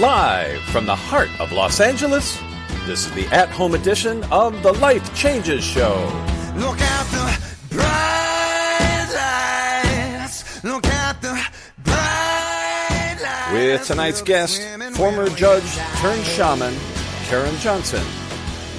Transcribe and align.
Live 0.00 0.60
from 0.64 0.86
the 0.86 0.96
heart 0.96 1.30
of 1.38 1.52
Los 1.52 1.78
Angeles, 1.78 2.36
this 2.84 3.06
is 3.06 3.12
the 3.12 3.26
at 3.28 3.48
home 3.48 3.76
edition 3.76 4.24
of 4.24 4.60
the 4.64 4.72
Life 4.72 5.14
Changes 5.14 5.62
Show. 5.62 5.94
Look 6.56 6.80
at 6.80 7.06
the 7.12 7.76
bright 7.76 9.06
lights. 9.14 10.64
Look 10.64 10.84
at 10.84 11.22
the 11.22 11.40
bright 11.84 13.18
lights. 13.22 13.52
With 13.52 13.86
tonight's 13.86 14.20
guest, 14.20 14.60
former 14.96 15.28
judge 15.30 15.76
turned 15.98 16.24
shaman, 16.24 16.74
Karen 17.26 17.56
Johnson. 17.58 18.04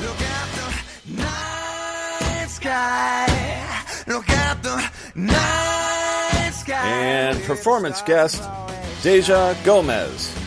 Look 0.02 0.22
at 0.22 0.50
the 0.52 1.14
night 1.14 2.48
sky. 2.50 4.04
Look 4.06 4.30
at 4.30 4.62
the 4.62 4.92
night 5.16 6.52
sky. 6.52 6.88
And 6.90 7.42
performance 7.44 8.02
guest, 8.02 8.42
Dejah 9.02 9.64
Gomez. 9.64 10.45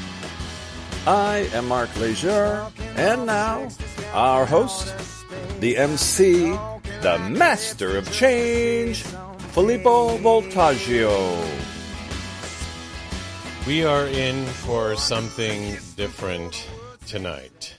I 1.09 1.49
am 1.55 1.69
Mark 1.69 1.97
Leisure, 1.97 2.71
and 2.95 3.25
now, 3.25 3.69
our 4.13 4.45
host, 4.45 4.95
the 5.59 5.79
MC, 5.79 6.51
the 7.01 7.19
master 7.31 7.97
of 7.97 8.13
change, 8.13 9.05
Filippo 9.55 10.19
Voltaggio. 10.19 11.49
We 13.67 13.85
are 13.85 14.07
in 14.07 14.45
for 14.45 14.97
something 14.97 15.79
different 15.97 16.69
tonight. 17.07 17.79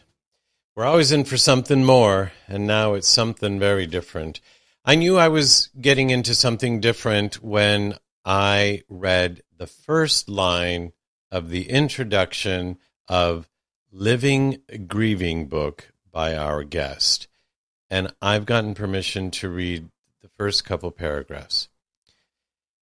We're 0.76 0.86
always 0.86 1.12
in 1.12 1.24
for 1.24 1.38
something 1.38 1.86
more, 1.86 2.32
and 2.48 2.66
now 2.66 2.96
it's 2.96 3.08
something 3.08 3.60
very 3.60 3.86
different. 3.86 4.42
I 4.84 4.96
knew 4.96 5.20
I 5.20 5.28
was 5.28 5.70
getting 5.80 6.10
into 6.10 6.34
something 6.34 6.80
different 6.80 7.44
when 7.44 7.94
I 8.26 8.82
read 8.90 9.44
the 9.56 9.68
first 9.68 10.30
line 10.30 10.94
of 11.32 11.52
the 11.52 11.70
introduction 11.70 12.80
of 13.10 13.50
Living 13.92 14.62
Grieving 14.88 15.48
book 15.48 15.92
by 16.12 16.36
our 16.38 16.64
guest. 16.64 17.28
And 17.90 18.14
I've 18.22 18.46
gotten 18.46 18.76
permission 18.76 19.32
to 19.32 19.50
read 19.50 19.90
the 20.22 20.30
first 20.38 20.64
couple 20.64 20.92
paragraphs. 20.92 21.70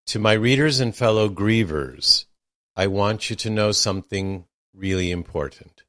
To 0.07 0.19
my 0.19 0.33
readers 0.33 0.81
and 0.81 0.95
fellow 0.95 1.29
grievers, 1.29 2.25
I 2.75 2.87
want 2.87 3.29
you 3.29 3.35
to 3.37 3.49
know 3.49 3.71
something 3.71 4.45
really 4.73 5.11
important. 5.11 5.83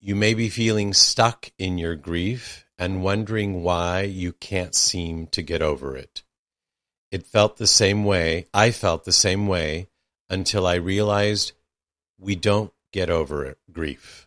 You 0.00 0.14
may 0.14 0.34
be 0.34 0.50
feeling 0.50 0.92
stuck 0.92 1.50
in 1.58 1.78
your 1.78 1.96
grief 1.96 2.66
and 2.78 3.02
wondering 3.02 3.62
why 3.62 4.02
you 4.02 4.32
can't 4.32 4.74
seem 4.74 5.26
to 5.28 5.42
get 5.42 5.62
over 5.62 5.96
it. 5.96 6.22
It 7.10 7.26
felt 7.26 7.56
the 7.56 7.66
same 7.66 8.04
way, 8.04 8.48
I 8.52 8.70
felt 8.70 9.04
the 9.04 9.12
same 9.12 9.46
way 9.46 9.88
until 10.28 10.66
I 10.66 10.74
realized 10.74 11.52
we 12.18 12.34
don't 12.34 12.72
get 12.96 13.10
over 13.10 13.44
it, 13.44 13.58
grief. 13.70 14.26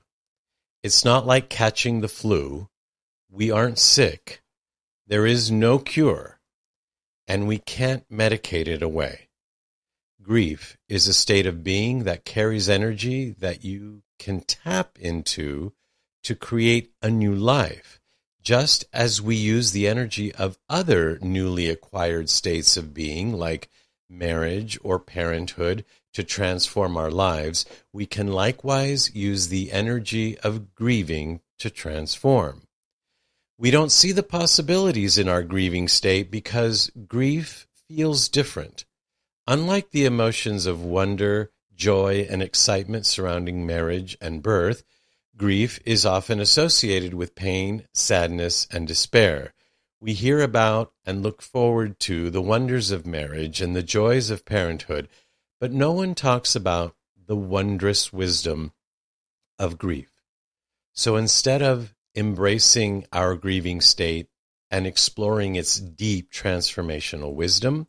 It's 0.84 1.04
not 1.04 1.26
like 1.26 1.50
catching 1.50 2.02
the 2.02 2.08
flu. 2.08 2.70
We 3.28 3.50
aren't 3.50 3.80
sick. 3.80 4.44
There 5.08 5.26
is 5.26 5.50
no 5.50 5.80
cure, 5.80 6.40
and 7.28 7.48
we 7.48 7.58
can't 7.58 8.08
medicate 8.12 8.68
it 8.68 8.84
away. 8.84 9.30
Grief 10.22 10.78
is 10.88 11.08
a 11.08 11.16
state 11.16 11.48
of 11.48 11.64
being 11.64 12.04
that 12.04 12.26
carries 12.26 12.70
energy 12.70 13.32
that 13.40 13.66
you 13.66 14.04
can 14.20 14.42
tap 14.42 15.00
into 15.00 15.74
to 16.22 16.36
create 16.36 16.92
a 17.02 17.10
new 17.10 17.34
life, 17.34 18.00
just 18.44 18.86
as 18.94 19.20
we 19.20 19.36
use 19.36 19.72
the 19.72 19.88
energy 19.88 20.32
of 20.36 20.60
other 20.70 21.18
newly 21.24 21.72
acquired 21.72 22.30
states 22.30 22.78
of 22.78 22.94
being, 22.94 23.34
like 23.34 23.68
marriage 24.08 24.78
or 24.84 25.00
parenthood, 25.00 25.84
to 26.14 26.24
transform 26.24 26.98
our 26.98 27.12
lives, 27.12 27.66
we 27.94 28.06
can 28.06 28.28
likewise 28.28 29.14
use 29.16 29.48
the 29.48 29.72
energy 29.72 30.38
of 30.40 30.74
grieving 30.76 31.42
to 31.60 31.70
transform. 31.70 32.64
We 33.58 33.72
don't 33.72 33.92
see 33.92 34.12
the 34.12 34.24
possibilities 34.24 35.18
in 35.18 35.28
our 35.28 35.44
grieving 35.44 35.88
state 35.88 36.32
because 36.32 36.90
grief 37.08 37.68
feels 37.88 38.30
different. 38.30 38.86
Unlike 39.48 39.92
the 39.92 40.06
emotions 40.06 40.66
of 40.66 40.84
wonder, 40.84 41.52
joy, 41.76 42.28
and 42.30 42.42
excitement 42.42 43.06
surrounding 43.06 43.66
marriage 43.66 44.18
and 44.22 44.42
birth, 44.42 44.84
grief 45.36 45.80
is 45.86 46.06
often 46.06 46.40
associated 46.40 47.14
with 47.14 47.36
pain, 47.36 47.86
sadness, 47.94 48.68
and 48.72 48.88
despair. 48.88 49.54
We 50.00 50.14
hear 50.14 50.42
about 50.42 50.94
and 51.06 51.22
look 51.24 51.42
forward 51.42 52.00
to 52.02 52.30
the 52.30 52.42
wonders 52.42 52.92
of 52.92 53.06
marriage 53.06 53.60
and 53.60 53.76
the 53.76 53.84
joys 53.84 54.30
of 54.30 54.46
parenthood, 54.46 55.10
but 55.60 55.72
no 55.72 55.92
one 55.92 56.16
talks 56.16 56.56
about 56.56 56.96
the 57.28 57.36
wondrous 57.36 58.12
wisdom 58.14 58.72
of 59.58 59.78
grief. 59.78 60.12
So 60.94 61.16
instead 61.16 61.62
of 61.62 61.94
embracing 62.16 63.06
our 63.12 63.36
grieving 63.36 63.82
state 63.82 64.28
and 64.72 64.88
exploring 64.88 65.56
its 65.56 65.80
deep 65.80 66.32
transformational 66.32 67.34
wisdom, 67.34 67.88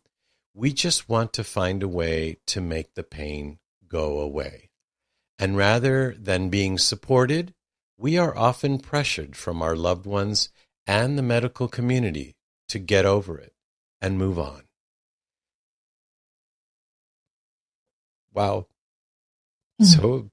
we 0.54 0.72
just 0.72 1.08
want 1.08 1.32
to 1.34 1.44
find 1.44 1.82
a 1.82 1.88
way 1.88 2.38
to 2.46 2.60
make 2.60 2.94
the 2.94 3.02
pain 3.02 3.58
go 3.88 4.20
away. 4.20 4.70
And 5.38 5.56
rather 5.56 6.14
than 6.18 6.50
being 6.50 6.76
supported, 6.76 7.54
we 7.96 8.18
are 8.18 8.36
often 8.36 8.78
pressured 8.78 9.36
from 9.36 9.62
our 9.62 9.76
loved 9.76 10.06
ones 10.06 10.50
and 10.86 11.16
the 11.16 11.22
medical 11.22 11.68
community 11.68 12.36
to 12.68 12.78
get 12.78 13.04
over 13.06 13.38
it 13.38 13.54
and 14.00 14.18
move 14.18 14.38
on. 14.38 14.62
Wow. 18.32 18.66
So, 19.80 20.30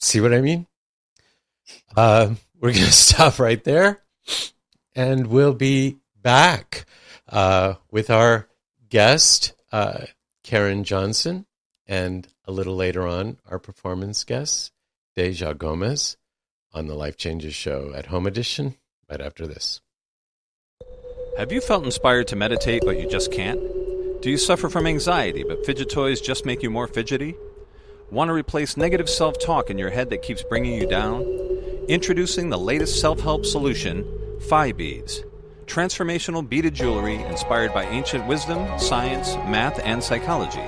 see 0.00 0.20
what 0.20 0.32
I 0.32 0.40
mean? 0.40 0.66
Uh, 1.96 2.34
we're 2.60 2.72
going 2.72 2.86
to 2.86 2.92
stop 2.92 3.38
right 3.38 3.62
there 3.62 4.02
and 4.94 5.26
we'll 5.26 5.54
be 5.54 5.98
back 6.20 6.86
uh, 7.28 7.74
with 7.90 8.10
our 8.10 8.48
guest, 8.88 9.54
uh, 9.70 10.06
Karen 10.42 10.84
Johnson, 10.84 11.46
and 11.86 12.26
a 12.46 12.52
little 12.52 12.76
later 12.76 13.06
on, 13.06 13.38
our 13.48 13.58
performance 13.58 14.24
guest, 14.24 14.72
Dejah 15.16 15.56
Gomez, 15.56 16.16
on 16.72 16.86
the 16.86 16.94
Life 16.94 17.16
Changes 17.16 17.54
Show 17.54 17.92
at 17.94 18.06
Home 18.06 18.26
Edition, 18.26 18.76
right 19.10 19.20
after 19.20 19.46
this. 19.46 19.80
Have 21.38 21.52
you 21.52 21.60
felt 21.60 21.84
inspired 21.84 22.28
to 22.28 22.36
meditate 22.36 22.82
but 22.84 22.98
you 22.98 23.08
just 23.08 23.32
can't? 23.32 23.60
Do 24.22 24.30
you 24.30 24.38
suffer 24.38 24.68
from 24.68 24.86
anxiety 24.86 25.42
but 25.42 25.66
fidget 25.66 25.90
toys 25.90 26.20
just 26.20 26.46
make 26.46 26.62
you 26.62 26.70
more 26.70 26.86
fidgety? 26.86 27.34
Want 28.08 28.28
to 28.28 28.32
replace 28.32 28.76
negative 28.76 29.10
self 29.10 29.36
talk 29.40 29.68
in 29.68 29.78
your 29.78 29.90
head 29.90 30.10
that 30.10 30.22
keeps 30.22 30.44
bringing 30.44 30.80
you 30.80 30.86
down? 30.86 31.22
Introducing 31.88 32.48
the 32.48 32.56
latest 32.56 33.00
self 33.00 33.18
help 33.18 33.44
solution, 33.44 34.06
Phi 34.48 34.70
Beads. 34.70 35.24
Transformational 35.66 36.48
beaded 36.48 36.72
jewelry 36.72 37.16
inspired 37.16 37.74
by 37.74 37.82
ancient 37.86 38.24
wisdom, 38.28 38.78
science, 38.78 39.34
math, 39.48 39.80
and 39.80 40.00
psychology. 40.04 40.62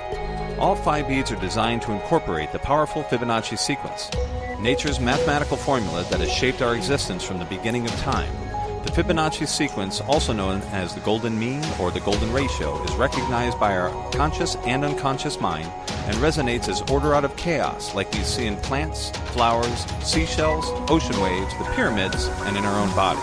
All 0.59 0.75
Phi 0.75 1.03
beads 1.03 1.31
are 1.31 1.41
designed 1.41 1.83
to 1.83 1.93
incorporate 1.93 2.51
the 2.51 2.59
powerful 2.59 3.05
Fibonacci 3.05 3.57
sequence, 3.57 4.11
nature's 4.59 4.99
mathematical 4.99 5.57
formula 5.57 6.05
that 6.11 6.19
has 6.19 6.33
shaped 6.33 6.61
our 6.61 6.75
existence 6.75 7.23
from 7.23 7.39
the 7.39 7.45
beginning 7.45 7.85
of 7.85 7.95
time. 8.01 8.44
The 8.85 9.03
Fibonacci 9.03 9.49
sequence, 9.49 10.03
also 10.03 10.35
known 10.35 10.61
as 10.71 10.95
the 10.95 11.01
golden 11.01 11.39
mean 11.39 11.65
or 11.81 11.91
the 11.91 12.01
golden 12.01 12.31
ratio, 12.31 12.83
is 12.85 12.95
recognized 12.97 13.59
by 13.59 13.75
our 13.75 13.91
conscious 14.13 14.57
and 14.67 14.85
unconscious 14.85 15.41
mind 15.41 15.71
and 16.07 16.17
resonates 16.19 16.69
as 16.69 16.83
order 16.91 17.15
out 17.15 17.25
of 17.25 17.35
chaos, 17.35 17.95
like 17.95 18.13
we 18.13 18.21
see 18.21 18.47
in 18.47 18.57
plants, 18.59 19.09
flowers, 19.33 19.87
seashells, 20.03 20.67
ocean 20.91 21.19
waves, 21.23 21.51
the 21.57 21.65
pyramids, 21.75 22.29
and 22.43 22.59
in 22.59 22.65
our 22.67 22.79
own 22.79 22.95
body. 22.95 23.19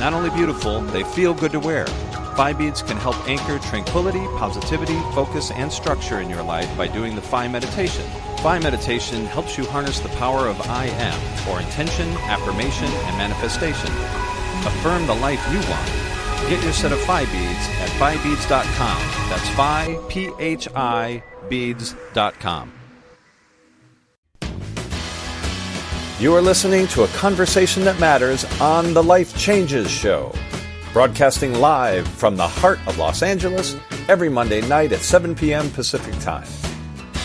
Not 0.00 0.12
only 0.12 0.30
beautiful, 0.30 0.80
they 0.80 1.04
feel 1.04 1.34
good 1.34 1.52
to 1.52 1.60
wear. 1.60 1.86
Phi 2.36 2.52
beads 2.52 2.82
can 2.82 2.96
help 2.96 3.16
anchor 3.28 3.60
tranquility, 3.60 4.24
positivity, 4.38 4.98
focus, 5.14 5.52
and 5.52 5.72
structure 5.72 6.20
in 6.20 6.28
your 6.28 6.42
life 6.42 6.76
by 6.76 6.88
doing 6.88 7.14
the 7.14 7.22
Phi 7.22 7.46
meditation. 7.46 8.04
Phi 8.42 8.58
meditation 8.58 9.24
helps 9.26 9.56
you 9.56 9.64
harness 9.66 10.00
the 10.00 10.08
power 10.10 10.48
of 10.48 10.60
I 10.62 10.86
am, 10.86 11.48
or 11.48 11.60
intention, 11.60 12.08
affirmation, 12.26 12.86
and 12.86 13.16
manifestation. 13.18 14.27
Affirm 14.66 15.06
the 15.06 15.14
life 15.14 15.44
you 15.52 15.58
want. 15.70 16.08
Get 16.48 16.62
your 16.62 16.72
set 16.72 16.92
of 16.92 17.00
Phi 17.00 17.24
beads 17.26 17.68
at 17.80 17.88
phibeads.com. 17.98 19.28
That's 19.28 19.48
Phi, 19.50 19.98
P 20.08 20.30
H 20.38 20.68
I, 20.74 21.22
beads.com. 21.48 22.72
You 26.20 26.34
are 26.34 26.42
listening 26.42 26.88
to 26.88 27.04
a 27.04 27.08
conversation 27.08 27.84
that 27.84 28.00
matters 28.00 28.44
on 28.60 28.92
the 28.92 29.02
Life 29.02 29.36
Changes 29.38 29.88
Show, 29.88 30.34
broadcasting 30.92 31.54
live 31.54 32.08
from 32.08 32.36
the 32.36 32.48
heart 32.48 32.80
of 32.88 32.98
Los 32.98 33.22
Angeles 33.22 33.76
every 34.08 34.28
Monday 34.28 34.60
night 34.62 34.90
at 34.92 35.00
7 35.00 35.34
p.m. 35.34 35.70
Pacific 35.70 36.18
Time. 36.18 36.48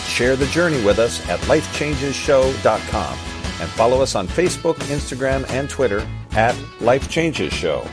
Share 0.06 0.36
the 0.36 0.46
journey 0.46 0.84
with 0.84 1.00
us 1.00 1.26
at 1.28 1.40
lifechangeshow.com 1.40 3.18
and 3.60 3.70
follow 3.70 4.00
us 4.00 4.14
on 4.14 4.28
Facebook, 4.28 4.74
Instagram, 4.74 5.48
and 5.50 5.68
Twitter 5.68 6.06
at 6.34 6.56
Life 6.80 7.08
Changes 7.08 7.52
Show. 7.52 7.86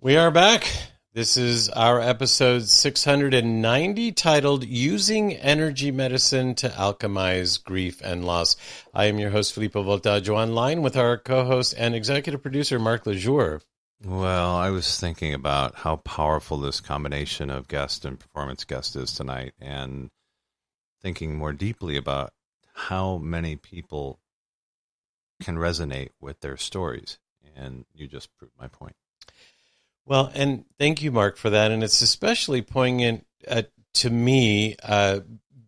We 0.00 0.16
are 0.16 0.30
back. 0.30 0.70
This 1.12 1.36
is 1.36 1.68
our 1.70 2.00
episode 2.00 2.68
690 2.68 4.12
titled 4.12 4.64
Using 4.64 5.32
Energy 5.32 5.90
Medicine 5.90 6.54
to 6.56 6.68
Alchemize 6.68 7.62
Grief 7.62 8.00
and 8.04 8.24
Loss. 8.24 8.56
I 8.94 9.06
am 9.06 9.18
your 9.18 9.30
host, 9.30 9.54
Filippo 9.54 9.82
Voltaggio, 9.82 10.36
online 10.36 10.82
with 10.82 10.96
our 10.96 11.18
co 11.18 11.44
host 11.44 11.74
and 11.76 11.96
executive 11.96 12.42
producer, 12.42 12.78
Mark 12.78 13.04
Lejour. 13.04 13.60
Well, 14.04 14.54
I 14.54 14.70
was 14.70 15.00
thinking 15.00 15.34
about 15.34 15.74
how 15.74 15.96
powerful 15.96 16.58
this 16.58 16.80
combination 16.80 17.50
of 17.50 17.66
guest 17.66 18.04
and 18.04 18.20
performance 18.20 18.62
guest 18.62 18.94
is 18.94 19.12
tonight, 19.12 19.54
and 19.60 20.10
thinking 21.02 21.34
more 21.34 21.52
deeply 21.52 21.96
about 21.96 22.32
how 22.72 23.18
many 23.18 23.56
people 23.56 24.20
can 25.42 25.56
resonate 25.56 26.10
with 26.20 26.40
their 26.40 26.56
stories. 26.56 27.18
And 27.56 27.84
you 27.92 28.06
just 28.06 28.36
proved 28.36 28.52
my 28.58 28.68
point. 28.68 28.94
Well, 30.06 30.30
and 30.34 30.64
thank 30.78 31.02
you, 31.02 31.10
Mark, 31.10 31.36
for 31.36 31.50
that. 31.50 31.70
And 31.70 31.82
it's 31.82 32.00
especially 32.00 32.62
poignant 32.62 33.26
uh, 33.46 33.62
to 33.94 34.10
me, 34.10 34.76
uh, 34.82 35.20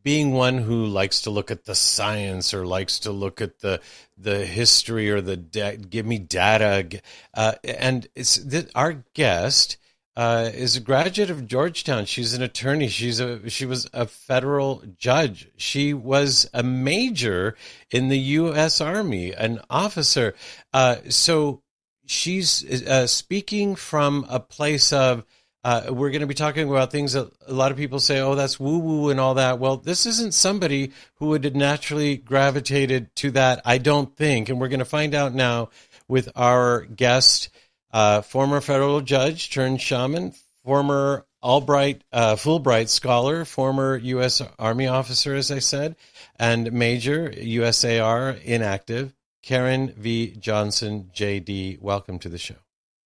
being 0.03 0.33
one 0.33 0.59
who 0.59 0.87
likes 0.87 1.23
to 1.23 1.31
look 1.31 1.51
at 1.51 1.65
the 1.65 1.75
science 1.75 2.55
or 2.55 2.65
likes 2.65 3.01
to 3.01 3.11
look 3.11 3.41
at 3.41 3.59
the 3.59 3.81
the 4.17 4.47
history 4.47 5.11
or 5.11 5.21
the 5.21 5.37
give 5.37 6.07
me 6.07 6.19
data. 6.19 7.03
Uh, 7.35 7.53
and 7.65 8.09
it's 8.15 8.39
th- 8.39 8.71
our 8.75 9.05
guest 9.15 9.77
uh, 10.21 10.51
is 10.53 10.77
a 10.77 10.81
graduate 10.81 11.31
of 11.31 11.47
Georgetown. 11.47 12.05
She's 12.05 12.35
an 12.35 12.43
attorney. 12.43 12.89
She's 12.89 13.21
a 13.21 13.49
she 13.49 13.65
was 13.65 13.89
a 13.95 14.07
federal 14.07 14.83
judge. 14.99 15.49
She 15.57 15.95
was 15.95 16.47
a 16.53 16.63
major 16.63 17.57
in 17.91 18.09
the 18.09 18.19
U.S. 18.19 18.83
Army, 18.83 19.33
an 19.33 19.63
officer. 19.71 20.35
Uh, 20.75 20.97
so 21.09 21.63
she's 22.05 22.87
uh, 22.87 23.07
speaking 23.07 23.77
from 23.77 24.27
a 24.29 24.39
place 24.39 24.93
of 24.93 25.25
uh, 25.65 25.87
we're 25.89 26.11
going 26.11 26.21
to 26.21 26.27
be 26.27 26.35
talking 26.35 26.69
about 26.69 26.93
things 26.93 27.15
that 27.15 27.33
a 27.47 27.55
lot 27.55 27.71
of 27.71 27.79
people 27.79 27.99
say, 27.99 28.21
oh, 28.21 28.35
that's 28.35 28.61
woo 28.61 28.79
woo 28.79 29.09
and 29.09 29.19
all 29.19 29.33
that. 29.35 29.59
Well, 29.59 29.79
this 29.79 30.05
isn't 30.05 30.35
somebody 30.35 30.93
who 31.15 31.29
would 31.29 31.45
have 31.45 31.55
naturally 31.55 32.19
gravitated 32.19 33.17
to 33.17 33.31
that, 33.31 33.63
I 33.65 33.79
don't 33.79 34.15
think. 34.15 34.51
And 34.51 34.61
we're 34.61 34.69
going 34.69 34.81
to 34.81 34.85
find 34.85 35.15
out 35.15 35.33
now 35.33 35.71
with 36.09 36.29
our 36.37 36.83
guest, 36.83 37.49
uh, 37.93 38.23
former 38.23 38.61
federal 38.61 39.01
judge 39.01 39.51
turned 39.51 39.81
shaman, 39.81 40.33
former 40.65 41.27
Albright, 41.43 42.03
uh, 42.13 42.37
Fulbright 42.37 42.89
scholar, 42.89 43.45
former 43.45 43.97
U.S. 43.97 44.43
Army 44.59 44.87
officer, 44.87 45.35
as 45.35 45.51
I 45.51 45.59
said, 45.59 45.97
and 46.39 46.71
major 46.73 47.31
USAR 47.31 48.43
inactive. 48.43 49.15
Karen 49.43 49.95
V. 49.97 50.37
Johnson, 50.39 51.11
JD, 51.15 51.81
welcome 51.81 52.19
to 52.19 52.29
the 52.29 52.37
show. 52.37 52.57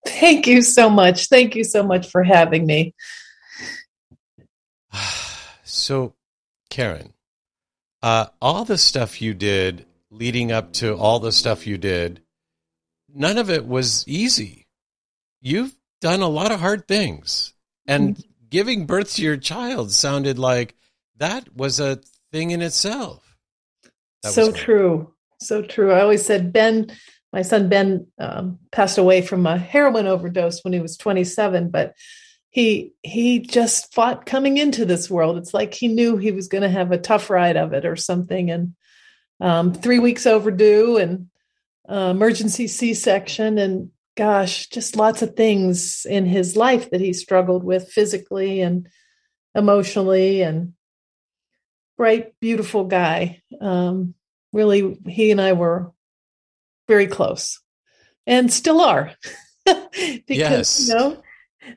Thank 0.07 0.47
you 0.47 0.63
so 0.63 0.89
much. 0.89 1.27
Thank 1.29 1.56
you 1.56 1.63
so 1.63 1.83
much 1.83 2.09
for 2.09 2.24
having 2.24 2.65
me. 2.65 2.94
So, 5.65 6.13
Karen, 6.69 7.13
uh, 8.03 8.27
all 8.39 8.63
the 8.63 8.77
stuff 8.77 9.24
you 9.24 9.33
did 9.33 9.88
leading 10.12 10.51
up 10.51 10.71
to 10.74 10.95
all 10.95 11.19
the 11.19 11.31
stuff 11.31 11.65
you 11.65 11.79
did, 11.79 12.21
none 13.12 13.39
of 13.39 13.50
it 13.50 13.65
was 13.65 14.07
easy. 14.07 14.62
You've 15.43 15.75
done 16.01 16.21
a 16.21 16.27
lot 16.27 16.51
of 16.51 16.61
hard 16.61 16.87
things. 16.87 17.53
And 17.85 18.23
giving 18.49 18.85
birth 18.85 19.15
to 19.15 19.21
your 19.21 19.35
child 19.35 19.91
sounded 19.91 20.39
like 20.39 20.75
that 21.17 21.53
was 21.55 21.79
a 21.81 21.99
thing 22.31 22.51
in 22.51 22.61
itself. 22.61 23.37
That 24.23 24.31
so 24.31 24.51
true. 24.51 25.13
So 25.41 25.61
true. 25.61 25.91
I 25.91 26.01
always 26.01 26.25
said 26.25 26.53
Ben, 26.53 26.89
my 27.33 27.41
son 27.41 27.67
Ben, 27.67 28.07
um, 28.17 28.59
passed 28.71 28.97
away 28.97 29.21
from 29.21 29.45
a 29.45 29.57
heroin 29.57 30.07
overdose 30.07 30.63
when 30.63 30.71
he 30.71 30.79
was 30.79 30.95
27, 30.95 31.69
but 31.69 31.93
he 32.49 32.93
he 33.01 33.39
just 33.39 33.93
fought 33.93 34.25
coming 34.25 34.57
into 34.57 34.85
this 34.85 35.09
world. 35.09 35.37
It's 35.37 35.53
like 35.53 35.73
he 35.73 35.87
knew 35.87 36.15
he 36.15 36.31
was 36.31 36.47
going 36.47 36.61
to 36.61 36.69
have 36.69 36.91
a 36.91 36.97
tough 36.97 37.29
ride 37.29 37.57
of 37.57 37.73
it 37.73 37.85
or 37.85 37.95
something. 37.95 38.49
And 38.49 38.75
um, 39.41 39.73
three 39.73 39.99
weeks 39.99 40.25
overdue 40.25 40.97
and 40.97 41.27
uh, 41.89 42.11
emergency 42.11 42.67
C-section 42.67 43.57
and 43.57 43.89
gosh, 44.15 44.68
just 44.68 44.95
lots 44.95 45.21
of 45.21 45.36
things 45.36 46.06
in 46.10 46.25
his 46.25 46.56
life 46.56 46.89
that 46.92 47.01
he 47.01 47.13
struggled 47.13 47.63
with 47.63 47.89
physically 47.92 48.62
and 48.62 48.88
emotionally 49.56 50.42
and 50.42 50.74
bright, 51.98 52.33
beautiful 52.39 52.86
guy. 52.86 53.42
Um, 53.62 54.13
really, 54.51 54.98
he 55.07 55.31
and 55.31 55.42
I 55.42 55.54
were 55.54 55.92
very 56.88 57.07
close 57.07 57.60
and 58.27 58.51
still 58.51 58.81
are. 58.81 59.13
because, 59.65 60.25
Yes. 60.30 60.88
you 60.88 60.95
know, 60.95 61.21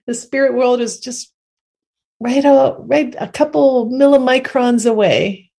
the 0.07 0.15
spirit 0.15 0.55
world 0.55 0.81
is 0.81 0.99
just 1.01 1.33
right 2.21 2.45
out, 2.45 2.89
right 2.89 3.15
a 3.19 3.29
couple 3.29 3.91
millimicrons 3.91 4.89
away. 4.89 5.51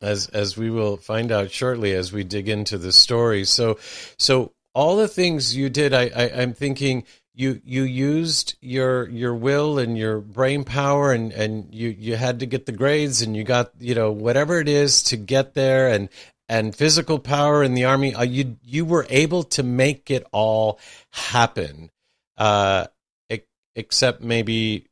as 0.00 0.28
as 0.28 0.56
we 0.56 0.70
will 0.70 0.96
find 0.96 1.30
out 1.32 1.50
shortly 1.50 1.92
as 1.92 2.12
we 2.12 2.24
dig 2.24 2.48
into 2.48 2.78
the 2.78 2.92
story. 2.92 3.44
So 3.44 3.78
so 4.18 4.52
all 4.74 4.96
the 4.96 5.08
things 5.08 5.56
you 5.56 5.68
did, 5.70 5.94
I, 5.94 6.10
I 6.14 6.42
I'm 6.42 6.52
thinking 6.52 7.04
you 7.34 7.60
you 7.64 7.82
used 7.82 8.56
your 8.60 9.08
your 9.08 9.34
will 9.34 9.78
and 9.78 9.96
your 9.96 10.20
brain 10.20 10.64
power 10.64 11.12
and 11.12 11.32
and 11.32 11.74
you 11.74 11.88
you 11.88 12.16
had 12.16 12.40
to 12.40 12.46
get 12.46 12.66
the 12.66 12.72
grades 12.72 13.22
and 13.22 13.36
you 13.36 13.44
got 13.44 13.72
you 13.78 13.94
know 13.94 14.12
whatever 14.12 14.60
it 14.60 14.68
is 14.68 15.02
to 15.04 15.16
get 15.16 15.54
there 15.54 15.88
and 15.88 16.08
and 16.48 16.76
physical 16.76 17.18
power 17.18 17.64
in 17.64 17.74
the 17.74 17.84
army 17.84 18.14
uh, 18.14 18.22
you 18.22 18.56
you 18.62 18.84
were 18.84 19.06
able 19.10 19.42
to 19.42 19.64
make 19.64 20.12
it 20.12 20.24
all 20.30 20.78
happen 21.10 21.90
uh 22.36 22.86
except 23.76 24.20
maybe 24.20 24.86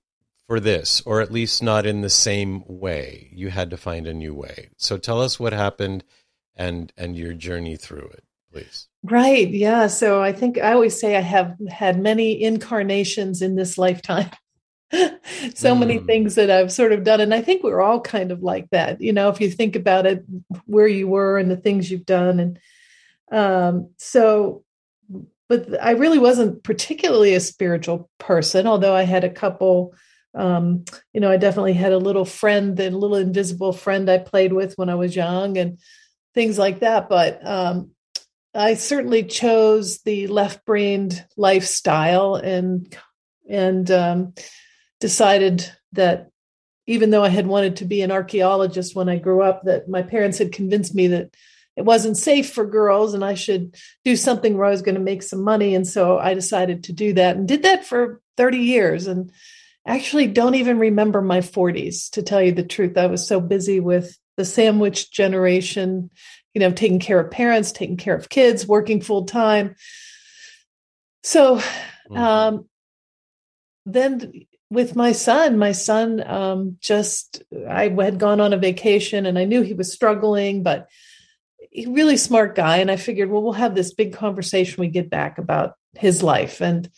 for 0.46 0.58
this 0.58 1.00
or 1.06 1.20
at 1.20 1.32
least 1.32 1.62
not 1.62 1.86
in 1.86 2.00
the 2.00 2.10
same 2.10 2.64
way. 2.66 3.28
You 3.32 3.50
had 3.50 3.70
to 3.70 3.76
find 3.76 4.06
a 4.06 4.14
new 4.14 4.34
way. 4.34 4.70
So 4.76 4.98
tell 4.98 5.22
us 5.22 5.38
what 5.38 5.52
happened 5.52 6.04
and 6.54 6.92
and 6.96 7.16
your 7.16 7.32
journey 7.32 7.76
through 7.76 8.10
it 8.12 8.24
please 8.52 8.88
Right. 9.04 9.48
Yeah. 9.50 9.88
So 9.88 10.22
I 10.22 10.32
think 10.32 10.58
I 10.58 10.72
always 10.72 10.98
say 10.98 11.16
I 11.16 11.20
have 11.20 11.56
had 11.68 12.00
many 12.00 12.40
incarnations 12.42 13.42
in 13.42 13.56
this 13.56 13.76
lifetime. 13.76 14.30
so 15.54 15.74
many 15.74 15.98
Mm. 15.98 16.06
things 16.06 16.34
that 16.36 16.50
I've 16.50 16.70
sort 16.70 16.92
of 16.92 17.02
done. 17.02 17.20
And 17.20 17.34
I 17.34 17.40
think 17.40 17.62
we're 17.64 17.80
all 17.80 18.00
kind 18.00 18.30
of 18.30 18.42
like 18.42 18.70
that. 18.70 19.00
You 19.00 19.12
know, 19.12 19.28
if 19.28 19.40
you 19.40 19.50
think 19.50 19.74
about 19.74 20.06
it, 20.06 20.24
where 20.66 20.86
you 20.86 21.08
were 21.08 21.38
and 21.38 21.50
the 21.50 21.56
things 21.56 21.90
you've 21.90 22.06
done. 22.06 22.38
And 22.38 22.58
um, 23.32 23.90
so, 23.96 24.62
but 25.48 25.82
I 25.82 25.92
really 25.92 26.18
wasn't 26.18 26.62
particularly 26.62 27.34
a 27.34 27.40
spiritual 27.40 28.08
person, 28.18 28.66
although 28.66 28.94
I 28.94 29.02
had 29.02 29.24
a 29.24 29.30
couple. 29.30 29.94
Um, 30.34 30.84
you 31.12 31.20
know, 31.20 31.30
I 31.30 31.36
definitely 31.36 31.74
had 31.74 31.92
a 31.92 31.98
little 31.98 32.24
friend, 32.24 32.76
the 32.76 32.90
little 32.90 33.16
invisible 33.16 33.72
friend 33.72 34.08
I 34.08 34.18
played 34.18 34.52
with 34.52 34.74
when 34.78 34.88
I 34.88 34.94
was 34.94 35.14
young 35.14 35.58
and 35.58 35.78
things 36.34 36.56
like 36.56 36.80
that. 36.80 37.08
But 37.08 37.44
um, 37.46 37.90
I 38.54 38.74
certainly 38.74 39.24
chose 39.24 40.02
the 40.02 40.26
left-brained 40.26 41.24
lifestyle 41.36 42.34
and 42.34 42.94
and 43.48 43.90
um, 43.90 44.34
decided 45.00 45.70
that 45.92 46.28
even 46.86 47.10
though 47.10 47.24
I 47.24 47.28
had 47.28 47.46
wanted 47.46 47.76
to 47.76 47.84
be 47.84 48.02
an 48.02 48.12
archaeologist 48.12 48.94
when 48.94 49.08
I 49.08 49.16
grew 49.16 49.42
up, 49.42 49.64
that 49.64 49.88
my 49.88 50.02
parents 50.02 50.38
had 50.38 50.52
convinced 50.52 50.94
me 50.94 51.08
that 51.08 51.34
it 51.76 51.84
wasn't 51.84 52.16
safe 52.16 52.52
for 52.52 52.66
girls 52.66 53.14
and 53.14 53.24
I 53.24 53.34
should 53.34 53.76
do 54.04 54.16
something 54.16 54.56
where 54.56 54.66
I 54.66 54.70
was 54.70 54.82
going 54.82 54.96
to 54.96 55.00
make 55.00 55.22
some 55.22 55.42
money. 55.42 55.74
And 55.74 55.86
so 55.86 56.18
I 56.18 56.34
decided 56.34 56.84
to 56.84 56.92
do 56.92 57.14
that 57.14 57.36
and 57.36 57.48
did 57.48 57.62
that 57.62 57.84
for 57.86 58.20
30 58.36 58.58
years. 58.58 59.06
And 59.06 59.32
actually 59.86 60.26
don't 60.26 60.54
even 60.54 60.78
remember 60.78 61.22
my 61.22 61.38
40s, 61.40 62.10
to 62.10 62.22
tell 62.22 62.42
you 62.42 62.52
the 62.52 62.62
truth. 62.62 62.96
I 62.96 63.06
was 63.06 63.26
so 63.26 63.40
busy 63.40 63.80
with 63.80 64.16
the 64.36 64.44
sandwich 64.44 65.10
generation, 65.10 66.10
you 66.54 66.60
know, 66.60 66.70
taking 66.70 66.98
care 66.98 67.18
of 67.18 67.30
parents, 67.30 67.72
taking 67.72 67.96
care 67.96 68.14
of 68.14 68.28
kids, 68.28 68.66
working 68.66 69.00
full 69.00 69.24
time. 69.24 69.74
So 71.22 71.60
um, 72.14 72.68
then 73.86 74.44
with 74.70 74.96
my 74.96 75.12
son, 75.12 75.58
my 75.58 75.72
son 75.72 76.22
um, 76.26 76.76
just, 76.80 77.42
I 77.68 77.88
had 77.88 78.18
gone 78.18 78.40
on 78.40 78.52
a 78.52 78.58
vacation 78.58 79.26
and 79.26 79.38
I 79.38 79.44
knew 79.44 79.62
he 79.62 79.74
was 79.74 79.92
struggling, 79.92 80.62
but 80.62 80.88
he 81.70 81.86
really 81.86 82.16
smart 82.16 82.54
guy. 82.54 82.78
And 82.78 82.90
I 82.90 82.96
figured, 82.96 83.30
well, 83.30 83.42
we'll 83.42 83.52
have 83.52 83.74
this 83.74 83.94
big 83.94 84.14
conversation 84.14 84.78
when 84.78 84.88
we 84.88 84.92
get 84.92 85.10
back 85.10 85.38
about 85.38 85.74
his 85.94 86.22
life. 86.22 86.60
And 86.60 86.90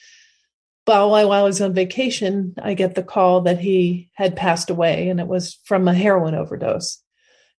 but 0.87 1.09
while 1.09 1.33
I 1.33 1.43
was 1.43 1.63
on 1.63 1.73
vacation, 1.73 2.55
I 2.63 2.75
get 2.75 2.95
the 2.95 3.03
call 3.03 3.43
that 3.43 3.59
he 3.59 4.11
had 4.15 4.37
passed 4.37 4.69
away 4.69 5.09
and 5.09 5.19
it 5.19 5.27
was 5.27 5.59
from 5.65 5.89
a 5.89 5.95
heroin 5.95 6.35
overdose. 6.35 7.03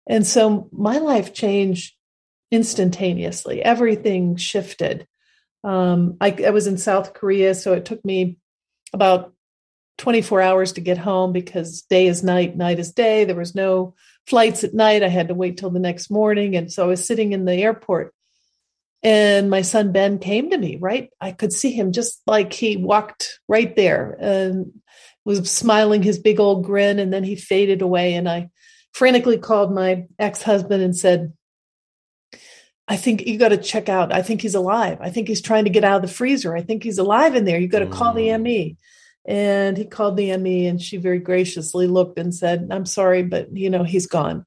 And 0.07 0.25
so 0.25 0.69
my 0.71 0.97
life 0.99 1.33
changed 1.33 1.95
instantaneously. 2.51 3.61
Everything 3.61 4.35
shifted. 4.35 5.07
Um, 5.63 6.17
I, 6.21 6.35
I 6.45 6.49
was 6.51 6.67
in 6.67 6.77
South 6.77 7.13
Korea, 7.13 7.55
so 7.55 7.73
it 7.73 7.85
took 7.85 8.03
me 8.05 8.37
about 8.93 9.33
24 9.97 10.41
hours 10.41 10.73
to 10.73 10.81
get 10.81 10.97
home 10.97 11.31
because 11.31 11.83
day 11.83 12.07
is 12.07 12.23
night, 12.23 12.55
night 12.55 12.79
is 12.79 12.91
day. 12.91 13.23
There 13.23 13.35
was 13.35 13.55
no 13.55 13.95
flights 14.27 14.63
at 14.63 14.73
night. 14.73 15.03
I 15.03 15.07
had 15.07 15.29
to 15.29 15.33
wait 15.33 15.57
till 15.57 15.69
the 15.71 15.79
next 15.79 16.11
morning. 16.11 16.55
And 16.55 16.71
so 16.71 16.83
I 16.83 16.87
was 16.87 17.05
sitting 17.05 17.33
in 17.33 17.45
the 17.45 17.53
airport 17.55 18.13
And 19.03 19.51
my 19.51 19.61
son 19.61 19.91
Ben 19.91 20.17
came 20.17 20.49
to 20.49 20.57
me, 20.57 20.77
right? 20.77 21.11
I 21.21 21.31
could 21.31 21.53
see 21.53 21.71
him 21.71 21.91
just 21.91 22.21
like 22.25 22.53
he 22.53 22.75
walked 22.75 23.39
right 23.47 23.75
there 23.75 24.17
and 24.19 24.71
was 25.25 25.49
smiling 25.51 26.01
his 26.01 26.17
big 26.17 26.39
old 26.39 26.63
grin. 26.63 26.97
And 26.97 27.13
then 27.13 27.23
he 27.23 27.35
faded 27.35 27.83
away. 27.83 28.15
And 28.15 28.27
I 28.27 28.49
frantically 28.95 29.37
called 29.37 29.73
my 29.73 30.07
ex 30.17 30.41
husband 30.41 30.81
and 30.81 30.95
said, 30.95 31.33
I 32.87 32.95
think 32.95 33.27
you 33.27 33.37
got 33.37 33.49
to 33.49 33.57
check 33.57 33.89
out. 33.89 34.13
I 34.13 34.21
think 34.21 34.41
he's 34.41 34.55
alive. 34.55 34.99
I 35.01 35.09
think 35.09 35.27
he's 35.27 35.41
trying 35.41 35.65
to 35.65 35.69
get 35.69 35.83
out 35.83 35.97
of 35.97 36.01
the 36.03 36.15
freezer. 36.15 36.55
I 36.55 36.61
think 36.61 36.81
he's 36.81 36.97
alive 36.97 37.35
in 37.35 37.43
there. 37.43 37.59
You 37.59 37.67
got 37.67 37.79
to 37.79 37.87
call 37.87 38.13
the 38.13 38.29
mm. 38.29 38.41
ME. 38.41 38.77
And 39.25 39.75
he 39.75 39.83
called 39.83 40.15
the 40.15 40.37
ME 40.37 40.67
and 40.67 40.81
she 40.81 40.95
very 40.95 41.19
graciously 41.19 41.87
looked 41.87 42.17
and 42.17 42.33
said, 42.33 42.69
I'm 42.71 42.85
sorry, 42.85 43.23
but 43.23 43.53
you 43.53 43.69
know, 43.69 43.83
he's 43.83 44.07
gone. 44.07 44.45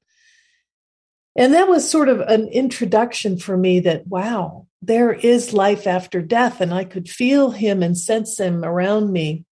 And 1.35 1.53
that 1.53 1.67
was 1.67 1.87
sort 1.87 2.09
of 2.09 2.21
an 2.21 2.47
introduction 2.47 3.37
for 3.37 3.55
me 3.55 3.81
that, 3.81 4.07
wow, 4.07 4.65
there 4.81 5.11
is 5.11 5.53
life 5.53 5.85
after 5.85 6.23
death. 6.23 6.59
And 6.59 6.73
I 6.73 6.85
could 6.85 7.07
feel 7.07 7.51
him 7.51 7.83
and 7.83 7.95
sense 7.95 8.39
him 8.39 8.65
around 8.65 9.13
me. 9.13 9.45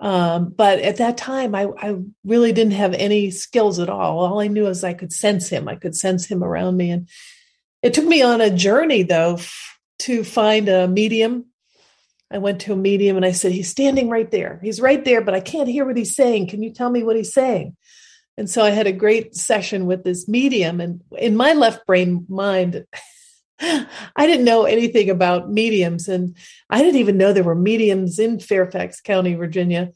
Um, 0.00 0.50
but 0.56 0.80
at 0.80 0.96
that 0.96 1.18
time, 1.18 1.54
I, 1.54 1.68
I 1.78 1.96
really 2.24 2.52
didn't 2.52 2.72
have 2.72 2.94
any 2.94 3.30
skills 3.30 3.78
at 3.78 3.90
all. 3.90 4.20
All 4.20 4.40
I 4.40 4.46
knew 4.46 4.66
is 4.66 4.82
I 4.82 4.94
could 4.94 5.12
sense 5.12 5.48
him. 5.48 5.68
I 5.68 5.76
could 5.76 5.94
sense 5.94 6.26
him 6.26 6.42
around 6.42 6.76
me. 6.76 6.90
And 6.90 7.08
it 7.82 7.94
took 7.94 8.06
me 8.06 8.22
on 8.22 8.40
a 8.40 8.50
journey, 8.50 9.02
though, 9.02 9.38
to 10.00 10.24
find 10.24 10.68
a 10.68 10.88
medium 10.88 11.44
I 12.30 12.38
went 12.38 12.60
to 12.62 12.72
a 12.72 12.76
medium 12.76 13.16
and 13.16 13.26
I 13.26 13.32
said, 13.32 13.52
He's 13.52 13.68
standing 13.68 14.08
right 14.08 14.30
there. 14.30 14.60
He's 14.62 14.80
right 14.80 15.04
there, 15.04 15.20
but 15.20 15.34
I 15.34 15.40
can't 15.40 15.68
hear 15.68 15.84
what 15.84 15.96
he's 15.96 16.14
saying. 16.14 16.48
Can 16.48 16.62
you 16.62 16.72
tell 16.72 16.90
me 16.90 17.02
what 17.02 17.16
he's 17.16 17.34
saying? 17.34 17.76
And 18.36 18.48
so 18.48 18.62
I 18.62 18.70
had 18.70 18.86
a 18.86 18.92
great 18.92 19.34
session 19.34 19.86
with 19.86 20.04
this 20.04 20.28
medium. 20.28 20.80
And 20.80 21.02
in 21.18 21.36
my 21.36 21.52
left 21.52 21.86
brain 21.86 22.26
mind, 22.28 22.86
I 23.60 24.26
didn't 24.26 24.44
know 24.44 24.64
anything 24.64 25.10
about 25.10 25.50
mediums. 25.50 26.08
And 26.08 26.36
I 26.68 26.82
didn't 26.82 27.00
even 27.00 27.18
know 27.18 27.32
there 27.32 27.44
were 27.44 27.54
mediums 27.54 28.18
in 28.18 28.40
Fairfax 28.40 29.00
County, 29.00 29.34
Virginia. 29.34 29.92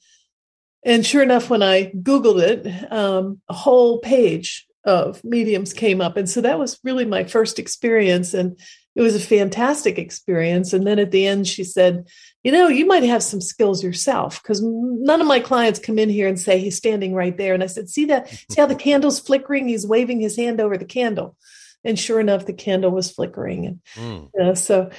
And 0.85 1.05
sure 1.05 1.23
enough, 1.23 1.49
when 1.49 1.63
I 1.63 1.91
Googled 1.93 2.43
it, 2.43 2.93
um, 2.93 3.41
a 3.49 3.55
whole 3.55 4.01
page 4.01 4.67
of 4.85 5.25
mediums 5.25 5.73
came 5.73 6.01
up. 6.01 6.17
And 6.17 6.29
so 6.29 6.43
that 6.43 6.59
was 6.59 6.79
really 6.85 7.07
my 7.07 7.25
first 7.25 7.59
experience. 7.59 8.35
And 8.35 8.59
it 8.95 9.03
was 9.03 9.17
a 9.17 9.21
fantastic 9.21 9.99
experience. 9.99 10.73
And 10.73 10.87
then 10.87 10.99
at 10.99 11.11
the 11.11 11.27
end, 11.27 11.49
she 11.49 11.65
said, 11.65 12.07
You 12.45 12.53
know, 12.53 12.69
you 12.69 12.87
might 12.87 13.03
have 13.03 13.23
some 13.23 13.41
skills 13.41 13.83
yourself 13.83 14.43
because 14.43 14.61
none 14.63 15.21
of 15.21 15.27
my 15.27 15.41
clients 15.41 15.81
come 15.81 15.99
in 15.99 16.09
here 16.09 16.29
and 16.29 16.39
say, 16.39 16.61
He's 16.61 16.77
standing 16.77 17.15
right 17.15 17.37
there. 17.37 17.55
And 17.55 17.63
I 17.63 17.67
said, 17.67 17.89
See 17.89 18.05
that? 18.07 18.29
See 18.51 18.61
how 18.61 18.67
the 18.67 18.75
candle's 18.75 19.21
flickering? 19.21 19.69
He's 19.69 19.87
waving 19.87 20.21
his 20.21 20.37
hand 20.37 20.61
over 20.61 20.77
the 20.77 20.85
candle. 20.85 21.37
And 21.85 21.99
sure 21.99 22.21
enough, 22.21 22.47
the 22.47 22.53
candle 22.53 22.91
was 22.91 23.11
flickering. 23.11 23.67
And 23.67 23.81
mm. 23.95 24.31
you 24.35 24.43
know, 24.43 24.55
so, 24.55 24.91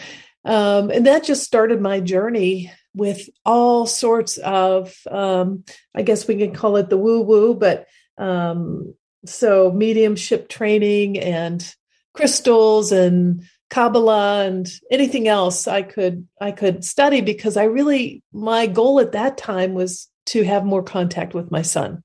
um, 0.43 0.91
and 0.91 1.07
that 1.07 1.23
just 1.23 1.43
started 1.43 1.81
my 1.81 1.99
journey 1.99 2.71
with 2.93 3.27
all 3.45 3.85
sorts 3.85 4.37
of, 4.37 4.95
um, 5.09 5.63
I 5.93 6.03
guess 6.03 6.27
we 6.27 6.37
can 6.37 6.53
call 6.53 6.77
it 6.77 6.89
the 6.89 6.97
woo 6.97 7.21
woo, 7.21 7.55
but 7.55 7.87
um, 8.17 8.93
so 9.25 9.71
mediumship 9.71 10.47
training 10.47 11.19
and 11.19 11.75
crystals 12.13 12.91
and 12.91 13.43
Kabbalah 13.69 14.45
and 14.45 14.67
anything 14.91 15.27
else 15.27 15.67
I 15.67 15.81
could 15.81 16.27
I 16.39 16.51
could 16.51 16.85
study 16.85 17.21
because 17.21 17.57
I 17.57 17.63
really 17.63 18.23
my 18.31 18.67
goal 18.67 18.99
at 18.99 19.13
that 19.13 19.37
time 19.37 19.73
was 19.73 20.07
to 20.27 20.43
have 20.43 20.63
more 20.63 20.83
contact 20.83 21.33
with 21.33 21.51
my 21.51 21.61
son. 21.61 22.03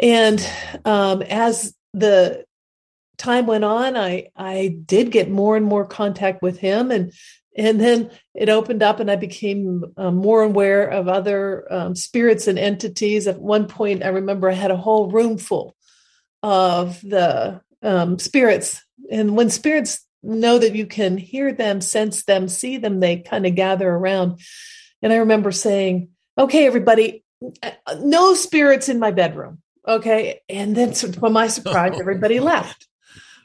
And 0.00 0.46
um, 0.84 1.22
as 1.22 1.74
the 1.94 2.44
time 3.18 3.46
went 3.46 3.64
on, 3.64 3.96
I 3.96 4.28
I 4.36 4.78
did 4.84 5.10
get 5.10 5.30
more 5.30 5.56
and 5.56 5.66
more 5.66 5.84
contact 5.84 6.42
with 6.42 6.58
him, 6.58 6.90
and 6.90 7.12
and 7.56 7.80
then 7.80 8.10
it 8.34 8.48
opened 8.48 8.82
up, 8.82 9.00
and 9.00 9.10
I 9.10 9.16
became 9.16 9.84
uh, 9.96 10.10
more 10.10 10.42
aware 10.42 10.88
of 10.88 11.08
other 11.08 11.70
um, 11.72 11.94
spirits 11.94 12.46
and 12.46 12.58
entities. 12.58 13.26
At 13.26 13.40
one 13.40 13.66
point, 13.66 14.04
I 14.04 14.08
remember 14.08 14.48
I 14.48 14.54
had 14.54 14.70
a 14.70 14.76
whole 14.76 15.10
room 15.10 15.38
full 15.38 15.76
of 16.42 17.00
the 17.00 17.60
um, 17.82 18.18
spirits 18.18 18.82
and 19.10 19.36
when 19.36 19.50
spirits 19.50 20.04
know 20.22 20.58
that 20.58 20.74
you 20.74 20.86
can 20.86 21.16
hear 21.16 21.52
them, 21.52 21.80
sense 21.80 22.24
them, 22.24 22.48
see 22.48 22.76
them, 22.76 23.00
they 23.00 23.18
kind 23.18 23.46
of 23.46 23.54
gather 23.54 23.88
around. 23.88 24.40
And 25.02 25.12
I 25.12 25.16
remember 25.16 25.52
saying, 25.52 26.08
okay, 26.36 26.66
everybody, 26.66 27.24
uh, 27.62 27.70
no 28.00 28.34
spirits 28.34 28.88
in 28.88 28.98
my 28.98 29.12
bedroom. 29.12 29.62
Okay. 29.86 30.40
And 30.48 30.76
then 30.76 30.92
to 30.92 31.30
my 31.30 31.48
surprise, 31.48 31.94
everybody 32.00 32.40
left. 32.40 32.87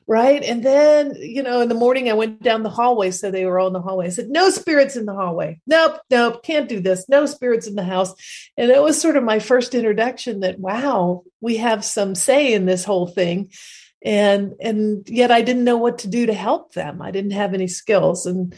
Right. 0.07 0.43
And 0.43 0.63
then, 0.63 1.15
you 1.15 1.43
know, 1.43 1.61
in 1.61 1.69
the 1.69 1.75
morning, 1.75 2.09
I 2.09 2.13
went 2.13 2.41
down 2.41 2.63
the 2.63 2.69
hallway. 2.69 3.11
So 3.11 3.31
they 3.31 3.45
were 3.45 3.59
all 3.59 3.67
in 3.67 3.73
the 3.73 3.81
hallway. 3.81 4.07
I 4.07 4.09
said, 4.09 4.29
no 4.29 4.49
spirits 4.49 4.95
in 4.95 5.05
the 5.05 5.13
hallway. 5.13 5.61
Nope. 5.65 6.01
Nope. 6.09 6.43
Can't 6.43 6.67
do 6.67 6.79
this. 6.81 7.07
No 7.07 7.25
spirits 7.25 7.67
in 7.67 7.75
the 7.75 7.83
house. 7.83 8.13
And 8.57 8.69
it 8.69 8.81
was 8.81 8.99
sort 8.99 9.17
of 9.17 9.23
my 9.23 9.39
first 9.39 9.73
introduction 9.73 10.41
that, 10.41 10.59
wow, 10.59 11.23
we 11.41 11.57
have 11.57 11.85
some 11.85 12.15
say 12.15 12.53
in 12.53 12.65
this 12.65 12.83
whole 12.83 13.07
thing 13.07 13.49
and 14.03 14.53
and 14.59 15.07
yet 15.09 15.31
i 15.31 15.41
didn't 15.41 15.63
know 15.63 15.77
what 15.77 15.99
to 15.99 16.07
do 16.07 16.25
to 16.25 16.33
help 16.33 16.73
them 16.73 17.01
i 17.01 17.11
didn't 17.11 17.31
have 17.31 17.53
any 17.53 17.67
skills 17.67 18.25
and 18.25 18.55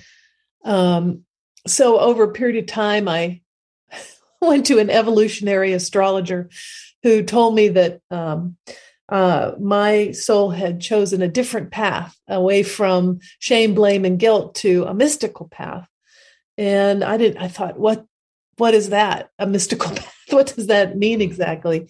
um, 0.63 1.21
so 1.67 1.99
over 1.99 2.23
a 2.23 2.33
period 2.33 2.57
of 2.57 2.65
time 2.65 3.07
i 3.07 3.41
went 4.41 4.65
to 4.65 4.79
an 4.79 4.89
evolutionary 4.89 5.73
astrologer 5.73 6.49
who 7.03 7.21
told 7.21 7.53
me 7.53 7.67
that 7.69 8.01
um, 8.09 8.57
uh, 9.09 9.51
my 9.59 10.11
soul 10.11 10.49
had 10.49 10.81
chosen 10.81 11.21
a 11.21 11.27
different 11.27 11.71
path 11.71 12.17
away 12.27 12.63
from 12.63 13.19
shame 13.39 13.75
blame 13.75 14.05
and 14.05 14.19
guilt 14.19 14.55
to 14.55 14.83
a 14.85 14.93
mystical 14.93 15.47
path 15.47 15.87
and 16.57 17.03
i 17.03 17.17
didn't 17.17 17.41
i 17.41 17.47
thought 17.47 17.79
what 17.79 18.05
what 18.57 18.73
is 18.73 18.89
that 18.89 19.29
a 19.37 19.45
mystical 19.45 19.91
path 19.95 20.15
what 20.29 20.53
does 20.55 20.67
that 20.67 20.97
mean 20.97 21.21
exactly 21.21 21.87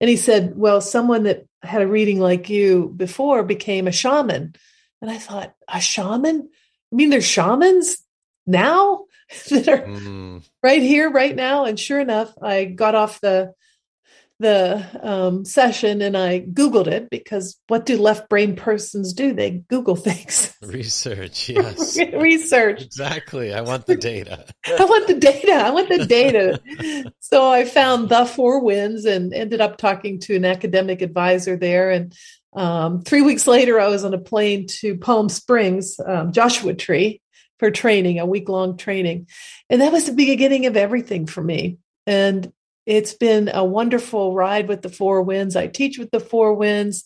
and 0.00 0.08
he 0.08 0.16
said, 0.16 0.56
Well, 0.56 0.80
someone 0.80 1.24
that 1.24 1.44
had 1.62 1.82
a 1.82 1.86
reading 1.86 2.18
like 2.18 2.48
you 2.48 2.92
before 2.96 3.42
became 3.42 3.86
a 3.86 3.92
shaman. 3.92 4.54
And 5.02 5.10
I 5.10 5.18
thought, 5.18 5.54
A 5.68 5.80
shaman? 5.80 6.48
I 6.92 6.96
mean, 6.96 7.10
there's 7.10 7.26
shamans 7.26 7.98
now 8.46 9.04
that 9.50 9.68
are 9.68 9.82
mm. 9.82 10.42
right 10.62 10.82
here, 10.82 11.10
right 11.10 11.36
now. 11.36 11.66
And 11.66 11.78
sure 11.78 12.00
enough, 12.00 12.32
I 12.42 12.64
got 12.64 12.94
off 12.94 13.20
the 13.20 13.52
the 14.40 14.84
um, 15.02 15.44
session 15.44 16.00
and 16.00 16.16
I 16.16 16.40
Googled 16.40 16.86
it 16.86 17.10
because 17.10 17.60
what 17.68 17.84
do 17.84 17.98
left 17.98 18.30
brain 18.30 18.56
persons 18.56 19.12
do? 19.12 19.34
They 19.34 19.62
Google 19.68 19.96
things. 19.96 20.56
Research, 20.62 21.50
yes. 21.50 21.98
Research. 22.14 22.82
Exactly. 22.82 23.52
I 23.52 23.60
want 23.60 23.86
the 23.86 23.96
data. 23.96 24.46
I 24.66 24.84
want 24.84 25.06
the 25.06 25.14
data. 25.14 25.52
I 25.52 25.70
want 25.70 25.90
the 25.90 26.06
data. 26.06 26.60
so 27.20 27.50
I 27.50 27.66
found 27.66 28.08
the 28.08 28.24
four 28.24 28.64
winds 28.64 29.04
and 29.04 29.34
ended 29.34 29.60
up 29.60 29.76
talking 29.76 30.18
to 30.20 30.36
an 30.36 30.46
academic 30.46 31.02
advisor 31.02 31.56
there. 31.56 31.90
And 31.90 32.16
um, 32.54 33.02
three 33.02 33.22
weeks 33.22 33.46
later, 33.46 33.78
I 33.78 33.88
was 33.88 34.04
on 34.04 34.14
a 34.14 34.18
plane 34.18 34.66
to 34.80 34.96
Palm 34.96 35.28
Springs, 35.28 36.00
um, 36.04 36.32
Joshua 36.32 36.72
Tree, 36.72 37.20
for 37.58 37.70
training, 37.70 38.18
a 38.18 38.26
week 38.26 38.48
long 38.48 38.78
training. 38.78 39.28
And 39.68 39.82
that 39.82 39.92
was 39.92 40.06
the 40.06 40.12
beginning 40.12 40.64
of 40.64 40.78
everything 40.78 41.26
for 41.26 41.44
me. 41.44 41.76
And 42.06 42.50
it's 42.90 43.14
been 43.14 43.48
a 43.54 43.64
wonderful 43.64 44.34
ride 44.34 44.66
with 44.66 44.82
the 44.82 44.88
Four 44.88 45.22
Winds. 45.22 45.54
I 45.54 45.68
teach 45.68 45.96
with 45.96 46.10
the 46.10 46.18
Four 46.18 46.54
Winds. 46.54 47.04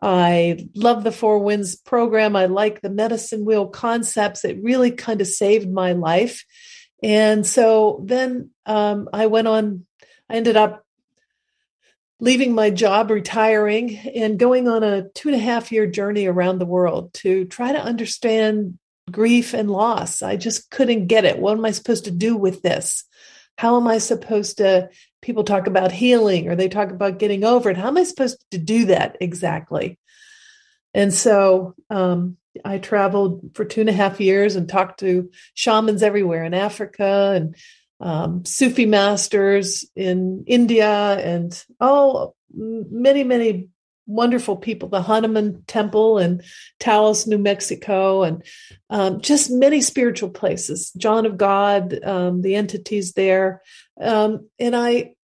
I 0.00 0.66
love 0.74 1.04
the 1.04 1.12
Four 1.12 1.40
Winds 1.40 1.76
program. 1.76 2.34
I 2.34 2.46
like 2.46 2.80
the 2.80 2.88
medicine 2.88 3.44
wheel 3.44 3.66
concepts. 3.66 4.46
It 4.46 4.62
really 4.62 4.90
kind 4.90 5.20
of 5.20 5.26
saved 5.26 5.70
my 5.70 5.92
life. 5.92 6.46
And 7.02 7.46
so 7.46 8.02
then 8.06 8.52
um, 8.64 9.10
I 9.12 9.26
went 9.26 9.48
on, 9.48 9.84
I 10.30 10.36
ended 10.36 10.56
up 10.56 10.82
leaving 12.20 12.54
my 12.54 12.70
job, 12.70 13.10
retiring, 13.10 13.98
and 13.98 14.38
going 14.38 14.66
on 14.66 14.82
a 14.82 15.10
two 15.10 15.28
and 15.28 15.36
a 15.36 15.44
half 15.44 15.70
year 15.70 15.86
journey 15.86 16.24
around 16.26 16.58
the 16.58 16.64
world 16.64 17.12
to 17.14 17.44
try 17.44 17.72
to 17.72 17.78
understand 17.78 18.78
grief 19.10 19.52
and 19.52 19.70
loss. 19.70 20.22
I 20.22 20.36
just 20.36 20.70
couldn't 20.70 21.06
get 21.06 21.26
it. 21.26 21.38
What 21.38 21.58
am 21.58 21.66
I 21.66 21.72
supposed 21.72 22.06
to 22.06 22.10
do 22.10 22.34
with 22.34 22.62
this? 22.62 23.04
How 23.58 23.76
am 23.76 23.88
I 23.88 23.98
supposed 23.98 24.58
to 24.58 24.88
people 25.22 25.44
talk 25.44 25.66
about 25.66 25.92
healing 25.92 26.48
or 26.48 26.56
they 26.56 26.68
talk 26.68 26.90
about 26.90 27.18
getting 27.18 27.44
over 27.44 27.70
it. 27.70 27.76
How 27.76 27.88
am 27.88 27.96
I 27.96 28.04
supposed 28.04 28.44
to 28.50 28.58
do 28.58 28.86
that 28.86 29.16
exactly? 29.20 29.98
And 30.94 31.12
so 31.12 31.74
um, 31.90 32.36
I 32.64 32.78
traveled 32.78 33.50
for 33.54 33.64
two 33.64 33.80
and 33.80 33.90
a 33.90 33.92
half 33.92 34.20
years 34.20 34.56
and 34.56 34.68
talked 34.68 35.00
to 35.00 35.30
shamans 35.54 36.02
everywhere 36.02 36.44
in 36.44 36.54
Africa 36.54 37.32
and 37.34 37.56
um, 38.00 38.44
Sufi 38.44 38.86
masters 38.86 39.84
in 39.96 40.44
India 40.46 40.88
and 40.88 41.64
oh, 41.80 42.34
many, 42.52 43.24
many 43.24 43.68
wonderful 44.08 44.56
people, 44.56 44.88
the 44.88 45.02
Hanuman 45.02 45.62
Temple 45.66 46.18
in 46.18 46.42
Taos, 46.80 47.26
New 47.26 47.38
Mexico, 47.38 48.22
and 48.22 48.42
um, 48.88 49.20
just 49.20 49.50
many 49.50 49.82
spiritual 49.82 50.30
places, 50.30 50.90
John 50.92 51.26
of 51.26 51.36
God, 51.36 52.02
um, 52.02 52.40
the 52.40 52.54
entities 52.54 53.12
there. 53.12 53.62
Um, 54.00 54.48
and 54.58 54.76
I, 54.76 55.14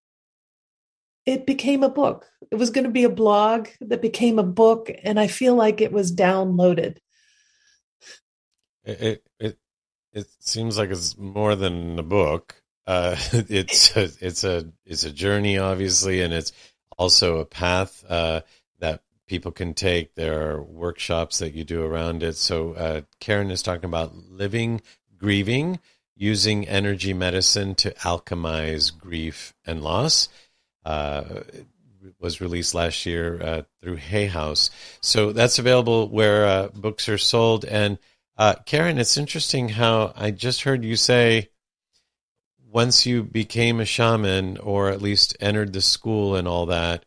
it 1.27 1.47
became 1.47 1.83
a 1.83 1.89
book. 1.89 2.27
It 2.51 2.57
was 2.57 2.71
going 2.71 2.85
to 2.85 2.91
be 2.91 3.05
a 3.05 3.11
blog 3.11 3.69
that 3.81 4.03
became 4.03 4.39
a 4.39 4.45
book, 4.45 4.91
and 5.03 5.19
I 5.19 5.27
feel 5.27 5.55
like 5.55 5.81
it 5.81 5.93
was 5.93 6.15
downloaded. 6.15 6.99
It 8.85 9.25
it 9.39 9.59
it 10.13 10.27
seems 10.41 10.79
like 10.79 10.91
it's 10.91 11.17
more 11.19 11.57
than 11.57 11.99
a 11.99 12.03
book. 12.03 12.63
Uh, 12.87 13.17
it's 13.33 13.97
a, 13.97 14.11
it's 14.21 14.45
a 14.45 14.71
it's 14.87 15.05
a 15.05 15.11
journey, 15.11 15.59
obviously, 15.59 16.21
and 16.21 16.33
it's 16.33 16.53
also 16.99 17.39
a 17.39 17.47
path 17.47 18.05
uh, 18.09 18.43
that 18.79 19.03
people 19.27 19.53
can 19.53 19.75
take. 19.75 20.15
There 20.15 20.51
are 20.51 20.63
workshops 20.63 21.39
that 21.39 21.55
you 21.55 21.65
do 21.65 21.83
around 21.83 22.23
it. 22.23 22.37
So 22.37 22.75
uh, 22.75 23.01
Karen 23.21 23.51
is 23.51 23.63
talking 23.63 23.87
about 23.87 24.15
living, 24.15 24.81
grieving, 25.17 25.81
using 26.17 26.69
energy 26.69 27.13
medicine 27.13 27.75
to 27.77 27.91
alchemize 27.95 28.97
grief 28.97 29.55
and 29.67 29.83
loss. 29.83 30.29
Uh, 30.85 31.43
was 32.19 32.41
released 32.41 32.75
last 32.75 33.07
year 33.07 33.41
uh, 33.43 33.63
through 33.81 33.97
Hay 33.97 34.27
House. 34.27 34.71
So 35.01 35.33
that's 35.33 35.59
available 35.59 36.09
where 36.09 36.47
uh, 36.47 36.69
books 36.69 37.09
are 37.09 37.19
sold. 37.19 37.65
And 37.65 37.99
uh, 38.37 38.57
Karen, 38.67 38.99
it's 38.99 39.17
interesting 39.17 39.71
how 39.71 40.13
I 40.17 40.31
just 40.31 40.63
heard 40.63 40.85
you 40.85 40.97
say 40.97 41.49
once 42.71 43.07
you 43.07 43.23
became 43.23 43.81
a 43.81 43.85
shaman 43.85 44.59
or 44.59 44.91
at 44.91 45.01
least 45.01 45.37
entered 45.41 45.73
the 45.73 45.81
school 45.81 46.35
and 46.35 46.49
all 46.49 46.67
that, 46.67 47.05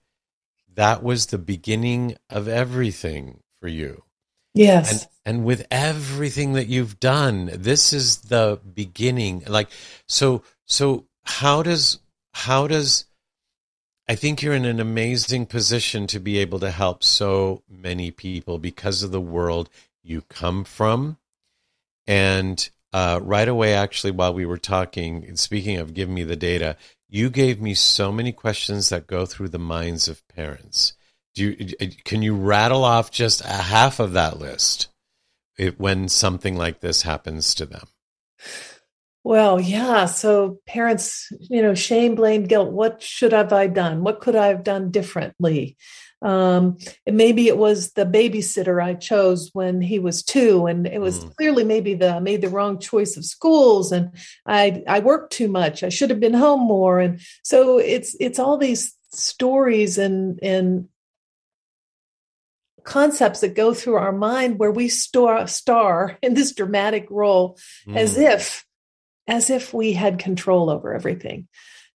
that 0.76 1.04
was 1.04 1.28
the 1.28 1.38
beginning 1.38 2.16
of 2.30 2.48
everything 2.48 3.42
for 3.60 3.68
you. 3.68 4.04
Yes. 4.58 4.92
And, 5.26 5.38
and 5.38 5.46
with 5.46 5.68
everything 5.70 6.54
that 6.54 6.68
you've 6.68 7.00
done, 7.00 7.50
this 7.54 7.94
is 7.94 8.18
the 8.22 8.60
beginning. 8.74 9.44
Like, 9.48 9.70
so, 10.08 10.44
so 10.66 11.06
how 11.24 11.64
does, 11.64 12.00
how 12.34 12.68
does, 12.68 13.06
I 14.08 14.16
think 14.16 14.42
you're 14.42 14.54
in 14.54 14.66
an 14.66 14.80
amazing 14.80 15.48
position 15.48 16.08
to 16.08 16.20
be 16.20 16.38
able 16.38 16.60
to 16.60 16.72
help 16.72 17.04
so 17.04 17.62
many 17.70 18.10
people 18.12 18.58
because 18.58 19.04
of 19.04 19.12
the 19.12 19.22
world 19.22 19.70
you 20.02 20.22
come 20.22 20.64
from. 20.64 21.18
And 22.08 22.70
uh, 22.94 23.20
right 23.22 23.50
away, 23.50 23.74
actually, 23.74 24.12
while 24.12 24.34
we 24.34 24.46
were 24.46 24.58
talking, 24.58 25.36
speaking 25.36 25.78
of 25.78 25.94
giving 25.94 26.16
me 26.16 26.24
the 26.24 26.38
data, 26.38 26.78
you 27.10 27.30
gave 27.30 27.62
me 27.62 27.74
so 27.74 28.12
many 28.12 28.32
questions 28.32 28.90
that 28.90 29.08
go 29.08 29.26
through 29.26 29.50
the 29.50 29.60
minds 29.60 30.08
of 30.08 30.26
parents. 30.30 30.94
Do 31.38 31.56
you, 31.60 31.90
can 32.04 32.24
you 32.24 32.36
rattle 32.36 32.84
off 32.84 33.12
just 33.12 33.42
a 33.42 33.48
half 33.48 34.00
of 34.00 34.14
that 34.14 34.40
list 34.40 34.88
if, 35.56 35.80
when 35.80 36.10
something 36.10 36.58
like 36.58 36.80
this 36.80 37.04
happens 37.04 37.54
to 37.56 37.68
them? 37.68 37.88
Well, 39.24 39.62
yeah. 39.62 40.06
So 40.06 40.58
parents, 40.66 41.32
you 41.40 41.62
know, 41.62 41.76
shame, 41.76 42.16
blame, 42.16 42.46
guilt. 42.46 42.72
What 42.72 43.04
should 43.04 43.34
have 43.34 43.54
I 43.54 43.68
done? 43.68 44.04
What 44.04 44.20
could 44.20 44.36
I 44.36 44.48
have 44.48 44.64
done 44.64 44.90
differently? 44.90 45.78
Um, 46.24 46.80
and 47.06 47.18
maybe 47.18 47.48
it 47.48 47.60
was 47.60 47.92
the 47.92 48.06
babysitter 48.06 48.84
I 48.84 48.96
chose 48.96 49.52
when 49.54 49.80
he 49.80 50.00
was 50.00 50.24
two, 50.24 50.66
and 50.66 50.88
it 50.88 51.00
was 51.00 51.24
mm. 51.24 51.36
clearly 51.36 51.64
maybe 51.64 51.94
the 51.94 52.16
I 52.16 52.20
made 52.20 52.42
the 52.42 52.50
wrong 52.50 52.80
choice 52.80 53.16
of 53.16 53.26
schools, 53.26 53.92
and 53.92 54.10
I 54.44 54.84
I 54.88 55.02
worked 55.02 55.34
too 55.34 55.50
much. 55.50 55.84
I 55.84 55.90
should 55.90 56.10
have 56.10 56.20
been 56.20 56.34
home 56.34 56.62
more, 56.62 57.00
and 57.00 57.22
so 57.44 57.78
it's 57.78 58.16
it's 58.20 58.40
all 58.40 58.58
these 58.58 58.96
stories 59.12 60.00
and 60.00 60.40
and 60.42 60.88
concepts 62.88 63.42
that 63.42 63.54
go 63.54 63.74
through 63.74 63.96
our 63.96 64.14
mind 64.14 64.58
where 64.58 64.72
we 64.72 64.88
star 64.88 65.46
star 65.46 66.18
in 66.22 66.34
this 66.34 66.54
dramatic 66.54 67.06
role 67.12 67.60
mm. 67.86 67.98
as 67.98 68.18
if 68.18 68.66
as 69.28 69.50
if 69.50 69.74
we 69.74 69.92
had 69.92 70.18
control 70.18 70.70
over 70.70 70.94
everything 70.94 71.50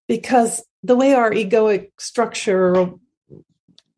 because 0.07 0.63
the 0.83 0.95
way 0.95 1.13
our 1.13 1.31
egoic 1.31 1.89
structure 1.97 2.91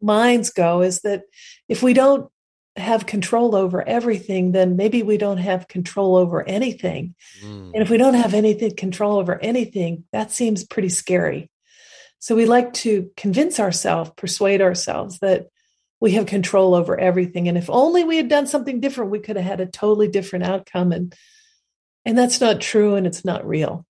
minds 0.02 0.52
go 0.52 0.82
is 0.82 1.02
that 1.02 1.24
if 1.68 1.84
we 1.84 1.94
don't 1.94 2.32
have 2.78 3.06
control 3.06 3.56
over 3.56 3.86
everything, 3.88 4.54
then 4.54 4.78
maybe 4.78 5.04
we 5.04 5.18
don't 5.18 5.38
have 5.38 5.68
control 5.68 6.16
over 6.16 6.48
anything. 6.48 7.16
Mm. 7.44 7.72
And 7.74 7.84
if 7.84 7.90
we 7.90 7.98
don't 7.98 8.14
have 8.14 8.34
anything 8.34 8.75
control 8.75 9.18
over 9.18 9.42
anything, 9.42 10.04
that 10.12 10.32
seems 10.32 10.66
pretty 10.66 10.90
scary. 10.90 11.50
So 12.20 12.36
we 12.36 12.46
like 12.46 12.74
to 12.74 13.12
convince 13.18 13.60
ourselves, 13.60 14.12
persuade 14.16 14.62
ourselves 14.62 15.20
that 15.20 15.48
we 16.00 16.12
have 16.12 16.25
control 16.25 16.75
over 16.75 17.00
everything. 17.00 17.48
And 17.48 17.58
if 17.58 17.70
only 17.70 18.03
we 18.03 18.18
had 18.18 18.27
done 18.27 18.48
something 18.48 18.79
different, 18.79 19.12
we 19.12 19.20
could 19.20 19.38
have 19.38 19.46
had 19.46 19.62
a 19.62 19.66
totally 19.66 20.08
different 20.08 20.46
outcome. 20.46 20.92
And 20.92 21.16
and 22.05 22.18
that's 22.18 22.40
not 22.40 22.62
true 22.62 22.96
and 22.96 23.08
it's 23.08 23.25
not 23.25 23.48
real. 23.48 23.86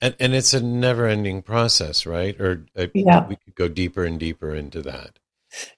And, 0.00 0.16
and 0.20 0.34
it's 0.34 0.54
a 0.54 0.62
never 0.62 1.06
ending 1.06 1.42
process, 1.42 2.06
right? 2.06 2.40
Or 2.40 2.66
uh, 2.76 2.86
yeah. 2.94 3.26
we 3.26 3.36
could 3.36 3.54
go 3.54 3.68
deeper 3.68 4.04
and 4.04 4.18
deeper 4.18 4.54
into 4.54 4.80
that. 4.82 5.18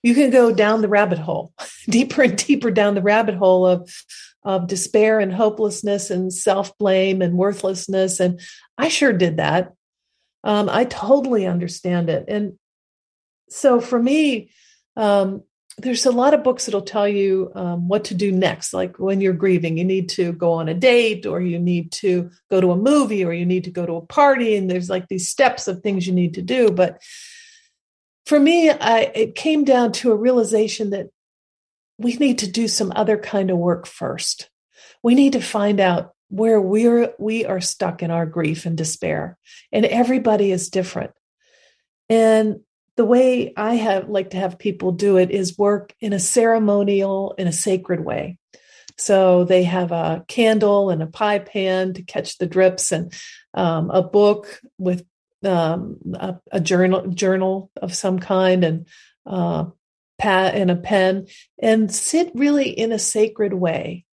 You 0.02 0.14
can 0.14 0.30
go 0.30 0.52
down 0.52 0.82
the 0.82 0.88
rabbit 0.88 1.18
hole, 1.18 1.52
deeper 1.88 2.22
and 2.22 2.36
deeper 2.36 2.70
down 2.70 2.94
the 2.94 3.02
rabbit 3.02 3.34
hole 3.34 3.66
of, 3.66 3.90
of 4.44 4.66
despair 4.66 5.20
and 5.20 5.32
hopelessness 5.32 6.10
and 6.10 6.32
self 6.32 6.76
blame 6.78 7.22
and 7.22 7.36
worthlessness. 7.36 8.20
And 8.20 8.40
I 8.76 8.88
sure 8.88 9.12
did 9.12 9.38
that. 9.38 9.72
Um, 10.44 10.68
I 10.68 10.84
totally 10.84 11.46
understand 11.46 12.10
it. 12.10 12.26
And 12.28 12.58
so 13.48 13.80
for 13.80 14.00
me, 14.00 14.50
um, 14.96 15.42
there's 15.78 16.04
a 16.06 16.10
lot 16.10 16.34
of 16.34 16.44
books 16.44 16.66
that'll 16.66 16.82
tell 16.82 17.08
you 17.08 17.50
um, 17.54 17.88
what 17.88 18.04
to 18.04 18.14
do 18.14 18.32
next. 18.32 18.72
Like 18.74 18.98
when 18.98 19.20
you're 19.20 19.32
grieving, 19.32 19.78
you 19.78 19.84
need 19.84 20.10
to 20.10 20.32
go 20.32 20.52
on 20.52 20.68
a 20.68 20.74
date, 20.74 21.26
or 21.26 21.40
you 21.40 21.58
need 21.58 21.92
to 21.92 22.30
go 22.50 22.60
to 22.60 22.72
a 22.72 22.76
movie, 22.76 23.24
or 23.24 23.32
you 23.32 23.46
need 23.46 23.64
to 23.64 23.70
go 23.70 23.86
to 23.86 23.94
a 23.94 24.06
party. 24.06 24.56
And 24.56 24.70
there's 24.70 24.90
like 24.90 25.08
these 25.08 25.28
steps 25.28 25.68
of 25.68 25.80
things 25.80 26.06
you 26.06 26.12
need 26.12 26.34
to 26.34 26.42
do. 26.42 26.70
But 26.70 27.00
for 28.26 28.38
me, 28.38 28.70
I, 28.70 29.10
it 29.14 29.34
came 29.34 29.64
down 29.64 29.92
to 29.92 30.12
a 30.12 30.16
realization 30.16 30.90
that 30.90 31.08
we 31.98 32.14
need 32.16 32.38
to 32.38 32.50
do 32.50 32.68
some 32.68 32.92
other 32.94 33.16
kind 33.16 33.50
of 33.50 33.58
work 33.58 33.86
first. 33.86 34.50
We 35.02 35.14
need 35.14 35.32
to 35.34 35.40
find 35.40 35.80
out 35.80 36.14
where 36.28 36.60
we're 36.60 37.12
we 37.18 37.44
are 37.44 37.60
stuck 37.60 38.02
in 38.02 38.10
our 38.10 38.26
grief 38.26 38.66
and 38.66 38.76
despair, 38.76 39.38
and 39.72 39.84
everybody 39.84 40.52
is 40.52 40.70
different. 40.70 41.12
And 42.08 42.60
the 42.96 43.04
way 43.04 43.52
I 43.56 43.74
have 43.74 44.08
like 44.08 44.30
to 44.30 44.36
have 44.36 44.58
people 44.58 44.92
do 44.92 45.16
it 45.16 45.30
is 45.30 45.58
work 45.58 45.94
in 46.00 46.12
a 46.12 46.18
ceremonial, 46.18 47.34
in 47.38 47.46
a 47.46 47.52
sacred 47.52 48.04
way. 48.04 48.38
So 48.98 49.44
they 49.44 49.62
have 49.64 49.92
a 49.92 50.24
candle 50.28 50.90
and 50.90 51.02
a 51.02 51.06
pie 51.06 51.38
pan 51.38 51.94
to 51.94 52.02
catch 52.02 52.36
the 52.36 52.46
drips, 52.46 52.92
and 52.92 53.12
um, 53.54 53.90
a 53.90 54.02
book 54.02 54.60
with 54.76 55.04
um, 55.42 55.96
a, 56.14 56.36
a, 56.52 56.60
journal 56.60 57.06
journal 57.06 57.70
of 57.80 57.94
some 57.94 58.18
kind, 58.18 58.62
and 58.62 58.86
uh, 59.24 59.64
pat 60.18 60.54
and 60.54 60.70
a 60.70 60.76
pen, 60.76 61.28
and 61.58 61.92
sit 61.92 62.30
really 62.34 62.68
in 62.68 62.92
a 62.92 62.98
sacred 62.98 63.54
way, 63.54 64.04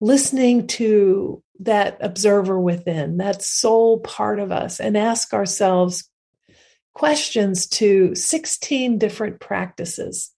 listening 0.00 0.66
to 0.68 1.42
that 1.60 1.98
observer 2.00 2.58
within, 2.58 3.18
that 3.18 3.42
soul 3.42 4.00
part 4.00 4.40
of 4.40 4.50
us, 4.50 4.80
and 4.80 4.96
ask 4.96 5.34
ourselves 5.34 6.08
questions 6.96 7.66
to 7.66 8.14
16 8.14 8.96
different 8.96 9.38
practices. 9.38 10.32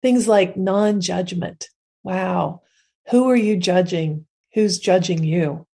Things 0.00 0.28
like 0.28 0.56
non 0.56 1.00
judgment. 1.00 1.68
Wow. 2.04 2.62
Who 3.10 3.28
are 3.28 3.36
you 3.36 3.56
judging? 3.56 4.26
Who's 4.54 4.78
judging 4.78 5.24
you? 5.24 5.66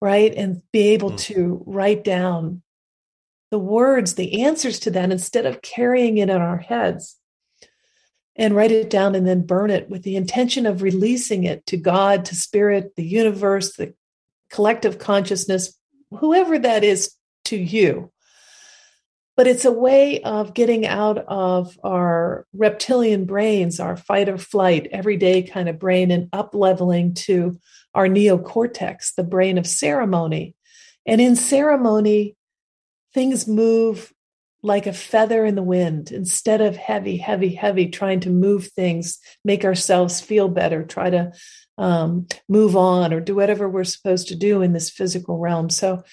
Right. 0.00 0.32
And 0.32 0.62
be 0.72 0.90
able 0.90 1.10
mm. 1.10 1.18
to 1.22 1.64
write 1.66 2.04
down 2.04 2.62
the 3.50 3.58
words, 3.58 4.14
the 4.14 4.44
answers 4.44 4.78
to 4.80 4.92
that 4.92 5.10
instead 5.10 5.44
of 5.44 5.60
carrying 5.60 6.18
it 6.18 6.30
in 6.30 6.40
our 6.40 6.58
heads 6.58 7.16
and 8.36 8.54
write 8.54 8.70
it 8.70 8.90
down 8.90 9.16
and 9.16 9.26
then 9.26 9.44
burn 9.44 9.70
it 9.70 9.90
with 9.90 10.04
the 10.04 10.14
intention 10.14 10.66
of 10.66 10.82
releasing 10.82 11.42
it 11.42 11.66
to 11.66 11.76
God, 11.76 12.26
to 12.26 12.36
spirit, 12.36 12.94
the 12.94 13.04
universe, 13.04 13.74
the 13.74 13.92
collective 14.50 15.00
consciousness, 15.00 15.76
whoever 16.12 16.60
that 16.60 16.84
is 16.84 17.12
to 17.46 17.56
you 17.56 18.11
but 19.36 19.46
it's 19.46 19.64
a 19.64 19.72
way 19.72 20.20
of 20.22 20.54
getting 20.54 20.86
out 20.86 21.18
of 21.18 21.78
our 21.82 22.46
reptilian 22.52 23.24
brains, 23.24 23.80
our 23.80 23.96
fight 23.96 24.28
or 24.28 24.38
flight, 24.38 24.88
everyday 24.92 25.42
kind 25.42 25.68
of 25.68 25.78
brain, 25.78 26.10
and 26.10 26.28
up 26.32 26.54
leveling 26.54 27.14
to 27.14 27.58
our 27.94 28.06
neocortex, 28.06 29.14
the 29.14 29.24
brain 29.24 29.58
of 29.58 29.66
ceremony. 29.66 30.54
And 31.06 31.20
in 31.20 31.36
ceremony, 31.36 32.36
things 33.14 33.48
move 33.48 34.12
like 34.62 34.86
a 34.86 34.92
feather 34.92 35.44
in 35.44 35.56
the 35.56 35.62
wind 35.62 36.12
instead 36.12 36.60
of 36.60 36.76
heavy, 36.76 37.16
heavy, 37.16 37.54
heavy, 37.54 37.88
trying 37.88 38.20
to 38.20 38.30
move 38.30 38.68
things, 38.68 39.18
make 39.44 39.64
ourselves 39.64 40.20
feel 40.20 40.48
better, 40.48 40.84
try 40.84 41.10
to 41.10 41.32
um, 41.78 42.26
move 42.48 42.76
on 42.76 43.12
or 43.12 43.20
do 43.20 43.34
whatever 43.34 43.68
we're 43.68 43.82
supposed 43.82 44.28
to 44.28 44.36
do 44.36 44.62
in 44.62 44.72
this 44.72 44.90
physical 44.90 45.38
realm. 45.38 45.68
So 45.68 46.04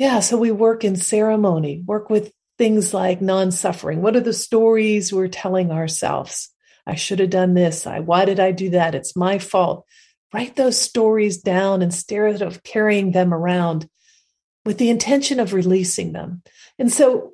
yeah, 0.00 0.20
so 0.20 0.38
we 0.38 0.50
work 0.50 0.82
in 0.82 0.96
ceremony, 0.96 1.82
work 1.84 2.08
with 2.08 2.32
things 2.56 2.94
like 2.94 3.20
non 3.20 3.50
suffering. 3.50 4.00
What 4.00 4.16
are 4.16 4.20
the 4.20 4.32
stories 4.32 5.12
we're 5.12 5.28
telling 5.28 5.70
ourselves? 5.70 6.48
I 6.86 6.94
should 6.94 7.18
have 7.18 7.28
done 7.28 7.52
this. 7.52 7.86
I, 7.86 8.00
why 8.00 8.24
did 8.24 8.40
I 8.40 8.52
do 8.52 8.70
that? 8.70 8.94
It's 8.94 9.14
my 9.14 9.38
fault. 9.38 9.84
Write 10.32 10.56
those 10.56 10.80
stories 10.80 11.42
down 11.42 11.82
instead 11.82 12.40
of 12.40 12.62
carrying 12.62 13.12
them 13.12 13.34
around 13.34 13.90
with 14.64 14.78
the 14.78 14.88
intention 14.88 15.38
of 15.38 15.52
releasing 15.52 16.12
them. 16.12 16.40
And 16.78 16.90
so 16.90 17.32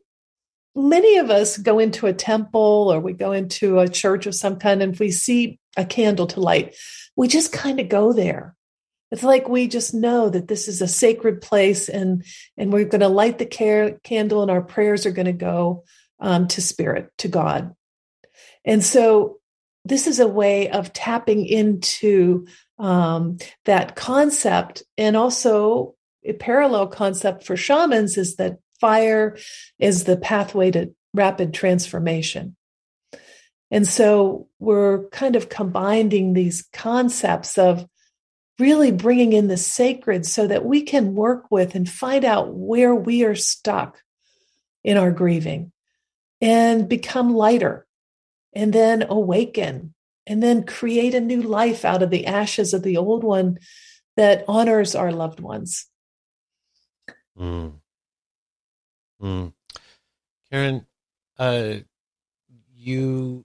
many 0.75 1.19
of 1.19 1.31
us 1.31 1.59
go 1.59 1.79
into 1.79 2.09
a 2.09 2.13
temple 2.13 2.93
or 2.93 2.99
we 2.99 3.13
go 3.13 3.31
into 3.31 3.79
a 3.79 3.89
church 3.89 4.27
of 4.27 4.35
some 4.35 4.57
kind 4.57 4.83
and 4.83 4.95
if 4.95 4.99
we 4.99 5.13
see 5.13 5.61
a 5.77 5.85
candle 5.85 6.27
to 6.27 6.41
light 6.41 6.75
we 7.17 7.29
just 7.29 7.53
kind 7.53 7.81
of 7.81 7.89
go 7.89 8.13
there 8.13 8.56
it's 9.17 9.25
like 9.25 9.49
we 9.49 9.67
just 9.67 9.95
know 9.95 10.29
that 10.29 10.47
this 10.47 10.69
is 10.69 10.83
a 10.83 10.89
sacred 10.89 11.41
place 11.41 11.89
and 11.89 12.25
and 12.57 12.73
we're 12.73 12.85
going 12.85 13.01
to 13.01 13.09
light 13.09 13.39
the 13.39 13.47
care, 13.47 13.99
candle 14.05 14.43
and 14.43 14.51
our 14.51 14.63
prayers 14.63 15.07
are 15.07 15.11
going 15.11 15.27
to 15.27 15.33
go 15.33 15.85
um, 16.21 16.49
to 16.49 16.61
spirit 16.61 17.11
to 17.19 17.29
god 17.29 17.75
and 18.65 18.85
so 18.85 19.39
this 19.85 20.07
is 20.07 20.21
a 20.21 20.29
way 20.29 20.69
of 20.69 20.93
tapping 20.93 21.47
into 21.47 22.47
um, 22.79 23.39
that 23.65 23.97
concept 23.97 24.83
and 24.99 25.17
also 25.17 25.95
a 26.25 26.33
parallel 26.33 26.89
concept 26.89 27.45
for 27.45 27.57
shamans 27.57 28.19
is 28.19 28.37
that 28.37 28.59
fire 28.81 29.37
is 29.79 30.05
the 30.05 30.17
pathway 30.17 30.71
to 30.71 30.95
rapid 31.15 31.55
transformation. 31.55 32.57
And 33.71 33.87
so 33.87 34.49
we're 34.59 35.09
kind 35.09 35.35
of 35.35 35.49
combining 35.49 36.33
these 36.33 36.69
concepts 36.73 37.59
of 37.59 37.87
really 38.59 38.91
bringing 38.91 39.33
in 39.33 39.49
the 39.49 39.57
sacred 39.57 40.27
so 40.27 40.47
that 40.47 40.65
we 40.65 40.83
can 40.83 41.15
work 41.15 41.51
with 41.51 41.75
and 41.75 41.89
find 41.89 42.25
out 42.25 42.55
where 42.55 42.95
we 42.95 43.25
are 43.25 43.35
stuck 43.35 44.03
in 44.83 44.97
our 44.97 45.11
grieving 45.11 45.73
and 46.41 46.89
become 46.89 47.35
lighter 47.35 47.87
and 48.55 48.73
then 48.73 49.03
awaken 49.09 49.95
and 50.27 50.43
then 50.43 50.65
create 50.65 51.15
a 51.15 51.21
new 51.21 51.43
life 51.43 51.85
out 51.85 52.03
of 52.03 52.11
the 52.11 52.27
ashes 52.27 52.73
of 52.73 52.83
the 52.83 52.97
old 52.97 53.23
one 53.23 53.59
that 54.17 54.45
honors 54.49 54.95
our 54.95 55.13
loved 55.13 55.41
ones. 55.41 55.87
Mm. 57.39 57.75
Mm. 59.21 59.53
Karen, 60.51 60.87
uh, 61.39 61.75
you 62.75 63.45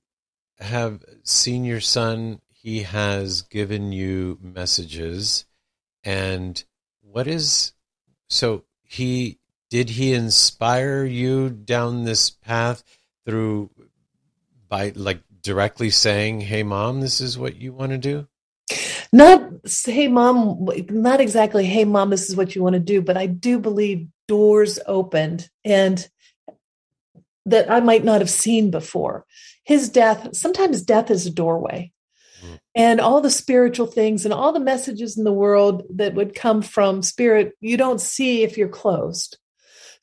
have 0.59 1.03
seen 1.23 1.65
your 1.65 1.81
son. 1.81 2.39
He 2.61 2.83
has 2.83 3.41
given 3.41 3.91
you 3.91 4.37
messages. 4.39 5.45
And 6.03 6.63
what 7.01 7.27
is 7.27 7.73
so 8.29 8.65
he 8.83 9.39
did 9.71 9.89
he 9.89 10.13
inspire 10.13 11.03
you 11.03 11.49
down 11.49 12.03
this 12.03 12.29
path 12.29 12.83
through 13.25 13.71
by 14.69 14.93
like 14.95 15.21
directly 15.41 15.89
saying, 15.89 16.41
Hey 16.41 16.61
mom, 16.61 17.01
this 17.01 17.19
is 17.19 17.37
what 17.37 17.55
you 17.55 17.73
want 17.73 17.93
to 17.93 17.97
do? 17.97 18.27
Not 19.11 19.41
hey 19.85 20.07
mom, 20.07 20.69
not 20.89 21.19
exactly, 21.19 21.65
hey 21.65 21.85
mom, 21.85 22.11
this 22.11 22.29
is 22.29 22.35
what 22.35 22.55
you 22.55 22.61
want 22.61 22.73
to 22.73 22.79
do, 22.79 23.01
but 23.01 23.17
I 23.17 23.25
do 23.25 23.57
believe 23.57 24.07
doors 24.27 24.77
opened 24.85 25.49
and 25.65 26.07
that 27.47 27.71
I 27.71 27.79
might 27.79 28.03
not 28.03 28.21
have 28.21 28.29
seen 28.29 28.69
before. 28.69 29.25
His 29.63 29.89
death, 29.89 30.35
sometimes 30.35 30.83
death 30.83 31.09
is 31.09 31.25
a 31.25 31.31
doorway. 31.31 31.91
And 32.75 32.99
all 32.99 33.21
the 33.21 33.29
spiritual 33.29 33.87
things 33.87 34.25
and 34.25 34.33
all 34.33 34.53
the 34.53 34.59
messages 34.59 35.17
in 35.17 35.23
the 35.23 35.33
world 35.33 35.83
that 35.95 36.15
would 36.15 36.35
come 36.35 36.61
from 36.61 37.01
spirit, 37.01 37.53
you 37.59 37.77
don't 37.77 38.01
see 38.01 38.43
if 38.43 38.57
you're 38.57 38.69
closed. 38.69 39.37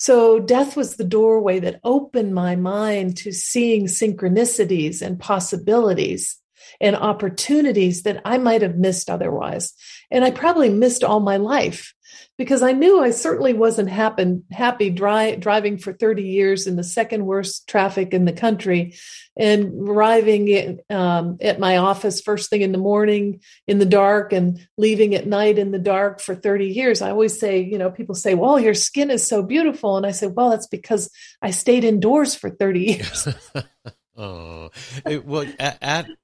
So, 0.01 0.39
death 0.39 0.77
was 0.77 0.95
the 0.95 1.05
doorway 1.05 1.59
that 1.61 1.81
opened 1.83 2.33
my 2.33 2.55
mind 2.55 3.17
to 3.19 3.33
seeing 3.33 3.87
synchronicities 3.87 5.03
and 5.03 5.19
possibilities 5.19 6.39
and 6.81 6.95
opportunities 6.95 8.03
that 8.03 8.21
I 8.25 8.39
might 8.39 8.63
have 8.63 8.77
missed 8.77 9.11
otherwise. 9.11 9.73
And 10.11 10.25
I 10.25 10.31
probably 10.31 10.69
missed 10.69 11.03
all 11.03 11.21
my 11.21 11.37
life 11.37 11.95
because 12.37 12.63
I 12.63 12.73
knew 12.73 13.01
I 13.01 13.11
certainly 13.11 13.53
wasn't 13.53 13.91
happen, 13.91 14.45
happy 14.51 14.91
dry, 14.91 15.35
driving 15.35 15.79
for 15.79 15.93
30 15.93 16.23
years 16.23 16.67
in 16.67 16.77
the 16.77 16.85
second 16.85 17.27
worst 17.27 17.69
traffic 17.69 18.15
in 18.15 18.25
the 18.25 18.33
country 18.33 18.95
and 19.37 19.89
arriving 19.89 20.49
in, 20.49 20.81
um, 20.91 21.39
at 21.41 21.59
my 21.59 21.79
office 21.79 22.21
first 22.21 22.51
thing 22.51 22.63
in 22.63 22.73
the 22.73 22.79
morning 22.79 23.41
in 23.67 23.79
the 23.79 23.87
dark 23.87 24.33
and 24.33 24.67
leaving 24.77 25.15
at 25.15 25.27
night 25.27 25.59
in 25.59 25.71
the 25.71 25.79
dark 25.79 26.21
for 26.21 26.35
30 26.35 26.67
years. 26.67 27.03
I 27.03 27.11
always 27.11 27.39
say, 27.39 27.61
you 27.61 27.79
know, 27.79 27.91
people 27.91 28.15
say, 28.15 28.35
well, 28.35 28.59
your 28.61 28.75
skin 28.75 29.11
is 29.11 29.27
so 29.27 29.43
beautiful. 29.43 29.97
And 29.97 30.07
I 30.07 30.13
say, 30.13 30.27
well, 30.27 30.51
that's 30.51 30.69
because 30.69 31.11
I 31.43 31.51
stayed 31.51 31.85
indoors 31.85 32.35
for 32.35 32.51
30 32.51 32.81
years. 32.81 33.29
oh, 34.17 34.71
it, 35.07 35.25
well, 35.25 35.47
at, 35.59 35.79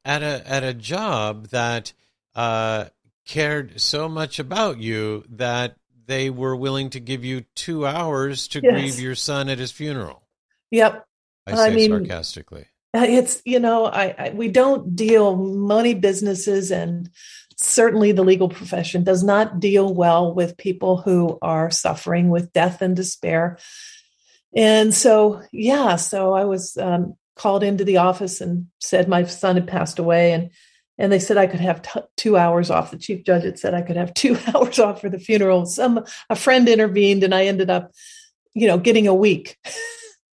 at, 0.04 0.22
a, 0.22 0.42
at 0.46 0.62
a 0.64 0.74
job 0.74 1.48
that, 1.48 1.92
uh, 2.34 2.86
cared 3.26 3.80
so 3.80 4.08
much 4.08 4.38
about 4.38 4.78
you 4.78 5.24
that 5.30 5.76
they 6.06 6.30
were 6.30 6.56
willing 6.56 6.90
to 6.90 7.00
give 7.00 7.24
you 7.24 7.42
two 7.54 7.86
hours 7.86 8.48
to 8.48 8.60
yes. 8.62 8.72
grieve 8.72 9.00
your 9.00 9.14
son 9.14 9.48
at 9.48 9.58
his 9.58 9.72
funeral. 9.72 10.22
Yep. 10.70 11.04
I 11.46 11.54
say 11.54 11.66
I 11.66 11.70
mean, 11.70 11.90
sarcastically. 11.90 12.66
Uh, 12.94 13.06
it's 13.08 13.42
you 13.44 13.58
know 13.58 13.86
I, 13.86 14.14
I 14.16 14.30
we 14.30 14.48
don't 14.48 14.94
deal 14.94 15.36
money 15.36 15.94
businesses 15.94 16.70
and 16.70 17.10
certainly 17.56 18.12
the 18.12 18.24
legal 18.24 18.48
profession 18.48 19.04
does 19.04 19.22
not 19.22 19.60
deal 19.60 19.92
well 19.92 20.34
with 20.34 20.56
people 20.56 20.98
who 20.98 21.38
are 21.42 21.70
suffering 21.70 22.28
with 22.28 22.52
death 22.52 22.82
and 22.82 22.96
despair. 22.96 23.58
And 24.56 24.94
so 24.94 25.42
yeah, 25.52 25.96
so 25.96 26.34
I 26.34 26.44
was 26.44 26.76
um, 26.76 27.14
called 27.36 27.62
into 27.62 27.84
the 27.84 27.98
office 27.98 28.40
and 28.40 28.68
said 28.80 29.08
my 29.08 29.24
son 29.24 29.56
had 29.56 29.66
passed 29.66 29.98
away 29.98 30.32
and 30.32 30.50
and 30.98 31.10
they 31.10 31.18
said 31.18 31.36
I 31.36 31.46
could 31.46 31.60
have 31.60 31.82
t- 31.82 32.00
two 32.16 32.36
hours 32.36 32.70
off. 32.70 32.90
The 32.90 32.98
chief 32.98 33.24
judge 33.24 33.44
had 33.44 33.58
said 33.58 33.74
I 33.74 33.82
could 33.82 33.96
have 33.96 34.14
two 34.14 34.38
hours 34.54 34.78
off 34.78 35.00
for 35.00 35.08
the 35.08 35.18
funeral. 35.18 35.66
Some 35.66 36.04
a 36.30 36.36
friend 36.36 36.68
intervened, 36.68 37.24
and 37.24 37.34
I 37.34 37.46
ended 37.46 37.70
up, 37.70 37.92
you 38.54 38.66
know, 38.66 38.78
getting 38.78 39.06
a 39.06 39.14
week. 39.14 39.58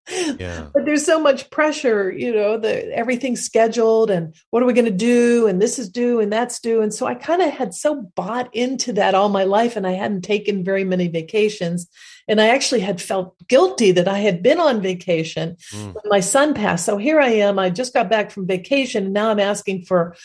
Yeah. 0.09 0.67
but 0.73 0.85
there's 0.85 1.05
so 1.05 1.19
much 1.19 1.49
pressure, 1.49 2.11
you 2.11 2.33
know, 2.33 2.57
the 2.57 2.93
everything's 2.95 3.41
scheduled, 3.41 4.11
and 4.11 4.35
what 4.49 4.61
are 4.61 4.67
we 4.67 4.73
going 4.73 4.85
to 4.85 4.91
do? 4.91 5.47
And 5.47 5.61
this 5.61 5.79
is 5.79 5.89
due, 5.89 6.19
and 6.19 6.31
that's 6.31 6.59
due, 6.59 6.81
and 6.81 6.93
so 6.93 7.05
I 7.05 7.15
kind 7.15 7.41
of 7.41 7.51
had 7.51 7.73
so 7.73 8.01
bought 8.15 8.53
into 8.55 8.93
that 8.93 9.15
all 9.15 9.29
my 9.29 9.45
life, 9.45 9.75
and 9.75 9.87
I 9.87 9.93
hadn't 9.93 10.21
taken 10.21 10.63
very 10.63 10.83
many 10.83 11.07
vacations. 11.07 11.87
And 12.27 12.39
I 12.39 12.49
actually 12.49 12.81
had 12.81 13.01
felt 13.01 13.35
guilty 13.47 13.91
that 13.91 14.07
I 14.07 14.19
had 14.19 14.41
been 14.43 14.59
on 14.59 14.81
vacation 14.81 15.57
mm. 15.73 15.93
when 15.93 16.03
my 16.05 16.19
son 16.19 16.53
passed. 16.53 16.85
So 16.85 16.97
here 16.97 17.19
I 17.19 17.29
am. 17.29 17.59
I 17.59 17.69
just 17.69 17.93
got 17.93 18.09
back 18.09 18.31
from 18.31 18.47
vacation. 18.47 19.05
And 19.05 19.13
now 19.13 19.31
I'm 19.31 19.39
asking 19.39 19.83
for 19.83 20.15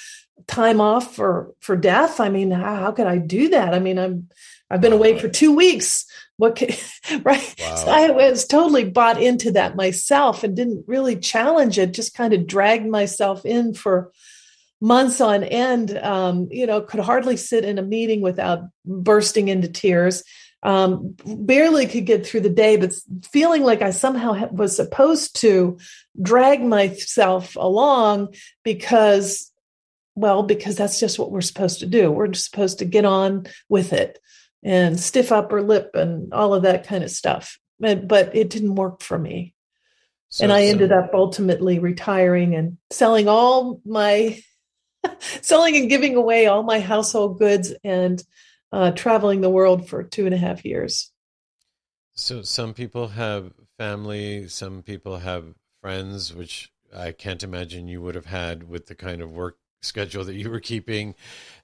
time 0.46 0.80
off 0.80 1.14
for 1.14 1.54
for 1.60 1.76
death? 1.76 2.20
I 2.20 2.28
mean 2.28 2.50
how, 2.50 2.76
how 2.76 2.92
could 2.92 3.06
i 3.06 3.18
do 3.18 3.50
that? 3.50 3.74
I 3.74 3.78
mean 3.78 3.98
i'm 3.98 4.28
i've 4.70 4.80
been 4.80 4.92
away 4.92 5.18
for 5.18 5.28
two 5.28 5.54
weeks. 5.54 6.06
What 6.36 6.56
can, 6.56 6.68
right? 7.22 7.54
Wow. 7.58 7.74
so 7.76 7.88
i 7.88 8.10
was 8.10 8.46
totally 8.46 8.84
bought 8.84 9.20
into 9.20 9.52
that 9.52 9.76
myself 9.76 10.44
and 10.44 10.54
didn't 10.56 10.84
really 10.86 11.16
challenge 11.16 11.78
it 11.78 11.94
just 11.94 12.14
kind 12.14 12.32
of 12.32 12.46
dragged 12.46 12.86
myself 12.86 13.44
in 13.44 13.74
for 13.74 14.12
months 14.80 15.20
on 15.20 15.42
end. 15.42 15.96
Um, 15.96 16.48
you 16.50 16.66
know 16.66 16.80
could 16.80 17.00
hardly 17.00 17.36
sit 17.36 17.64
in 17.64 17.78
a 17.78 17.82
meeting 17.82 18.20
without 18.20 18.60
bursting 18.84 19.48
into 19.48 19.68
tears. 19.68 20.22
Um, 20.62 21.14
barely 21.24 21.86
could 21.86 22.06
get 22.06 22.26
through 22.26 22.40
the 22.40 22.48
day 22.48 22.76
but 22.76 22.92
feeling 23.30 23.62
like 23.62 23.82
i 23.82 23.90
somehow 23.90 24.48
was 24.48 24.74
supposed 24.74 25.40
to 25.42 25.78
drag 26.20 26.60
myself 26.64 27.54
along 27.56 28.34
because 28.64 29.52
well, 30.16 30.42
because 30.42 30.76
that's 30.76 30.98
just 30.98 31.18
what 31.18 31.30
we're 31.30 31.42
supposed 31.42 31.80
to 31.80 31.86
do. 31.86 32.10
We're 32.10 32.32
supposed 32.32 32.78
to 32.78 32.84
get 32.84 33.04
on 33.04 33.46
with 33.68 33.92
it 33.92 34.18
and 34.62 34.98
stiff 34.98 35.30
upper 35.30 35.62
lip 35.62 35.90
and 35.94 36.32
all 36.32 36.54
of 36.54 36.62
that 36.62 36.86
kind 36.86 37.04
of 37.04 37.10
stuff. 37.10 37.58
But, 37.78 38.08
but 38.08 38.34
it 38.34 38.48
didn't 38.48 38.74
work 38.74 39.02
for 39.02 39.18
me. 39.18 39.54
So, 40.30 40.44
and 40.44 40.52
I 40.52 40.64
ended 40.64 40.90
up 40.90 41.10
ultimately 41.12 41.78
retiring 41.78 42.54
and 42.54 42.78
selling 42.90 43.28
all 43.28 43.80
my, 43.84 44.42
selling 45.42 45.76
and 45.76 45.88
giving 45.88 46.16
away 46.16 46.46
all 46.46 46.62
my 46.62 46.80
household 46.80 47.38
goods 47.38 47.74
and 47.84 48.20
uh, 48.72 48.90
traveling 48.92 49.42
the 49.42 49.50
world 49.50 49.88
for 49.88 50.02
two 50.02 50.24
and 50.24 50.34
a 50.34 50.38
half 50.38 50.64
years. 50.64 51.12
So 52.14 52.40
some 52.40 52.72
people 52.72 53.08
have 53.08 53.52
family, 53.78 54.48
some 54.48 54.82
people 54.82 55.18
have 55.18 55.54
friends, 55.82 56.34
which 56.34 56.72
I 56.94 57.12
can't 57.12 57.42
imagine 57.42 57.88
you 57.88 58.00
would 58.00 58.14
have 58.14 58.26
had 58.26 58.68
with 58.68 58.86
the 58.86 58.94
kind 58.94 59.20
of 59.20 59.30
work 59.30 59.58
schedule 59.86 60.24
that 60.24 60.34
you 60.34 60.50
were 60.50 60.60
keeping 60.60 61.14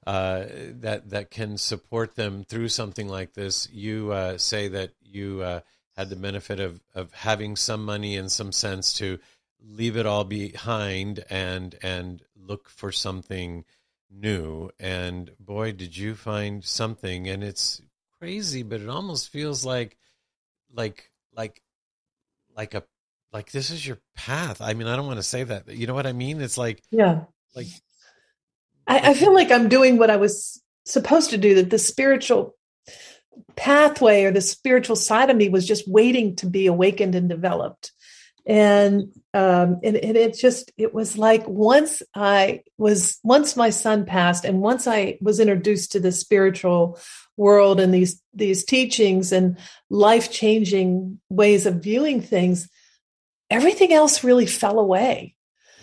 uh, 0.06 0.46
that 0.80 1.10
that 1.10 1.30
can 1.30 1.56
support 1.56 2.14
them 2.14 2.44
through 2.44 2.68
something 2.68 3.08
like 3.08 3.34
this. 3.34 3.68
You 3.72 4.12
uh, 4.12 4.38
say 4.38 4.68
that 4.68 4.90
you 5.02 5.42
uh, 5.42 5.60
had 5.96 6.10
the 6.10 6.16
benefit 6.16 6.60
of 6.60 6.80
of 6.94 7.12
having 7.12 7.56
some 7.56 7.84
money 7.84 8.16
in 8.16 8.28
some 8.28 8.52
sense 8.52 8.94
to 8.94 9.18
leave 9.60 9.96
it 9.96 10.06
all 10.06 10.24
behind 10.24 11.24
and 11.30 11.76
and 11.82 12.22
look 12.36 12.68
for 12.68 12.90
something 12.90 13.64
new. 14.10 14.70
And 14.80 15.30
boy, 15.38 15.72
did 15.72 15.96
you 15.96 16.14
find 16.14 16.64
something! 16.64 17.28
And 17.28 17.44
it's 17.44 17.80
crazy, 18.18 18.62
but 18.62 18.80
it 18.80 18.88
almost 18.88 19.28
feels 19.28 19.64
like 19.64 19.96
like 20.74 21.10
like 21.34 21.62
like 22.56 22.74
a 22.74 22.82
like 23.32 23.50
this 23.50 23.70
is 23.70 23.86
your 23.86 23.98
path. 24.14 24.60
I 24.60 24.74
mean, 24.74 24.88
I 24.88 24.96
don't 24.96 25.06
want 25.06 25.18
to 25.18 25.22
say 25.22 25.44
that. 25.44 25.68
You 25.68 25.86
know 25.86 25.94
what 25.94 26.06
I 26.06 26.12
mean? 26.12 26.40
It's 26.40 26.58
like 26.58 26.82
yeah, 26.90 27.24
like 27.54 27.68
I, 28.86 29.10
I 29.10 29.14
feel 29.14 29.34
like 29.34 29.50
I'm 29.50 29.68
doing 29.68 29.98
what 29.98 30.10
I 30.10 30.16
was 30.16 30.62
supposed 30.84 31.30
to 31.30 31.38
do, 31.38 31.54
that 31.54 31.70
the 31.70 31.78
spiritual 31.78 32.56
pathway 33.54 34.24
or 34.24 34.30
the 34.30 34.40
spiritual 34.40 34.96
side 34.96 35.30
of 35.30 35.36
me 35.36 35.48
was 35.48 35.66
just 35.66 35.88
waiting 35.88 36.36
to 36.36 36.46
be 36.46 36.66
awakened 36.66 37.14
and 37.14 37.28
developed. 37.28 37.92
and 38.44 39.12
um, 39.34 39.80
and, 39.82 39.96
and 39.96 40.16
it 40.16 40.34
just 40.36 40.72
it 40.76 40.92
was 40.92 41.16
like 41.16 41.46
once 41.46 42.02
I 42.14 42.62
was 42.76 43.18
once 43.22 43.56
my 43.56 43.70
son 43.70 44.04
passed, 44.04 44.44
and 44.44 44.60
once 44.60 44.86
I 44.86 45.18
was 45.20 45.38
introduced 45.40 45.92
to 45.92 46.00
the 46.00 46.12
spiritual 46.12 46.98
world 47.36 47.80
and 47.80 47.94
these 47.94 48.20
these 48.34 48.64
teachings 48.64 49.32
and 49.32 49.58
life 49.90 50.30
changing 50.30 51.20
ways 51.28 51.66
of 51.66 51.82
viewing 51.82 52.20
things, 52.20 52.68
everything 53.48 53.92
else 53.92 54.24
really 54.24 54.46
fell 54.46 54.78
away. 54.78 55.36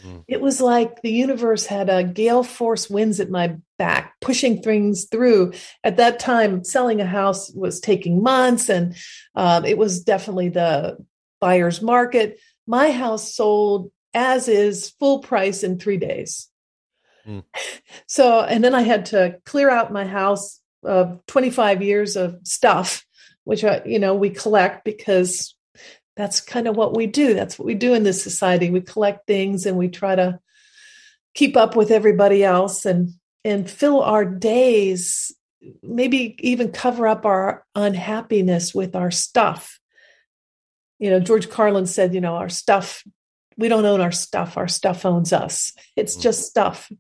Mm. 0.06 0.24
It 0.28 0.42
was 0.42 0.62
like 0.62 1.02
the 1.02 1.12
universe 1.12 1.66
had 1.66 1.90
a 1.90 2.04
gale 2.04 2.44
force 2.44 2.90
winds 2.90 3.20
at 3.20 3.30
my 3.30 3.56
back, 3.78 4.16
pushing 4.22 4.62
things 4.62 5.06
through. 5.06 5.54
At 5.84 5.98
that 5.98 6.20
time, 6.20 6.64
selling 6.64 7.02
a 7.02 7.06
house 7.06 7.52
was 7.52 7.80
taking 7.80 8.24
months, 8.24 8.70
and 8.70 8.96
um, 9.36 9.66
it 9.66 9.78
was 9.78 10.04
definitely 10.04 10.50
the 10.50 10.98
buyer's 11.40 11.82
market. 11.82 12.40
My 12.68 12.92
house 12.92 13.34
sold 13.34 13.92
as 14.14 14.48
is, 14.48 14.90
full 15.00 15.20
price 15.20 15.64
in 15.64 15.80
three 15.80 15.98
days. 15.98 16.50
Mm. 17.28 17.44
So, 18.08 18.42
and 18.42 18.64
then 18.64 18.74
I 18.74 18.82
had 18.82 19.08
to 19.08 19.38
clear 19.46 19.70
out 19.70 19.94
my 19.94 20.06
house 20.06 20.60
of 20.84 21.24
25 21.28 21.84
years 21.84 22.16
of 22.16 22.40
stuff, 22.44 23.06
which, 23.44 23.64
I, 23.64 23.82
you 23.86 24.00
know, 24.00 24.16
we 24.16 24.32
collect 24.32 24.84
because 24.84 25.56
that's 26.20 26.42
kind 26.42 26.68
of 26.68 26.76
what 26.76 26.96
we 26.98 27.08
do. 27.08 27.34
That's 27.34 27.58
what 27.58 27.66
we 27.66 27.76
do 27.76 27.94
in 27.94 28.04
this 28.04 28.22
society. 28.22 28.70
We 28.70 28.82
collect 28.82 29.26
things 29.26 29.66
and 29.66 29.78
we 29.78 29.88
try 29.88 30.16
to 30.16 30.40
keep 31.34 31.56
up 31.56 31.78
with 31.78 31.92
everybody 31.92 32.44
else 32.44 32.86
and 32.86 33.14
and 33.46 33.70
fill 33.70 34.02
our 34.02 34.26
days 34.26 35.34
maybe 35.82 36.36
even 36.40 36.72
cover 36.72 37.08
up 37.08 37.26
our 37.26 37.66
unhappiness 37.76 38.74
with 38.74 38.96
our 38.96 39.12
stuff. 39.12 39.80
You 41.00 41.10
know, 41.10 41.20
George 41.20 41.50
Carlin 41.50 41.86
said, 41.86 42.14
you 42.14 42.22
know, 42.22 42.36
our 42.36 42.50
stuff, 42.50 43.04
we 43.58 43.68
don't 43.68 43.86
own 43.86 44.02
our 44.02 44.12
stuff, 44.12 44.58
our 44.58 44.68
stuff 44.68 45.06
owns 45.06 45.34
us. 45.34 45.74
It's 45.96 46.16
just 46.16 46.40
mm-hmm. 46.40 46.50
stuff. 46.50 46.92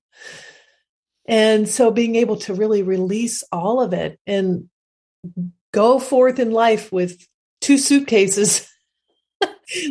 And 1.26 1.68
so 1.68 1.92
being 1.92 2.16
able 2.16 2.38
to 2.38 2.54
really 2.54 2.84
release 2.84 3.44
all 3.52 3.82
of 3.82 3.94
it 3.94 4.20
and 4.26 4.70
go 5.72 6.00
forth 6.00 6.40
in 6.40 6.52
life 6.52 6.92
with 6.92 7.28
two 7.62 7.78
suitcases 7.78 8.69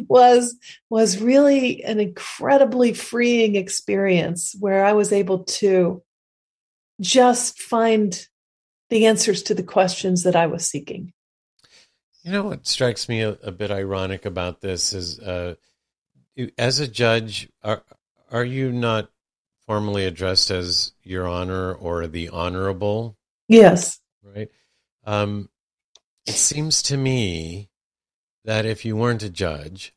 was 0.09 0.57
was 0.91 1.21
really 1.21 1.85
an 1.85 2.01
incredibly 2.01 2.93
freeing 2.93 3.57
experience 3.57 4.55
where 4.59 4.85
I 4.85 4.93
was 4.93 5.13
able 5.13 5.45
to 5.45 6.03
just 7.01 7.61
find 7.61 8.27
the 8.91 9.07
answers 9.07 9.43
to 9.45 9.55
the 9.55 9.63
questions 9.63 10.25
that 10.25 10.37
I 10.37 10.47
was 10.47 10.67
seeking. 10.67 11.13
You 12.23 12.33
know 12.33 12.45
what 12.45 12.67
strikes 12.67 13.09
me 13.09 13.23
a, 13.23 13.39
a 13.43 13.53
bit 13.53 13.71
ironic 13.71 14.27
about 14.27 14.61
this 14.61 14.93
is, 14.93 15.21
uh, 15.21 15.55
as 16.57 16.81
a 16.81 16.89
judge, 16.89 17.49
are 17.63 17.83
are 18.31 18.45
you 18.45 18.73
not 18.73 19.11
formally 19.67 20.05
addressed 20.05 20.51
as 20.51 20.93
Your 21.03 21.27
Honor 21.27 21.73
or 21.73 22.07
the 22.07 22.29
Honorable? 22.31 23.17
Yes. 23.49 24.01
Right. 24.23 24.51
Um, 25.05 25.49
it 26.27 26.35
seems 26.35 26.83
to 26.85 26.97
me 26.97 27.71
that 28.49 28.65
if 28.65 28.83
you 28.83 28.97
weren't 28.97 29.23
a 29.23 29.29
judge 29.29 29.93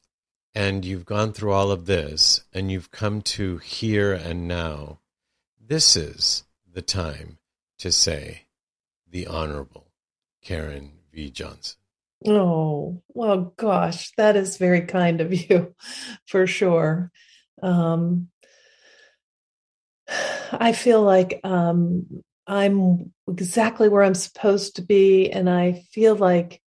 and 0.54 0.84
you've 0.84 1.06
gone 1.06 1.32
through 1.32 1.54
all 1.54 1.72
of 1.72 1.86
this 1.86 2.44
and 2.54 2.70
you've 2.70 2.92
come 2.92 3.22
to 3.22 3.60
here 3.60 4.12
and 4.12 4.46
now, 4.46 5.00
this 5.58 5.96
is 5.96 6.44
the 6.70 6.82
time 6.82 7.38
to 7.80 7.90
say 7.94 8.42
the 9.10 9.26
Honorable 9.26 9.94
Karen 10.44 10.92
V. 11.14 11.30
Johnson. 11.32 11.80
Oh, 12.28 13.02
well, 13.14 13.54
gosh, 13.56 14.12
that 14.18 14.36
is 14.36 14.58
very 14.58 14.82
kind 14.82 15.22
of 15.22 15.34
you 15.34 15.74
for 16.26 16.46
sure. 16.46 17.10
Um, 17.64 18.32
I 20.52 20.74
feel 20.74 21.02
like 21.02 21.40
um, 21.46 22.22
I'm 22.46 23.14
exactly 23.30 23.88
where 23.88 24.04
I'm 24.04 24.14
supposed 24.14 24.76
to 24.76 24.82
be. 24.82 25.32
And 25.32 25.50
I 25.50 25.86
feel 25.94 26.18
like 26.18 26.62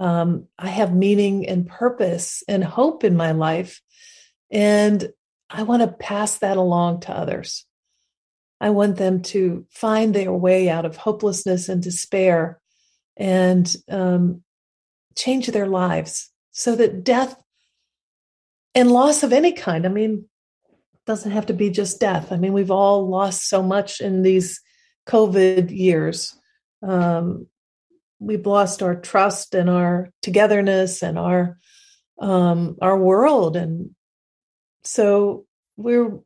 um, 0.00 0.46
I 0.58 0.68
have 0.68 0.94
meaning 0.94 1.46
and 1.46 1.68
purpose 1.68 2.42
and 2.48 2.64
hope 2.64 3.04
in 3.04 3.16
my 3.16 3.32
life. 3.32 3.82
And 4.50 5.12
I 5.50 5.62
want 5.62 5.82
to 5.82 5.88
pass 5.88 6.38
that 6.38 6.56
along 6.56 7.00
to 7.00 7.12
others. 7.12 7.66
I 8.60 8.70
want 8.70 8.96
them 8.96 9.22
to 9.22 9.66
find 9.70 10.14
their 10.14 10.32
way 10.32 10.68
out 10.70 10.86
of 10.86 10.96
hopelessness 10.96 11.68
and 11.68 11.82
despair 11.82 12.60
and 13.16 13.74
um, 13.90 14.42
change 15.16 15.46
their 15.48 15.66
lives 15.66 16.30
so 16.50 16.74
that 16.76 17.04
death 17.04 17.36
and 18.74 18.90
loss 18.90 19.22
of 19.22 19.32
any 19.32 19.52
kind, 19.52 19.84
I 19.84 19.90
mean, 19.90 20.26
doesn't 21.06 21.32
have 21.32 21.46
to 21.46 21.52
be 21.52 21.70
just 21.70 22.00
death. 22.00 22.32
I 22.32 22.36
mean, 22.36 22.52
we've 22.52 22.70
all 22.70 23.08
lost 23.08 23.48
so 23.48 23.62
much 23.62 24.00
in 24.00 24.22
these 24.22 24.60
COVID 25.06 25.76
years. 25.76 26.38
Um, 26.82 27.48
we've 28.20 28.46
lost 28.46 28.82
our 28.82 28.94
trust 28.94 29.54
and 29.54 29.68
our 29.68 30.10
togetherness 30.22 31.02
and 31.02 31.18
our 31.18 31.58
um, 32.20 32.76
our 32.80 32.98
world, 32.98 33.56
and 33.56 33.90
so 34.84 35.46
we're 35.76 36.20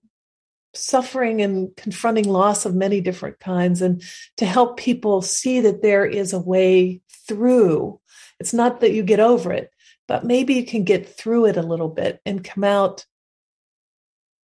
suffering 0.74 1.40
and 1.40 1.74
confronting 1.76 2.28
loss 2.28 2.66
of 2.66 2.74
many 2.74 3.00
different 3.00 3.38
kinds. 3.38 3.80
And 3.80 4.02
to 4.38 4.44
help 4.46 4.76
people 4.76 5.22
see 5.22 5.60
that 5.60 5.82
there 5.82 6.04
is 6.04 6.32
a 6.32 6.40
way 6.40 7.00
through, 7.28 8.00
it's 8.40 8.52
not 8.52 8.80
that 8.80 8.92
you 8.92 9.04
get 9.04 9.20
over 9.20 9.52
it, 9.52 9.70
but 10.08 10.24
maybe 10.24 10.54
you 10.54 10.66
can 10.66 10.84
get 10.84 11.08
through 11.08 11.46
it 11.46 11.56
a 11.56 11.62
little 11.62 11.88
bit 11.88 12.20
and 12.26 12.44
come 12.44 12.64
out 12.64 13.06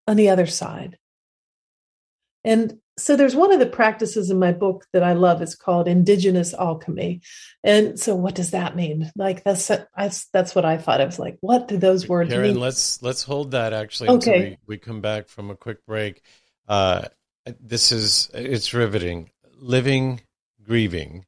on 0.06 0.16
the 0.16 0.30
other 0.30 0.46
side. 0.46 0.98
And 2.44 2.78
so 3.00 3.16
there's 3.16 3.34
one 3.34 3.52
of 3.52 3.58
the 3.58 3.66
practices 3.66 4.30
in 4.30 4.38
my 4.38 4.52
book 4.52 4.86
that 4.92 5.02
I 5.02 5.14
love. 5.14 5.42
It's 5.42 5.54
called 5.54 5.88
indigenous 5.88 6.54
alchemy. 6.54 7.22
And 7.64 7.98
so 7.98 8.14
what 8.14 8.34
does 8.34 8.50
that 8.50 8.76
mean? 8.76 9.10
Like 9.16 9.42
that's 9.42 9.70
that's, 9.96 10.26
that's 10.26 10.54
what 10.54 10.64
I 10.64 10.78
thought. 10.78 11.00
I 11.00 11.06
was 11.06 11.18
like, 11.18 11.38
what 11.40 11.68
do 11.68 11.76
those 11.76 12.08
words 12.08 12.30
Karen, 12.30 12.52
mean? 12.54 12.60
let's 12.60 13.02
let's 13.02 13.22
hold 13.22 13.52
that 13.52 13.72
actually 13.72 14.10
okay. 14.10 14.34
until 14.34 14.50
we, 14.50 14.58
we 14.66 14.78
come 14.78 15.00
back 15.00 15.28
from 15.28 15.50
a 15.50 15.56
quick 15.56 15.84
break. 15.86 16.22
Uh, 16.68 17.06
this 17.60 17.92
is 17.92 18.30
it's 18.34 18.74
riveting. 18.74 19.30
Living, 19.58 20.20
grieving, 20.64 21.26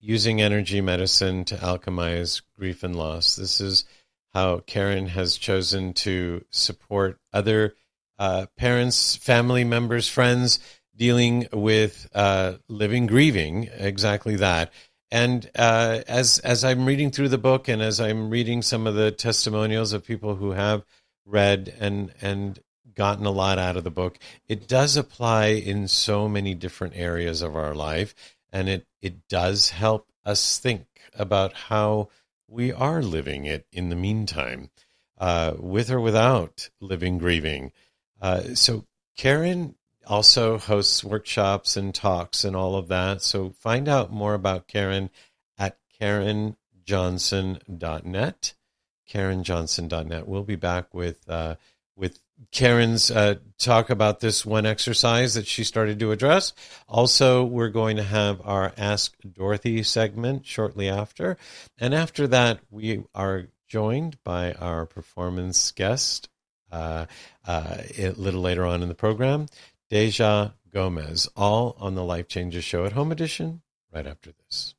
using 0.00 0.40
energy 0.40 0.80
medicine 0.80 1.44
to 1.46 1.56
alchemize 1.56 2.42
grief 2.58 2.82
and 2.82 2.96
loss. 2.96 3.36
This 3.36 3.60
is 3.60 3.84
how 4.32 4.58
Karen 4.60 5.06
has 5.08 5.36
chosen 5.36 5.92
to 5.92 6.44
support 6.50 7.18
other 7.32 7.74
uh, 8.18 8.46
parents, 8.56 9.16
family 9.16 9.64
members, 9.64 10.08
friends 10.08 10.60
dealing 11.02 11.48
with 11.52 12.08
uh, 12.14 12.54
living 12.68 13.08
grieving, 13.08 13.68
exactly 13.76 14.36
that. 14.36 14.72
And 15.10 15.50
uh, 15.58 16.02
as 16.06 16.38
as 16.38 16.62
I'm 16.62 16.86
reading 16.86 17.10
through 17.10 17.30
the 17.30 17.38
book, 17.38 17.66
and 17.66 17.82
as 17.82 18.00
I'm 18.00 18.30
reading 18.30 18.62
some 18.62 18.86
of 18.86 18.94
the 18.94 19.10
testimonials 19.10 19.92
of 19.92 20.06
people 20.06 20.36
who 20.36 20.52
have 20.52 20.84
read 21.26 21.74
and 21.80 22.14
and 22.22 22.56
gotten 22.94 23.26
a 23.26 23.32
lot 23.32 23.58
out 23.58 23.76
of 23.76 23.82
the 23.82 23.90
book, 23.90 24.16
it 24.46 24.68
does 24.68 24.96
apply 24.96 25.46
in 25.46 25.88
so 25.88 26.28
many 26.28 26.54
different 26.54 26.94
areas 26.94 27.42
of 27.42 27.56
our 27.56 27.74
life, 27.74 28.14
and 28.52 28.68
it 28.68 28.86
it 29.00 29.26
does 29.26 29.70
help 29.70 30.06
us 30.24 30.56
think 30.56 30.86
about 31.18 31.52
how 31.52 32.10
we 32.46 32.70
are 32.70 33.02
living 33.02 33.44
it 33.44 33.66
in 33.72 33.88
the 33.88 33.96
meantime, 33.96 34.70
uh, 35.18 35.54
with 35.58 35.90
or 35.90 36.00
without 36.00 36.70
living 36.80 37.18
grieving. 37.18 37.72
Uh, 38.20 38.54
so 38.54 38.84
Karen 39.16 39.74
also 40.06 40.58
hosts 40.58 41.04
workshops 41.04 41.76
and 41.76 41.94
talks 41.94 42.44
and 42.44 42.56
all 42.56 42.74
of 42.74 42.88
that. 42.88 43.22
So 43.22 43.50
find 43.50 43.88
out 43.88 44.12
more 44.12 44.34
about 44.34 44.68
Karen 44.68 45.10
at 45.58 45.78
karenjohnson.net. 46.00 48.54
karenjohnson.net. 49.08 50.28
We'll 50.28 50.42
be 50.42 50.56
back 50.56 50.94
with 50.94 51.28
uh, 51.28 51.56
with 51.96 52.18
Karen's 52.50 53.10
uh, 53.10 53.36
talk 53.58 53.90
about 53.90 54.20
this 54.20 54.44
one 54.44 54.66
exercise 54.66 55.34
that 55.34 55.46
she 55.46 55.64
started 55.64 55.98
to 56.00 56.10
address. 56.10 56.52
Also, 56.88 57.44
we're 57.44 57.68
going 57.68 57.96
to 57.96 58.02
have 58.02 58.40
our 58.44 58.72
Ask 58.76 59.14
Dorothy 59.20 59.82
segment 59.82 60.46
shortly 60.46 60.88
after. 60.88 61.36
And 61.78 61.94
after 61.94 62.26
that, 62.28 62.60
we 62.70 63.04
are 63.14 63.48
joined 63.68 64.18
by 64.24 64.52
our 64.54 64.86
performance 64.86 65.70
guest 65.70 66.28
uh, 66.72 67.06
uh, 67.46 67.76
a 67.98 68.10
little 68.12 68.40
later 68.40 68.64
on 68.64 68.82
in 68.82 68.88
the 68.88 68.94
program. 68.94 69.46
Dejah 69.92 70.54
Gomez, 70.72 71.28
all 71.36 71.76
on 71.78 71.94
the 71.94 72.02
Life 72.02 72.26
Changes 72.26 72.64
Show 72.64 72.86
at 72.86 72.92
Home 72.92 73.12
Edition, 73.12 73.60
right 73.92 74.06
after 74.06 74.32
this. 74.32 74.74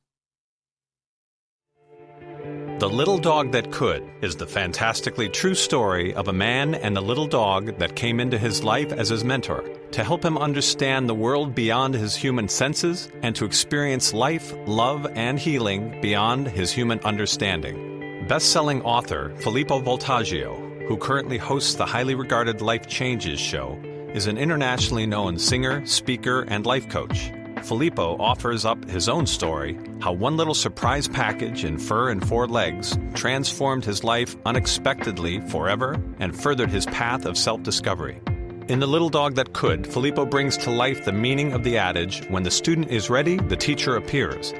The 2.79 2.89
Little 2.89 3.19
Dog 3.19 3.51
That 3.51 3.71
Could 3.71 4.03
is 4.23 4.35
the 4.35 4.47
fantastically 4.47 5.29
true 5.29 5.53
story 5.53 6.15
of 6.15 6.29
a 6.29 6.33
man 6.33 6.73
and 6.73 6.95
the 6.95 7.01
little 7.01 7.27
dog 7.27 7.77
that 7.77 7.95
came 7.95 8.19
into 8.19 8.39
his 8.39 8.63
life 8.63 8.91
as 8.91 9.09
his 9.09 9.23
mentor 9.23 9.63
to 9.91 10.03
help 10.03 10.25
him 10.25 10.35
understand 10.35 11.07
the 11.07 11.13
world 11.13 11.53
beyond 11.53 11.93
his 11.93 12.15
human 12.15 12.47
senses 12.47 13.07
and 13.21 13.35
to 13.35 13.45
experience 13.45 14.15
life, 14.15 14.51
love, 14.65 15.05
and 15.13 15.37
healing 15.37 16.01
beyond 16.01 16.47
his 16.47 16.71
human 16.71 16.99
understanding. 17.01 18.25
Best 18.27 18.51
selling 18.51 18.81
author 18.81 19.31
Filippo 19.37 19.79
Voltaggio 19.79 20.73
who 20.87 20.97
currently 20.97 21.37
hosts 21.37 21.75
the 21.75 21.85
highly 21.85 22.15
regarded 22.15 22.61
Life 22.61 22.87
Changes 22.87 23.39
show, 23.39 23.79
is 24.13 24.27
an 24.27 24.37
internationally 24.37 25.05
known 25.05 25.39
singer, 25.39 25.85
speaker, 25.85 26.41
and 26.47 26.65
life 26.65 26.87
coach. 26.87 27.31
Filippo 27.63 28.17
offers 28.19 28.65
up 28.65 28.83
his 28.85 29.09
own 29.09 29.25
story 29.25 29.77
how 30.01 30.11
one 30.11 30.37
little 30.37 30.53
surprise 30.53 31.07
package 31.07 31.63
in 31.63 31.77
fur 31.77 32.09
and 32.09 32.27
four 32.27 32.47
legs 32.47 32.97
transformed 33.13 33.85
his 33.85 34.03
life 34.03 34.35
unexpectedly 34.45 35.39
forever 35.41 36.01
and 36.19 36.39
furthered 36.39 36.69
his 36.69 36.85
path 36.87 37.25
of 37.25 37.37
self 37.37 37.63
discovery. 37.63 38.21
In 38.67 38.79
The 38.79 38.87
Little 38.87 39.09
Dog 39.09 39.35
That 39.35 39.53
Could, 39.53 39.85
Filippo 39.85 40.25
brings 40.25 40.55
to 40.57 40.71
life 40.71 41.03
the 41.03 41.11
meaning 41.11 41.51
of 41.51 41.63
the 41.63 41.77
adage 41.77 42.25
when 42.29 42.43
the 42.43 42.51
student 42.51 42.91
is 42.91 43.09
ready, 43.09 43.37
the 43.37 43.57
teacher 43.57 43.97
appears. 43.97 44.53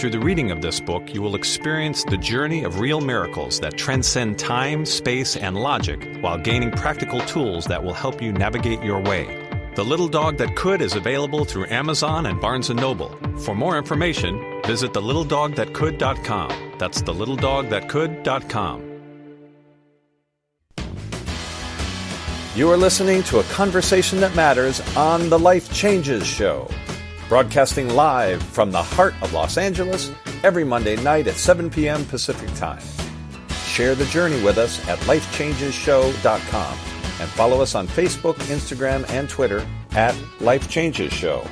Through 0.00 0.12
the 0.12 0.18
reading 0.18 0.50
of 0.50 0.62
this 0.62 0.80
book, 0.80 1.12
you 1.12 1.20
will 1.20 1.34
experience 1.34 2.04
the 2.04 2.16
journey 2.16 2.64
of 2.64 2.80
real 2.80 3.02
miracles 3.02 3.60
that 3.60 3.76
transcend 3.76 4.38
time, 4.38 4.86
space, 4.86 5.36
and 5.36 5.58
logic 5.58 6.16
while 6.22 6.38
gaining 6.38 6.70
practical 6.70 7.20
tools 7.26 7.66
that 7.66 7.84
will 7.84 7.92
help 7.92 8.22
you 8.22 8.32
navigate 8.32 8.82
your 8.82 8.98
way. 8.98 9.26
The 9.74 9.84
Little 9.84 10.08
Dog 10.08 10.38
That 10.38 10.56
Could 10.56 10.80
is 10.80 10.94
available 10.94 11.44
through 11.44 11.66
Amazon 11.66 12.24
and 12.24 12.40
Barnes 12.40 12.70
& 12.70 12.74
Noble. 12.74 13.14
For 13.40 13.54
more 13.54 13.76
information, 13.76 14.62
visit 14.64 14.94
thelittledogthatcould.com. 14.94 16.76
That's 16.78 17.02
thelittledogthatcould.com. 17.02 18.90
You 22.56 22.70
are 22.70 22.78
listening 22.78 23.22
to 23.24 23.40
a 23.40 23.44
conversation 23.44 24.20
that 24.20 24.34
matters 24.34 24.80
on 24.96 25.28
the 25.28 25.38
Life 25.38 25.70
Changes 25.74 26.26
Show, 26.26 26.70
broadcasting 27.30 27.88
live 27.90 28.42
from 28.42 28.72
the 28.72 28.82
heart 28.82 29.14
of 29.22 29.32
Los 29.32 29.56
Angeles 29.56 30.10
every 30.42 30.64
Monday 30.64 30.96
night 30.96 31.28
at 31.28 31.36
7 31.36 31.70
p.m. 31.70 32.04
Pacific 32.06 32.52
Time. 32.56 32.82
Share 33.66 33.94
the 33.94 34.04
journey 34.06 34.42
with 34.42 34.58
us 34.58 34.84
at 34.88 34.98
lifechangeshow.com 35.00 36.78
and 37.20 37.30
follow 37.30 37.62
us 37.62 37.76
on 37.76 37.86
Facebook, 37.86 38.34
Instagram, 38.50 39.08
and 39.10 39.28
Twitter 39.28 39.64
at 39.92 40.16
Life 40.40 40.68
Changes 40.68 41.12
Show. 41.12 41.46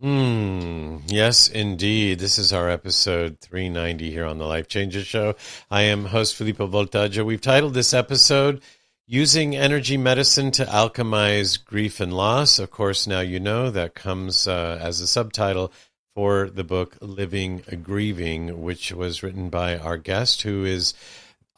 Hmm. 0.00 0.98
Yes, 1.08 1.48
indeed. 1.48 2.20
This 2.20 2.38
is 2.38 2.52
our 2.52 2.70
episode 2.70 3.40
390 3.40 4.08
here 4.08 4.24
on 4.24 4.38
the 4.38 4.46
Life 4.46 4.68
Changes 4.68 5.04
Show. 5.04 5.34
I 5.68 5.82
am 5.82 6.04
host 6.04 6.36
Filippo 6.36 6.68
Voltaggio. 6.68 7.24
We've 7.26 7.40
titled 7.40 7.74
this 7.74 7.92
episode 7.92 8.62
Using 9.06 9.54
Energy 9.54 9.98
Medicine 9.98 10.50
to 10.52 10.64
Alchemize 10.64 11.62
Grief 11.62 12.00
and 12.00 12.10
Loss. 12.10 12.58
Of 12.58 12.70
course, 12.70 13.06
now 13.06 13.20
you 13.20 13.38
know 13.38 13.70
that 13.70 13.94
comes 13.94 14.48
uh, 14.48 14.78
as 14.80 14.98
a 14.98 15.06
subtitle 15.06 15.70
for 16.14 16.48
the 16.48 16.64
book 16.64 16.96
Living 17.02 17.62
Grieving, 17.82 18.62
which 18.62 18.92
was 18.92 19.22
written 19.22 19.50
by 19.50 19.76
our 19.76 19.98
guest, 19.98 20.40
who 20.40 20.64
is 20.64 20.94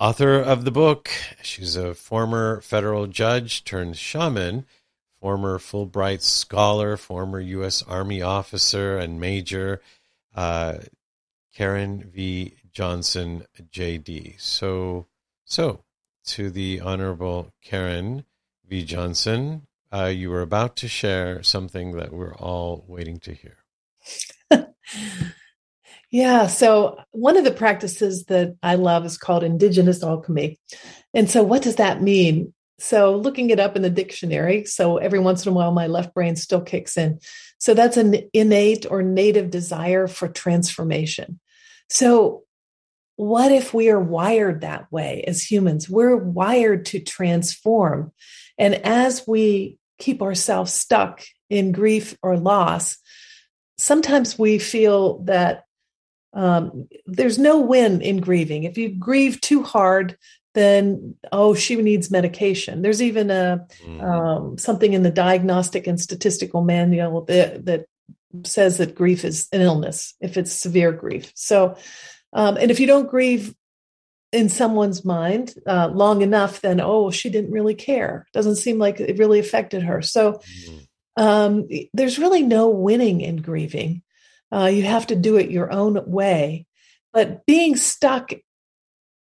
author 0.01 0.41
of 0.41 0.65
the 0.65 0.73
book. 0.73 1.09
She's 1.41 1.77
a 1.77 1.95
former 1.95 2.61
federal 2.63 3.07
judge 3.07 3.63
turned 3.63 3.97
shaman, 3.97 4.67
former 5.21 5.61
Fulbright 5.61 6.23
scholar, 6.23 6.97
former 6.97 7.39
U.S. 7.39 7.81
Army 7.85 8.23
officer 8.23 8.99
and 8.99 9.21
major, 9.21 9.81
uh, 10.35 10.79
Karen 11.55 12.11
V. 12.13 12.57
Johnson, 12.73 13.47
J.D. 13.71 14.35
So, 14.39 15.07
so 15.45 15.85
to 16.27 16.51
the 16.51 16.81
Honorable 16.81 17.53
Karen 17.63 18.25
V. 18.69 18.85
Johnson, 18.85 19.67
uh, 19.93 20.07
you 20.07 20.31
were 20.31 20.43
about 20.43 20.77
to 20.77 20.89
share 20.89 21.43
something 21.43 21.93
that 21.93 22.13
we're 22.13 22.35
all 22.35 22.85
waiting 22.89 23.19
to 23.21 23.35
hear. 23.35 23.59
Yeah. 26.11 26.47
So 26.47 26.99
one 27.11 27.37
of 27.37 27.45
the 27.45 27.51
practices 27.51 28.25
that 28.27 28.57
I 28.63 28.77
love 28.77 29.05
is 29.05 29.19
called 29.19 29.45
indigenous 29.45 30.03
alchemy. 30.03 30.59
And 31.13 31.31
so 31.31 31.43
what 31.43 31.61
does 31.61 31.77
that 31.77 32.01
mean? 32.01 32.55
So 32.79 33.17
looking 33.17 33.51
it 33.51 33.61
up 33.61 33.77
in 33.77 33.83
the 33.83 33.91
dictionary, 33.91 34.65
so 34.65 34.97
every 34.97 35.19
once 35.19 35.45
in 35.45 35.53
a 35.53 35.55
while 35.55 35.73
my 35.73 35.89
left 35.89 36.15
brain 36.15 36.37
still 36.37 36.63
kicks 36.63 36.97
in. 36.97 37.19
So 37.59 37.75
that's 37.75 37.99
an 37.99 38.31
innate 38.33 38.87
or 38.91 39.03
native 39.03 39.51
desire 39.51 40.07
for 40.07 40.27
transformation. 40.27 41.39
So 41.91 42.45
what 43.17 43.51
if 43.51 43.75
we 43.75 43.89
are 43.89 44.01
wired 44.01 44.61
that 44.61 44.91
way 44.93 45.25
as 45.27 45.43
humans? 45.43 45.89
We're 45.89 46.17
wired 46.17 46.87
to 46.87 47.01
transform. 47.01 48.13
And 48.59 48.75
as 48.77 49.27
we 49.27 49.79
keep 49.99 50.23
ourselves 50.23 50.73
stuck 50.73 51.23
in 51.49 51.73
grief 51.73 52.17
or 52.23 52.37
loss, 52.37 52.99
sometimes 53.79 54.39
we 54.39 54.59
feel 54.59 55.19
that 55.25 55.65
um, 56.35 56.89
there's 57.07 57.39
no 57.39 57.61
win 57.61 58.03
in 58.03 58.19
grieving. 58.19 58.65
If 58.65 58.77
you 58.77 58.91
grieve 58.91 59.41
too 59.41 59.63
hard, 59.63 60.19
then 60.55 61.15
oh, 61.33 61.55
she 61.55 61.77
needs 61.77 62.11
medication. 62.11 62.83
There's 62.83 63.03
even 63.03 63.31
a 63.31 63.67
mm. 63.85 64.03
um, 64.03 64.59
something 64.59 64.93
in 64.93 65.03
the 65.03 65.11
Diagnostic 65.11 65.87
and 65.87 66.01
Statistical 66.01 66.63
Manual 66.63 67.25
that, 67.27 67.65
that 67.65 67.87
says 68.45 68.79
that 68.79 68.95
grief 68.95 69.25
is 69.25 69.49
an 69.53 69.61
illness 69.61 70.15
if 70.21 70.37
it's 70.37 70.53
severe 70.53 70.93
grief. 70.93 71.33
So, 71.35 71.77
um, 72.37 72.59
and 72.59 72.71
if 72.71 72.79
you 72.79 72.87
don't 72.87 73.11
grieve 73.11 73.55
in 74.31 74.51
someone's 74.51 75.05
mind 75.05 75.55
uh, 75.67 75.89
long 75.89 76.21
enough, 76.21 76.61
then 76.61 76.81
oh, 76.83 77.11
she 77.11 77.31
didn't 77.31 77.51
really 77.51 77.75
care. 77.75 78.27
Doesn't 78.35 78.57
seem 78.57 78.79
like 78.79 79.01
it 79.01 79.19
really 79.19 79.39
affected 79.39 79.83
her. 79.83 80.03
So, 80.03 80.41
mm. 80.69 80.87
um, 81.17 81.67
there's 81.95 82.19
really 82.19 82.43
no 82.43 82.69
winning 82.69 83.23
in 83.23 83.37
grieving. 83.37 84.03
Uh, 84.53 84.67
you 84.67 84.83
have 84.83 85.07
to 85.09 85.17
do 85.17 85.37
it 85.37 85.51
your 85.51 85.73
own 85.73 85.99
way. 86.07 86.67
But 87.13 87.47
being 87.47 87.75
stuck 87.77 88.33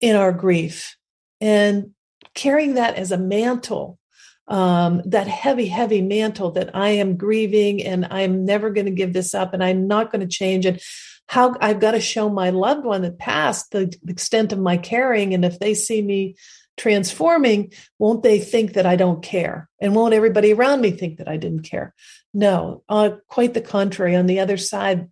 in 0.02 0.15
our 0.15 0.32
grief 0.32 0.97
and 1.39 1.91
carrying 2.34 2.73
that 2.73 2.95
as 2.95 3.12
a 3.12 3.17
mantle, 3.17 3.99
um, 4.47 5.04
that 5.06 5.28
heavy, 5.28 5.67
heavy 5.67 6.02
mantle 6.02 6.52
that 6.52 6.76
I 6.76 6.89
am 6.89 7.15
grieving 7.15 7.84
and 7.84 8.08
I'm 8.10 8.43
never 8.43 8.71
going 8.71 8.86
to 8.86 8.91
give 8.91 9.13
this 9.13 9.36
up 9.36 9.54
and 9.54 9.63
I'm 9.63 9.88
not 9.88 10.12
going 10.12 10.21
to 10.21 10.28
change 10.28 10.65
it. 10.65 10.84
How 11.27 11.55
I've 11.59 11.79
got 11.79 11.91
to 11.91 12.01
show 12.01 12.29
my 12.29 12.49
loved 12.51 12.86
one 12.86 13.01
that 13.03 13.17
passed 13.17 13.71
the 13.71 13.93
extent 14.07 14.51
of 14.51 14.59
my 14.59 14.77
caring. 14.77 15.33
And 15.33 15.43
if 15.43 15.59
they 15.59 15.73
see 15.73 16.01
me 16.01 16.36
transforming, 16.77 17.71
won't 17.99 18.23
they 18.23 18.39
think 18.39 18.73
that 18.73 18.86
I 18.86 18.95
don't 18.95 19.23
care? 19.23 19.69
And 19.79 19.95
won't 19.95 20.13
everybody 20.13 20.53
around 20.53 20.81
me 20.81 20.91
think 20.91 21.17
that 21.17 21.27
I 21.27 21.38
didn't 21.38 21.63
care? 21.63 21.93
No, 22.33 22.83
uh, 22.89 23.12
quite 23.27 23.53
the 23.53 23.62
contrary. 23.62 24.15
On 24.15 24.25
the 24.25 24.39
other 24.39 24.57
side, 24.57 25.09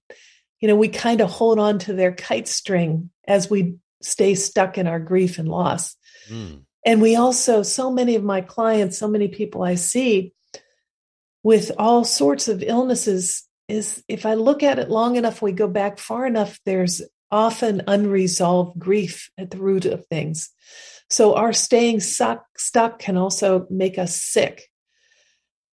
you 0.60 0.68
know, 0.68 0.76
we 0.76 0.90
kind 0.90 1.22
of 1.22 1.30
hold 1.30 1.60
on 1.60 1.80
to 1.80 1.94
their 1.94 2.12
kite 2.12 2.48
string 2.48 3.10
as 3.28 3.50
we 3.50 3.76
stay 4.02 4.36
stuck 4.36 4.78
in 4.78 4.88
our 4.88 5.00
grief 5.00 5.40
and 5.40 5.48
loss. 5.48 5.96
Mm. 6.30 6.64
And 6.86 7.02
we 7.02 7.16
also, 7.16 7.62
so 7.64 7.92
many 7.92 8.16
of 8.16 8.24
my 8.24 8.42
clients, 8.42 8.98
so 8.98 9.08
many 9.08 9.28
people 9.28 9.64
I 9.64 9.76
see 9.76 10.34
with 11.44 11.72
all 11.78 12.04
sorts 12.04 12.48
of 12.48 12.64
illnesses, 12.64 13.48
is 13.72 14.04
if 14.08 14.26
I 14.26 14.34
look 14.34 14.64
at 14.64 14.80
it 14.80 14.90
long 14.90 15.16
enough, 15.16 15.42
we 15.42 15.54
go 15.54 15.68
back 15.68 15.98
far 15.98 16.28
enough, 16.28 16.60
there's 16.66 17.02
often 17.32 17.82
unresolved 17.88 18.78
grief 18.78 19.30
at 19.38 19.52
the 19.52 19.58
root 19.58 19.86
of 19.86 20.06
things. 20.08 20.50
So 21.10 21.36
our 21.36 21.54
staying 21.54 22.02
stuck, 22.02 22.46
stuck 22.58 23.00
can 23.00 23.18
also 23.18 23.66
make 23.70 23.98
us 23.98 24.22
sick. 24.22 24.70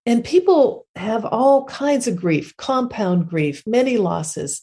And 0.06 0.24
people 0.24 0.86
have 0.94 1.24
all 1.24 1.64
kinds 1.64 2.06
of 2.06 2.16
grief, 2.16 2.56
compound 2.56 3.28
grief, 3.28 3.62
many 3.66 3.98
losses, 3.98 4.62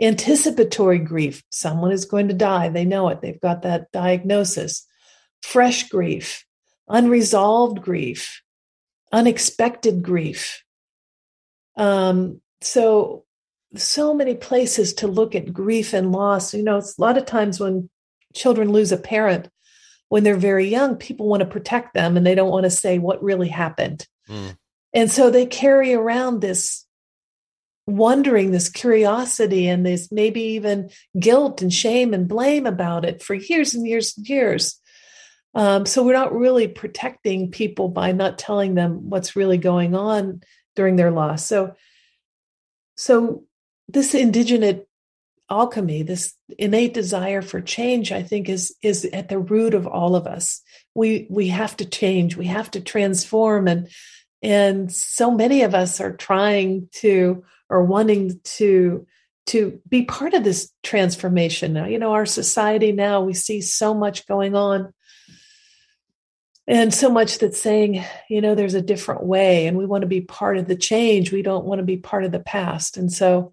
anticipatory 0.00 0.98
grief. 0.98 1.42
Someone 1.50 1.90
is 1.90 2.04
going 2.04 2.28
to 2.28 2.34
die. 2.34 2.68
They 2.68 2.84
know 2.84 3.08
it. 3.08 3.20
They've 3.20 3.40
got 3.40 3.62
that 3.62 3.90
diagnosis. 3.92 4.86
Fresh 5.42 5.88
grief, 5.88 6.44
unresolved 6.88 7.82
grief, 7.82 8.42
unexpected 9.12 10.02
grief. 10.02 10.62
Um, 11.76 12.40
so, 12.64 13.24
so 13.76 14.14
many 14.14 14.34
places 14.34 14.94
to 14.94 15.06
look 15.06 15.34
at 15.34 15.52
grief 15.52 15.92
and 15.92 16.12
loss. 16.12 16.54
You 16.54 16.62
know, 16.62 16.78
it's 16.78 16.98
a 16.98 17.00
lot 17.00 17.18
of 17.18 17.26
times 17.26 17.60
when 17.60 17.90
children 18.34 18.72
lose 18.72 18.92
a 18.92 18.96
parent 18.96 19.48
when 20.08 20.22
they're 20.22 20.36
very 20.36 20.68
young, 20.68 20.94
people 20.94 21.26
want 21.26 21.40
to 21.40 21.46
protect 21.46 21.94
them 21.94 22.16
and 22.16 22.24
they 22.24 22.36
don't 22.36 22.50
want 22.50 22.62
to 22.62 22.70
say 22.70 22.98
what 22.98 23.22
really 23.22 23.48
happened. 23.48 24.06
Mm. 24.28 24.56
And 24.92 25.10
so 25.10 25.28
they 25.28 25.44
carry 25.44 25.92
around 25.92 26.40
this 26.40 26.86
wondering, 27.86 28.50
this 28.50 28.68
curiosity, 28.68 29.66
and 29.66 29.84
this 29.84 30.12
maybe 30.12 30.40
even 30.40 30.90
guilt 31.18 31.62
and 31.62 31.72
shame 31.72 32.14
and 32.14 32.28
blame 32.28 32.64
about 32.64 33.04
it 33.04 33.24
for 33.24 33.34
years 33.34 33.74
and 33.74 33.86
years 33.86 34.16
and 34.16 34.28
years. 34.28 34.80
Um, 35.54 35.84
so 35.84 36.04
we're 36.04 36.12
not 36.12 36.32
really 36.32 36.68
protecting 36.68 37.50
people 37.50 37.88
by 37.88 38.12
not 38.12 38.38
telling 38.38 38.74
them 38.74 39.10
what's 39.10 39.34
really 39.34 39.58
going 39.58 39.94
on 39.94 40.42
during 40.76 40.96
their 40.96 41.10
loss. 41.10 41.44
So, 41.44 41.74
so 42.96 43.44
this 43.88 44.14
indigenous 44.14 44.80
alchemy, 45.50 46.02
this 46.02 46.34
innate 46.58 46.94
desire 46.94 47.42
for 47.42 47.60
change, 47.60 48.12
I 48.12 48.22
think 48.22 48.48
is 48.48 48.74
is 48.82 49.04
at 49.06 49.28
the 49.28 49.38
root 49.38 49.74
of 49.74 49.86
all 49.86 50.16
of 50.16 50.26
us. 50.26 50.62
We 50.94 51.26
we 51.30 51.48
have 51.48 51.76
to 51.78 51.84
change. 51.84 52.36
We 52.36 52.46
have 52.46 52.70
to 52.72 52.80
transform, 52.80 53.68
and 53.68 53.88
and 54.42 54.92
so 54.92 55.30
many 55.30 55.62
of 55.62 55.74
us 55.74 56.00
are 56.00 56.16
trying 56.16 56.88
to 56.96 57.44
or 57.70 57.84
wanting 57.84 58.40
to 58.44 59.06
to 59.46 59.80
be 59.88 60.04
part 60.04 60.32
of 60.32 60.42
this 60.42 60.72
transformation 60.82 61.74
now 61.74 61.84
you 61.84 61.98
know 61.98 62.12
our 62.12 62.24
society 62.24 62.92
now 62.92 63.20
we 63.20 63.34
see 63.34 63.60
so 63.60 63.92
much 63.92 64.26
going 64.26 64.54
on 64.54 64.92
and 66.66 66.94
so 66.94 67.10
much 67.10 67.38
that's 67.38 67.60
saying, 67.60 68.04
you 68.30 68.40
know, 68.40 68.54
there's 68.54 68.74
a 68.74 68.82
different 68.82 69.24
way 69.24 69.66
and 69.66 69.76
we 69.76 69.84
want 69.84 70.02
to 70.02 70.08
be 70.08 70.22
part 70.22 70.56
of 70.56 70.66
the 70.66 70.76
change. 70.76 71.30
We 71.30 71.42
don't 71.42 71.66
want 71.66 71.78
to 71.78 71.84
be 71.84 71.98
part 71.98 72.24
of 72.24 72.32
the 72.32 72.40
past. 72.40 72.96
And 72.96 73.12
so 73.12 73.52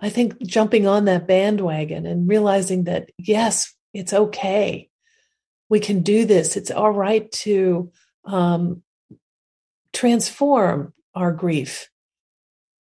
I 0.00 0.08
think 0.08 0.40
jumping 0.42 0.86
on 0.86 1.04
that 1.04 1.28
bandwagon 1.28 2.06
and 2.06 2.28
realizing 2.28 2.84
that, 2.84 3.10
yes, 3.18 3.72
it's 3.94 4.12
okay. 4.12 4.88
We 5.68 5.78
can 5.78 6.02
do 6.02 6.24
this. 6.24 6.56
It's 6.56 6.72
all 6.72 6.90
right 6.90 7.30
to 7.32 7.92
um, 8.24 8.82
transform 9.92 10.92
our 11.14 11.30
grief. 11.32 11.88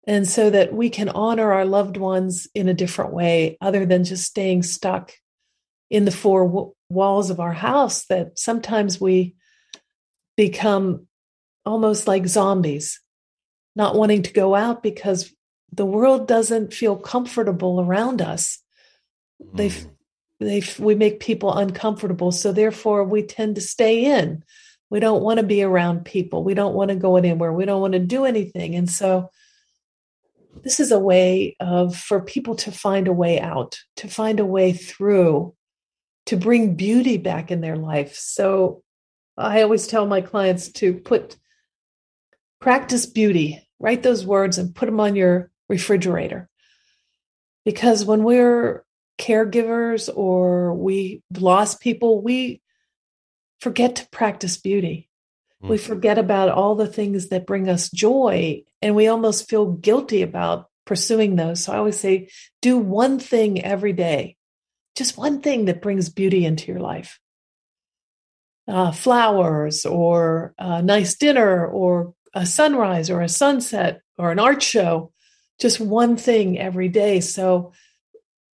And 0.06 0.26
so 0.26 0.48
that 0.48 0.72
we 0.72 0.88
can 0.88 1.10
honor 1.10 1.52
our 1.52 1.66
loved 1.66 1.98
ones 1.98 2.48
in 2.54 2.68
a 2.68 2.74
different 2.74 3.12
way, 3.12 3.58
other 3.60 3.84
than 3.84 4.04
just 4.04 4.24
staying 4.24 4.62
stuck 4.62 5.12
in 5.90 6.06
the 6.06 6.10
four 6.10 6.72
walls 6.90 7.30
of 7.30 7.40
our 7.40 7.52
house, 7.52 8.04
that 8.06 8.38
sometimes 8.38 9.00
we 9.00 9.34
become 10.36 11.06
almost 11.64 12.06
like 12.06 12.26
zombies, 12.26 13.00
not 13.76 13.94
wanting 13.94 14.22
to 14.22 14.32
go 14.32 14.54
out 14.54 14.82
because 14.82 15.32
the 15.72 15.86
world 15.86 16.26
doesn't 16.26 16.74
feel 16.74 16.96
comfortable 16.96 17.80
around 17.80 18.20
us. 18.20 18.58
They, 19.54 19.70
Mm. 19.70 19.90
they, 20.40 20.62
we 20.78 20.94
make 20.94 21.20
people 21.20 21.56
uncomfortable, 21.56 22.32
so 22.32 22.52
therefore 22.52 23.04
we 23.04 23.22
tend 23.22 23.54
to 23.54 23.60
stay 23.60 24.04
in. 24.04 24.42
We 24.90 24.98
don't 24.98 25.22
want 25.22 25.38
to 25.38 25.46
be 25.46 25.62
around 25.62 26.04
people. 26.04 26.42
We 26.42 26.54
don't 26.54 26.74
want 26.74 26.88
to 26.88 26.96
go 26.96 27.16
anywhere. 27.16 27.52
We 27.52 27.64
don't 27.64 27.80
want 27.80 27.92
to 27.92 28.00
do 28.00 28.24
anything, 28.24 28.74
and 28.74 28.90
so 28.90 29.30
this 30.62 30.80
is 30.80 30.90
a 30.90 30.98
way 30.98 31.56
of 31.60 31.94
for 31.96 32.20
people 32.20 32.56
to 32.56 32.72
find 32.72 33.06
a 33.06 33.12
way 33.12 33.38
out, 33.40 33.78
to 33.96 34.08
find 34.08 34.40
a 34.40 34.44
way 34.44 34.72
through, 34.72 35.54
to 36.30 36.36
bring 36.36 36.76
beauty 36.76 37.16
back 37.16 37.50
in 37.50 37.60
their 37.60 37.74
life. 37.74 38.14
So 38.14 38.84
I 39.36 39.62
always 39.62 39.88
tell 39.88 40.06
my 40.06 40.20
clients 40.20 40.70
to 40.74 40.94
put 40.94 41.34
practice 42.60 43.04
beauty, 43.04 43.66
write 43.80 44.04
those 44.04 44.24
words 44.24 44.56
and 44.56 44.72
put 44.72 44.86
them 44.86 45.00
on 45.00 45.16
your 45.16 45.50
refrigerator. 45.68 46.48
Because 47.64 48.04
when 48.04 48.22
we're 48.22 48.84
caregivers 49.18 50.08
or 50.14 50.72
we 50.72 51.20
lost 51.36 51.80
people, 51.80 52.22
we 52.22 52.62
forget 53.60 53.96
to 53.96 54.08
practice 54.10 54.56
beauty. 54.56 55.10
We 55.60 55.78
Mm. 55.78 55.80
forget 55.80 56.16
about 56.16 56.50
all 56.50 56.76
the 56.76 56.86
things 56.86 57.30
that 57.30 57.44
bring 57.44 57.68
us 57.68 57.90
joy 57.90 58.62
and 58.80 58.94
we 58.94 59.08
almost 59.08 59.50
feel 59.50 59.66
guilty 59.66 60.22
about 60.22 60.70
pursuing 60.84 61.34
those. 61.34 61.64
So 61.64 61.72
I 61.72 61.78
always 61.78 61.98
say, 61.98 62.28
do 62.62 62.78
one 62.78 63.18
thing 63.18 63.60
every 63.64 63.92
day, 63.92 64.36
just 65.00 65.16
one 65.16 65.40
thing 65.40 65.64
that 65.64 65.80
brings 65.80 66.10
beauty 66.10 66.44
into 66.44 66.70
your 66.70 66.78
life. 66.78 67.18
Uh, 68.68 68.92
flowers 68.92 69.86
or 69.86 70.52
a 70.58 70.82
nice 70.82 71.14
dinner 71.14 71.66
or 71.66 72.12
a 72.34 72.44
sunrise 72.44 73.08
or 73.08 73.22
a 73.22 73.28
sunset 73.42 74.02
or 74.18 74.30
an 74.30 74.38
art 74.38 74.62
show, 74.62 75.10
just 75.58 75.80
one 75.80 76.18
thing 76.18 76.58
every 76.58 76.88
day. 76.88 77.20
So 77.20 77.72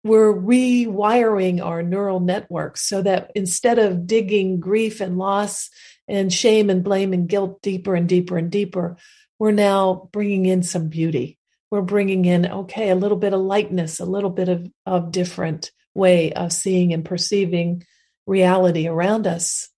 we're 0.04 0.34
rewiring 0.34 1.64
our 1.64 1.82
neural 1.82 2.20
networks 2.20 2.82
so 2.89 3.02
that 3.02 3.32
instead 3.36 3.80
of 3.80 4.06
digging 4.06 4.60
grief 4.60 5.00
and 5.00 5.18
loss 5.18 5.70
and 6.10 6.32
shame 6.32 6.70
and 6.70 6.84
blame 6.84 7.14
and 7.14 7.30
guilt 7.30 7.62
deeper 7.62 7.96
and 7.96 8.10
deeper 8.10 8.38
and 8.38 8.52
deeper, 8.52 8.98
we're 9.39 9.52
now 9.52 10.10
bringing 10.12 10.46
in 10.46 10.62
some 10.62 10.89
beauty. 10.89 11.39
We're 11.72 11.84
bringing 11.84 12.26
in, 12.26 12.46
okay, 12.46 12.89
a 12.89 12.96
little 12.96 13.18
bit 13.18 13.32
of 13.34 13.39
lightness, 13.39 14.02
a 14.02 14.06
little 14.06 14.30
bit 14.30 14.50
of, 14.50 14.70
of 14.86 15.14
different 15.14 15.72
way 15.94 16.34
of 16.34 16.52
seeing 16.52 16.94
and 16.94 17.06
perceiving 17.06 17.84
reality 18.26 18.88
around 18.88 19.28
us. 19.28 19.70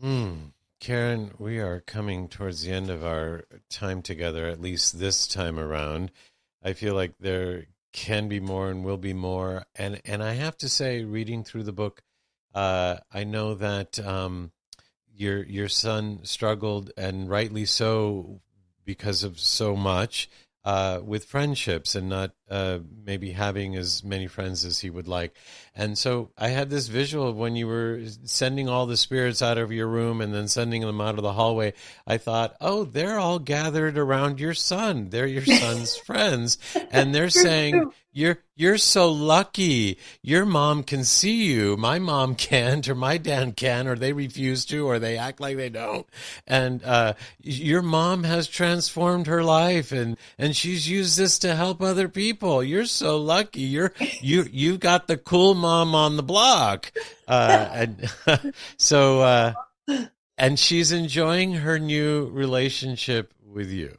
Hmm. 0.00 0.34
Karen, 0.78 1.32
we 1.38 1.58
are 1.58 1.80
coming 1.80 2.28
towards 2.28 2.62
the 2.62 2.70
end 2.70 2.90
of 2.90 3.04
our 3.04 3.44
time 3.70 4.02
together, 4.02 4.46
at 4.46 4.60
least 4.60 4.98
this 4.98 5.26
time 5.26 5.58
around. 5.58 6.12
I 6.62 6.74
feel 6.74 6.94
like 6.94 7.14
there 7.18 7.66
can 7.92 8.28
be 8.28 8.40
more 8.40 8.70
and 8.70 8.84
will 8.84 8.98
be 8.98 9.14
more. 9.14 9.64
And, 9.74 10.00
and 10.04 10.22
I 10.22 10.34
have 10.34 10.56
to 10.58 10.68
say, 10.68 11.02
reading 11.02 11.44
through 11.44 11.62
the 11.62 11.72
book, 11.72 12.02
uh, 12.54 12.98
I 13.12 13.24
know 13.24 13.54
that 13.54 13.98
um, 13.98 14.52
your 15.14 15.42
your 15.44 15.68
son 15.68 16.20
struggled, 16.22 16.90
and 16.96 17.28
rightly 17.28 17.64
so, 17.64 18.40
because 18.84 19.24
of 19.24 19.38
so 19.40 19.76
much 19.76 20.28
uh, 20.64 21.00
with 21.04 21.24
friendships 21.24 21.94
and 21.94 22.08
not 22.08 22.32
uh, 22.50 22.78
maybe 23.04 23.30
having 23.32 23.76
as 23.76 24.04
many 24.04 24.26
friends 24.26 24.64
as 24.64 24.78
he 24.78 24.90
would 24.90 25.08
like. 25.08 25.34
And 25.74 25.98
so 25.98 26.30
I 26.38 26.48
had 26.48 26.70
this 26.70 26.88
visual 26.88 27.28
of 27.28 27.36
when 27.36 27.54
you 27.54 27.66
were 27.66 28.00
sending 28.24 28.68
all 28.68 28.86
the 28.86 28.96
spirits 28.96 29.42
out 29.42 29.58
of 29.58 29.72
your 29.72 29.86
room 29.86 30.20
and 30.20 30.32
then 30.32 30.48
sending 30.48 30.80
them 30.82 31.00
out 31.00 31.16
of 31.16 31.22
the 31.22 31.34
hallway. 31.34 31.74
I 32.06 32.16
thought, 32.16 32.56
oh, 32.60 32.84
they're 32.84 33.18
all 33.18 33.38
gathered 33.38 33.98
around 33.98 34.40
your 34.40 34.54
son. 34.54 35.10
They're 35.10 35.26
your 35.26 35.44
son's 35.44 35.96
friends, 35.96 36.56
and 36.90 37.14
they're 37.14 37.30
saying, 37.30 37.92
"You're 38.12 38.38
you're 38.58 38.78
so 38.78 39.12
lucky. 39.12 39.98
Your 40.22 40.46
mom 40.46 40.82
can 40.82 41.04
see 41.04 41.44
you. 41.44 41.76
My 41.76 41.98
mom 41.98 42.34
can't, 42.36 42.88
or 42.88 42.94
my 42.94 43.18
dad 43.18 43.54
can, 43.56 43.86
or 43.86 43.96
they 43.96 44.14
refuse 44.14 44.64
to, 44.66 44.86
or 44.86 44.98
they 44.98 45.18
act 45.18 45.40
like 45.40 45.58
they 45.58 45.68
don't. 45.68 46.06
And 46.46 46.82
uh, 46.82 47.14
your 47.42 47.82
mom 47.82 48.24
has 48.24 48.48
transformed 48.48 49.26
her 49.26 49.44
life, 49.44 49.92
and 49.92 50.16
and 50.38 50.56
she's 50.56 50.88
used 50.88 51.18
this 51.18 51.38
to 51.40 51.54
help 51.54 51.82
other 51.82 52.08
people. 52.08 52.35
You're 52.42 52.86
so 52.86 53.18
lucky. 53.18 53.62
You're 53.62 53.92
you 54.20 54.46
you 54.50 54.78
got 54.78 55.06
the 55.06 55.16
cool 55.16 55.54
mom 55.54 55.94
on 55.94 56.16
the 56.16 56.22
block, 56.22 56.92
uh, 57.26 57.68
and 57.72 58.54
so 58.76 59.20
uh, 59.20 59.52
and 60.38 60.58
she's 60.58 60.92
enjoying 60.92 61.52
her 61.54 61.78
new 61.78 62.28
relationship 62.28 63.32
with 63.44 63.70
you. 63.70 63.96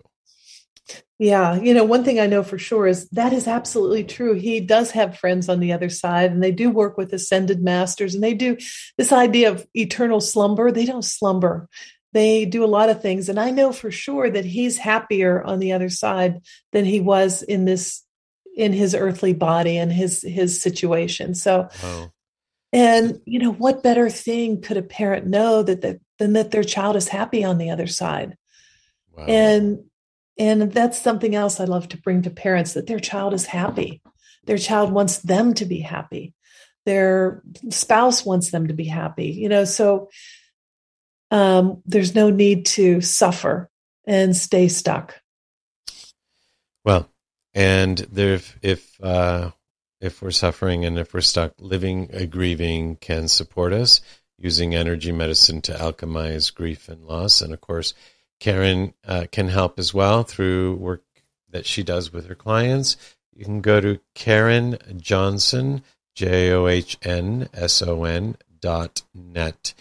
Yeah, 1.20 1.56
you 1.56 1.74
know, 1.74 1.84
one 1.84 2.04
thing 2.04 2.20
I 2.20 2.28
know 2.28 2.44
for 2.44 2.60
sure 2.60 2.86
is 2.86 3.10
that 3.10 3.34
is 3.34 3.48
absolutely 3.48 4.04
true. 4.04 4.36
He 4.36 4.60
does 4.60 4.92
have 4.92 5.18
friends 5.18 5.50
on 5.50 5.60
the 5.60 5.74
other 5.74 5.90
side, 5.90 6.32
and 6.32 6.44
they 6.44 6.52
do 6.52 6.70
work 6.70 6.96
with 6.96 7.12
ascended 7.12 7.62
masters, 7.62 8.14
and 8.14 8.24
they 8.24 8.36
do 8.36 8.58
this 8.98 9.12
idea 9.12 9.52
of 9.52 9.66
eternal 9.74 10.22
slumber. 10.22 10.72
They 10.72 10.86
don't 10.86 11.04
slumber, 11.04 11.70
they 12.14 12.46
do 12.46 12.64
a 12.64 12.66
lot 12.66 12.90
of 12.90 13.02
things. 13.02 13.30
And 13.30 13.40
I 13.40 13.52
know 13.52 13.72
for 13.72 13.92
sure 13.92 14.30
that 14.30 14.46
he's 14.46 14.78
happier 14.78 15.44
on 15.44 15.60
the 15.60 15.74
other 15.74 15.90
side 15.90 16.42
than 16.72 16.86
he 16.86 17.00
was 17.00 17.44
in 17.44 17.66
this 17.66 18.04
in 18.58 18.74
his 18.74 18.94
earthly 18.94 19.34
body 19.34 19.78
and 19.78 19.92
his 19.92 20.22
his 20.22 20.62
situation. 20.62 21.34
So 21.34 21.70
and 22.74 23.22
you 23.26 23.40
know, 23.40 23.54
what 23.54 23.84
better 23.84 24.10
thing 24.10 24.62
could 24.62 24.76
a 24.76 24.82
parent 24.82 25.28
know 25.28 25.64
that, 25.64 25.82
that 25.82 26.02
than 26.20 26.34
that 26.34 26.52
their 26.52 26.66
child 26.66 26.98
is 26.98 27.08
happy 27.08 27.46
on 27.46 27.58
the 27.58 27.70
other 27.70 27.88
side? 27.88 28.36
wow. 29.18 29.26
and 29.26 29.84
and 30.38 30.72
that's 30.72 31.02
something 31.02 31.36
else 31.36 31.60
i 31.60 31.64
love 31.64 31.88
to 31.90 31.98
bring 31.98 32.22
to 32.22 32.30
parents 32.30 32.74
that 32.74 32.88
their 32.88 33.00
child 33.00 33.34
is 33.34 33.46
happy 33.46 34.02
their 34.46 34.58
child 34.58 34.92
wants 34.92 35.20
them 35.20 35.54
to 35.54 35.66
be 35.66 35.80
happy 35.80 36.34
their 36.86 37.42
spouse 37.70 38.26
wants 38.26 38.52
them 38.52 38.68
to 38.68 38.74
be 38.74 38.86
happy 38.86 39.28
you 39.28 39.50
know 39.50 39.66
so 39.66 40.10
um, 41.30 41.82
there's 41.86 42.16
no 42.16 42.30
need 42.30 42.66
to 42.66 43.02
suffer 43.02 43.70
and 44.06 44.36
stay 44.36 44.70
stuck 44.70 45.20
Well, 46.86 47.10
and 47.58 47.98
there, 47.98 48.36
if 48.36 48.58
if, 48.62 49.04
uh, 49.04 49.50
if 50.00 50.22
we're 50.22 50.30
suffering 50.30 50.86
and 50.86 51.00
if 51.00 51.14
we're 51.14 51.22
stuck, 51.22 51.54
living 51.60 52.12
a 52.14 52.28
grieving 52.28 52.98
can 52.98 53.28
support 53.28 53.74
us 53.74 54.00
using 54.38 54.76
energy 54.76 55.12
medicine 55.12 55.62
to 55.62 55.74
alchemize 55.74 56.54
grief 56.54 56.88
and 56.88 57.04
loss. 57.04 57.42
And 57.42 57.54
of 57.54 57.60
course, 57.60 57.96
Karen 58.40 58.94
uh, 59.08 59.26
can 59.32 59.48
help 59.48 59.80
as 59.80 59.92
well 59.92 60.22
through 60.22 60.76
work 60.76 61.04
that 61.50 61.66
she 61.66 61.82
does 61.82 62.14
with 62.14 62.28
her 62.28 62.36
clients. 62.36 62.96
You 63.34 63.44
can 63.46 63.62
go 63.62 63.82
to 63.82 64.00
Karen 64.14 64.78
Johnson, 64.98 65.82
J 66.14 66.52
O 66.52 66.68
H 66.68 67.00
N 67.02 67.50
S 67.54 67.82
O 67.82 68.04
N 68.04 68.38
dot 68.60 69.02
net 69.16 69.74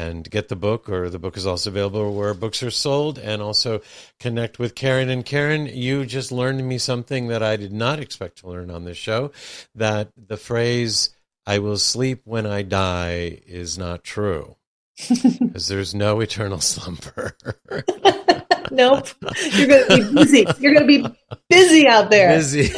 and 0.00 0.30
get 0.30 0.48
the 0.48 0.56
book, 0.56 0.88
or 0.88 1.10
the 1.10 1.18
book 1.18 1.36
is 1.36 1.46
also 1.46 1.70
available 1.70 2.14
where 2.14 2.32
books 2.34 2.62
are 2.62 2.70
sold, 2.70 3.18
and 3.18 3.42
also 3.42 3.80
connect 4.18 4.58
with 4.58 4.74
Karen. 4.74 5.10
And 5.10 5.24
Karen, 5.24 5.66
you 5.66 6.06
just 6.06 6.32
learned 6.32 6.66
me 6.66 6.78
something 6.78 7.28
that 7.28 7.42
I 7.42 7.56
did 7.56 7.72
not 7.72 7.98
expect 8.00 8.38
to 8.38 8.48
learn 8.48 8.70
on 8.70 8.84
this 8.84 8.96
show 8.96 9.32
that 9.74 10.08
the 10.16 10.36
phrase, 10.36 11.10
I 11.46 11.58
will 11.58 11.78
sleep 11.78 12.22
when 12.24 12.46
I 12.46 12.62
die, 12.62 13.40
is 13.46 13.76
not 13.78 14.04
true. 14.04 14.56
Because 15.38 15.68
there's 15.68 15.94
no 15.94 16.20
eternal 16.20 16.60
slumber. 16.72 17.36
nope 18.70 19.08
you're 19.52 19.66
going 19.66 19.84
to 19.88 19.96
be 19.96 20.14
busy 20.14 20.46
you're 20.60 20.72
going 20.72 20.86
to 20.86 21.08
be 21.08 21.18
busy 21.48 21.88
out 21.88 22.08
there 22.08 22.36
Busy. 22.36 22.72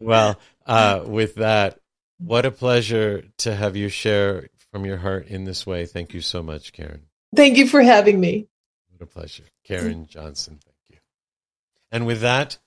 well, 0.00 0.38
uh, 0.64 1.02
with 1.04 1.34
that, 1.34 1.78
what 2.18 2.46
a 2.46 2.50
pleasure 2.50 3.24
to 3.38 3.54
have 3.54 3.76
you 3.76 3.88
share 3.88 4.48
from 4.72 4.84
your 4.86 4.96
heart 4.96 5.28
in 5.28 5.44
this 5.44 5.66
way. 5.66 5.86
Thank 5.86 6.14
you 6.14 6.20
so 6.20 6.42
much, 6.42 6.72
Karen. 6.72 7.02
thank 7.36 7.56
you 7.56 7.66
for 7.68 7.82
having 7.82 8.18
me 8.18 8.48
What 8.90 9.02
a 9.02 9.06
pleasure. 9.06 9.44
Karen 9.64 10.06
Johnson, 10.06 10.58
thank 10.64 10.76
you. 10.88 10.96
And 11.92 12.06
with 12.06 12.20
that, 12.22 12.58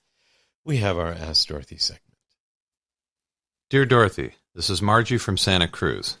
we 0.64 0.78
have 0.78 0.96
our 0.96 1.12
Ask 1.12 1.48
Dorothy 1.48 1.76
segment. 1.76 2.02
Dear 3.68 3.84
Dorothy, 3.84 4.34
this 4.54 4.70
is 4.70 4.80
Margie 4.80 5.18
from 5.18 5.36
Santa 5.36 5.68
Cruz. 5.68 6.18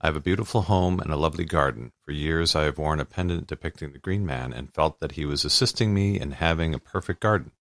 I 0.00 0.06
have 0.08 0.16
a 0.16 0.20
beautiful 0.20 0.62
home 0.62 0.98
and 1.00 1.12
a 1.12 1.16
lovely 1.16 1.44
garden. 1.44 1.92
For 2.04 2.12
years, 2.12 2.56
I 2.56 2.64
have 2.64 2.78
worn 2.78 3.00
a 3.00 3.04
pendant 3.04 3.46
depicting 3.46 3.92
the 3.92 3.98
Green 3.98 4.26
Man 4.26 4.52
and 4.52 4.74
felt 4.74 5.00
that 5.00 5.12
he 5.12 5.24
was 5.24 5.44
assisting 5.44 5.94
me 5.94 6.18
in 6.18 6.32
having 6.32 6.74
a 6.74 6.78
perfect 6.78 7.20
garden. 7.20 7.52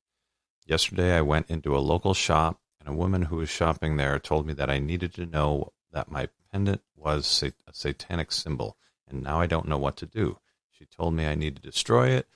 Yesterday, 0.65 1.15
I 1.15 1.21
went 1.21 1.49
into 1.49 1.75
a 1.75 1.79
local 1.79 2.13
shop, 2.13 2.59
and 2.79 2.89
a 2.89 2.97
woman 2.97 3.23
who 3.23 3.37
was 3.37 3.49
shopping 3.49 3.97
there 3.97 4.17
told 4.19 4.45
me 4.45 4.53
that 4.53 4.69
I 4.69 4.79
needed 4.79 5.13
to 5.15 5.25
know 5.25 5.71
that 5.91 6.11
my 6.11 6.29
pendant 6.51 6.81
was 7.03 7.43
a 7.43 7.53
satanic 7.71 8.31
symbol, 8.31 8.77
and 9.07 9.23
now 9.23 9.39
I 9.39 9.47
don't 9.47 9.67
know 9.67 9.77
what 9.77 9.97
to 9.97 10.05
do. 10.05 10.39
She 10.71 10.85
told 10.85 11.13
me 11.13 11.25
I 11.25 11.35
need 11.35 11.55
to 11.55 11.61
destroy 11.61 12.09
it 12.09 12.27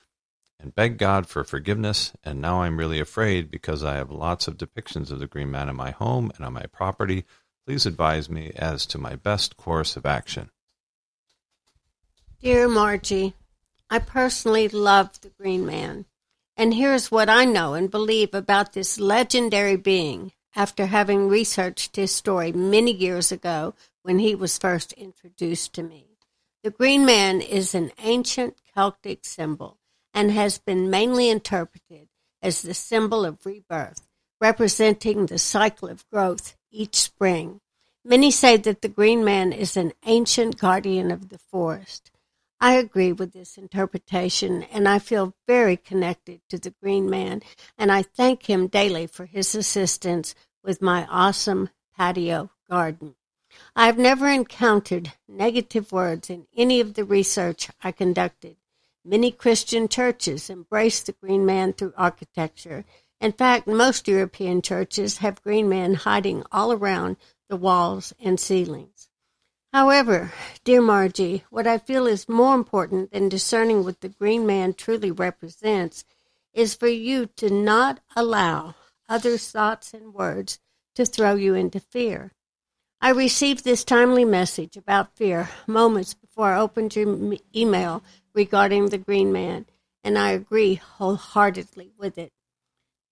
and 0.60 0.74
beg 0.74 0.98
God 0.98 1.26
for 1.26 1.44
forgiveness, 1.44 2.12
and 2.24 2.40
now 2.40 2.62
I'm 2.62 2.78
really 2.78 3.00
afraid 3.00 3.50
because 3.50 3.84
I 3.84 3.94
have 3.94 4.10
lots 4.10 4.48
of 4.48 4.58
depictions 4.58 5.10
of 5.10 5.20
the 5.20 5.26
Green 5.26 5.50
Man 5.50 5.68
in 5.68 5.76
my 5.76 5.92
home 5.92 6.32
and 6.36 6.44
on 6.44 6.52
my 6.52 6.66
property. 6.66 7.24
Please 7.66 7.86
advise 7.86 8.28
me 8.28 8.52
as 8.56 8.86
to 8.86 8.98
my 8.98 9.14
best 9.14 9.56
course 9.56 9.96
of 9.96 10.04
action. 10.04 10.50
Dear 12.40 12.68
Margie, 12.68 13.34
I 13.90 13.98
personally 13.98 14.68
love 14.68 15.20
the 15.20 15.30
Green 15.30 15.64
Man. 15.64 16.06
And 16.56 16.74
here's 16.74 17.10
what 17.10 17.28
I 17.28 17.44
know 17.44 17.74
and 17.74 17.90
believe 17.90 18.34
about 18.34 18.72
this 18.72 18.98
legendary 18.98 19.76
being 19.76 20.32
after 20.58 20.86
having 20.86 21.28
researched 21.28 21.94
his 21.94 22.12
story 22.12 22.50
many 22.50 22.90
years 22.90 23.30
ago 23.30 23.72
when 24.02 24.18
he 24.18 24.34
was 24.34 24.58
first 24.58 24.92
introduced 24.94 25.72
to 25.72 25.84
me. 25.84 26.04
The 26.64 26.70
Green 26.72 27.06
Man 27.06 27.40
is 27.40 27.76
an 27.76 27.92
ancient 28.02 28.60
Celtic 28.74 29.24
symbol 29.24 29.78
and 30.12 30.32
has 30.32 30.58
been 30.58 30.90
mainly 30.90 31.30
interpreted 31.30 32.08
as 32.42 32.62
the 32.62 32.74
symbol 32.74 33.24
of 33.24 33.46
rebirth, 33.46 34.08
representing 34.40 35.26
the 35.26 35.38
cycle 35.38 35.88
of 35.88 36.10
growth 36.10 36.56
each 36.72 36.96
spring. 36.96 37.60
Many 38.04 38.32
say 38.32 38.56
that 38.56 38.82
the 38.82 38.88
Green 38.88 39.24
Man 39.24 39.52
is 39.52 39.76
an 39.76 39.92
ancient 40.06 40.58
guardian 40.58 41.12
of 41.12 41.28
the 41.28 41.38
forest. 41.38 42.10
I 42.60 42.72
agree 42.72 43.12
with 43.12 43.32
this 43.32 43.56
interpretation, 43.56 44.64
and 44.64 44.88
I 44.88 44.98
feel 44.98 45.34
very 45.46 45.76
connected 45.76 46.40
to 46.48 46.58
the 46.58 46.74
Green 46.82 47.08
Man, 47.08 47.42
and 47.78 47.92
I 47.92 48.02
thank 48.02 48.50
him 48.50 48.66
daily 48.66 49.06
for 49.06 49.26
his 49.26 49.54
assistance 49.54 50.34
with 50.62 50.82
my 50.82 51.06
awesome 51.06 51.70
patio 51.96 52.50
garden. 52.68 53.14
I 53.74 53.86
have 53.86 53.98
never 53.98 54.28
encountered 54.28 55.12
negative 55.26 55.90
words 55.90 56.28
in 56.30 56.46
any 56.56 56.80
of 56.80 56.94
the 56.94 57.04
research 57.04 57.70
I 57.82 57.92
conducted. 57.92 58.56
Many 59.04 59.30
Christian 59.30 59.88
churches 59.88 60.50
embrace 60.50 61.00
the 61.00 61.12
Green 61.12 61.46
Man 61.46 61.72
through 61.72 61.94
architecture. 61.96 62.84
In 63.20 63.32
fact, 63.32 63.66
most 63.66 64.06
European 64.06 64.60
churches 64.60 65.18
have 65.18 65.42
Green 65.42 65.68
Men 65.68 65.94
hiding 65.94 66.44
all 66.52 66.72
around 66.72 67.16
the 67.48 67.56
walls 67.56 68.12
and 68.20 68.38
ceilings. 68.38 69.08
However, 69.72 70.32
dear 70.64 70.80
Margie, 70.80 71.44
what 71.50 71.66
I 71.66 71.78
feel 71.78 72.06
is 72.06 72.28
more 72.28 72.54
important 72.54 73.12
than 73.12 73.28
discerning 73.28 73.84
what 73.84 74.00
the 74.00 74.08
Green 74.08 74.46
Man 74.46 74.74
truly 74.74 75.10
represents 75.10 76.04
is 76.52 76.74
for 76.74 76.88
you 76.88 77.26
to 77.36 77.50
not 77.50 78.00
allow 78.16 78.74
others' 79.08 79.50
thoughts 79.50 79.94
and 79.94 80.14
words 80.14 80.58
to 80.94 81.04
throw 81.04 81.34
you 81.34 81.54
into 81.54 81.80
fear. 81.80 82.32
I 83.00 83.10
received 83.10 83.62
this 83.62 83.84
timely 83.84 84.24
message 84.24 84.76
about 84.76 85.14
fear 85.14 85.48
moments 85.66 86.14
before 86.14 86.52
I 86.52 86.60
opened 86.60 86.96
your 86.96 87.36
email 87.54 88.02
regarding 88.34 88.88
the 88.88 88.98
Green 88.98 89.32
Man, 89.32 89.66
and 90.02 90.18
I 90.18 90.32
agree 90.32 90.74
wholeheartedly 90.74 91.92
with 91.96 92.18
it. 92.18 92.32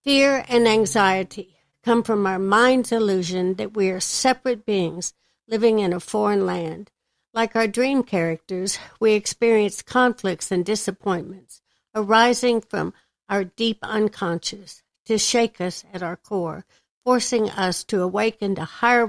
Fear 0.03 0.45
and 0.49 0.67
anxiety 0.67 1.59
come 1.85 2.03
from 2.03 2.27
our 2.27 2.39
mind's 2.39 2.91
illusion 2.91 3.55
that 3.55 3.77
we 3.77 3.91
are 3.91 4.01
separate 4.01 4.67
beings 4.67 5.15
living 5.47 5.79
in 5.79 5.93
a 5.93 6.01
foreign 6.01 6.45
land. 6.45 6.91
Like 7.33 7.55
our 7.55 7.69
dream 7.69 8.03
characters, 8.03 8.79
we 8.99 9.13
experience 9.13 9.83
conflicts 9.83 10.51
and 10.51 10.65
disappointments 10.65 11.63
arising 11.95 12.61
from 12.61 12.93
our 13.29 13.45
deep 13.45 13.79
unconscious 13.83 14.83
to 15.07 15.19
shake 15.19 15.61
us 15.61 15.85
at 15.93 16.03
our 16.03 16.17
core, 16.17 16.65
forcing 17.05 17.49
us 17.51 17.85
to 17.85 18.03
awaken 18.03 18.55
to 18.55 18.65
higher 18.65 19.07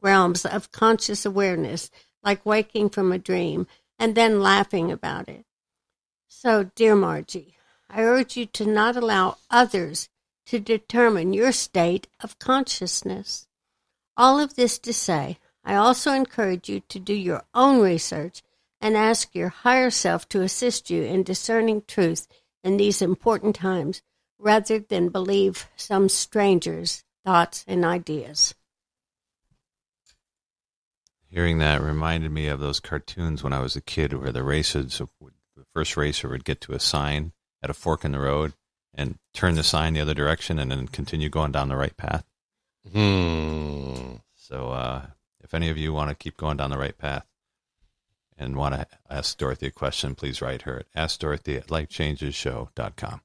realms 0.00 0.46
of 0.46 0.72
conscious 0.72 1.26
awareness, 1.26 1.90
like 2.22 2.46
waking 2.46 2.88
from 2.88 3.12
a 3.12 3.18
dream, 3.18 3.66
and 3.98 4.14
then 4.14 4.40
laughing 4.40 4.90
about 4.90 5.28
it. 5.28 5.44
So, 6.28 6.70
dear 6.74 6.94
Margie, 6.94 7.56
I 7.90 8.02
urge 8.02 8.36
you 8.36 8.46
to 8.46 8.66
not 8.66 8.96
allow 8.96 9.36
others 9.50 10.08
to 10.46 10.58
determine 10.58 11.32
your 11.32 11.52
state 11.52 12.08
of 12.20 12.38
consciousness. 12.38 13.46
All 14.16 14.40
of 14.40 14.54
this 14.54 14.78
to 14.80 14.92
say, 14.92 15.38
I 15.64 15.74
also 15.74 16.12
encourage 16.12 16.68
you 16.68 16.80
to 16.88 16.98
do 16.98 17.14
your 17.14 17.44
own 17.54 17.80
research 17.80 18.42
and 18.80 18.96
ask 18.96 19.34
your 19.34 19.48
higher 19.48 19.90
self 19.90 20.28
to 20.30 20.42
assist 20.42 20.90
you 20.90 21.02
in 21.02 21.22
discerning 21.22 21.82
truth 21.86 22.26
in 22.64 22.76
these 22.76 23.00
important 23.00 23.54
times 23.54 24.02
rather 24.42 24.80
than 24.80 25.08
believe 25.08 25.66
some 25.76 26.08
stranger's 26.08 27.04
thoughts 27.24 27.64
and 27.68 27.84
ideas. 27.84 28.54
Hearing 31.28 31.58
that 31.58 31.80
reminded 31.80 32.30
me 32.30 32.48
of 32.48 32.60
those 32.60 32.80
cartoons 32.80 33.42
when 33.42 33.54
I 33.54 33.60
was 33.60 33.76
a 33.76 33.80
kid 33.80 34.12
where 34.12 34.32
the 34.32 34.42
racers, 34.42 35.00
would, 35.20 35.32
the 35.56 35.64
first 35.72 35.96
racer 35.96 36.28
would 36.28 36.44
get 36.44 36.60
to 36.62 36.72
a 36.72 36.80
sign 36.80 37.32
at 37.62 37.70
a 37.70 37.74
fork 37.74 38.04
in 38.04 38.12
the 38.12 38.20
road 38.20 38.52
and 38.92 39.18
turn 39.32 39.54
the 39.54 39.62
sign 39.62 39.94
the 39.94 40.00
other 40.00 40.12
direction 40.12 40.58
and 40.58 40.70
then 40.70 40.88
continue 40.88 41.30
going 41.30 41.52
down 41.52 41.68
the 41.68 41.76
right 41.76 41.96
path. 41.96 42.24
Hmm. 42.92 44.16
So, 44.34 44.70
uh, 44.70 45.06
if 45.40 45.54
any 45.54 45.70
of 45.70 45.78
you 45.78 45.92
want 45.92 46.10
to 46.10 46.14
keep 46.14 46.36
going 46.36 46.58
down 46.58 46.70
the 46.70 46.78
right 46.78 46.98
path 46.98 47.26
and 48.36 48.56
want 48.56 48.74
to 48.74 48.86
ask 49.08 49.38
Dorothy 49.38 49.68
a 49.68 49.70
question, 49.70 50.14
please 50.14 50.42
write 50.42 50.62
her 50.62 50.80
at 50.80 50.92
askdorothy 50.94 51.56
at 51.56 51.68
lifechangeshow.com. 51.68 53.22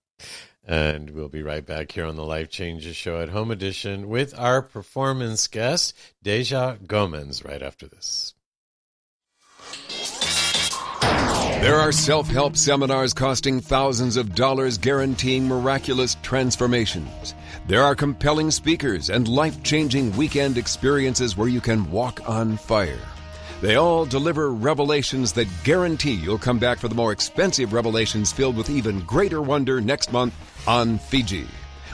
And 0.67 1.11
we'll 1.11 1.29
be 1.29 1.43
right 1.43 1.65
back 1.65 1.93
here 1.93 2.05
on 2.05 2.17
the 2.17 2.25
Life 2.25 2.49
Changes 2.49 2.97
Show 2.97 3.21
at 3.21 3.29
Home 3.29 3.51
Edition 3.51 4.09
with 4.09 4.37
our 4.37 4.61
performance 4.61 5.47
guest, 5.47 5.95
Dejah 6.25 6.85
Gomez, 6.85 7.45
right 7.45 7.61
after 7.61 7.87
this. 7.87 8.33
There 11.61 11.79
are 11.79 11.93
self 11.93 12.27
help 12.27 12.57
seminars 12.57 13.13
costing 13.13 13.61
thousands 13.61 14.17
of 14.17 14.35
dollars 14.35 14.77
guaranteeing 14.77 15.47
miraculous 15.47 16.17
transformations. 16.21 17.33
There 17.67 17.81
are 17.81 17.95
compelling 17.95 18.51
speakers 18.51 19.09
and 19.09 19.27
life 19.27 19.63
changing 19.63 20.15
weekend 20.17 20.57
experiences 20.57 21.37
where 21.37 21.47
you 21.47 21.61
can 21.61 21.89
walk 21.89 22.29
on 22.29 22.57
fire. 22.57 22.99
They 23.61 23.75
all 23.75 24.05
deliver 24.05 24.51
revelations 24.51 25.31
that 25.33 25.47
guarantee 25.63 26.13
you'll 26.13 26.37
come 26.37 26.59
back 26.59 26.77
for 26.77 26.89
the 26.89 26.95
more 26.95 27.11
expensive 27.13 27.73
revelations 27.73 28.33
filled 28.33 28.57
with 28.57 28.69
even 28.69 28.99
greater 28.99 29.41
wonder 29.41 29.81
next 29.81 30.11
month 30.11 30.35
on 30.67 30.97
Fiji. 30.97 31.47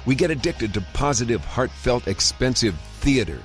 We 0.05 0.15
get 0.15 0.32
addicted 0.32 0.74
to 0.74 0.82
positive, 0.93 1.45
heartfelt, 1.45 2.07
expensive 2.07 2.76
theater. 2.99 3.39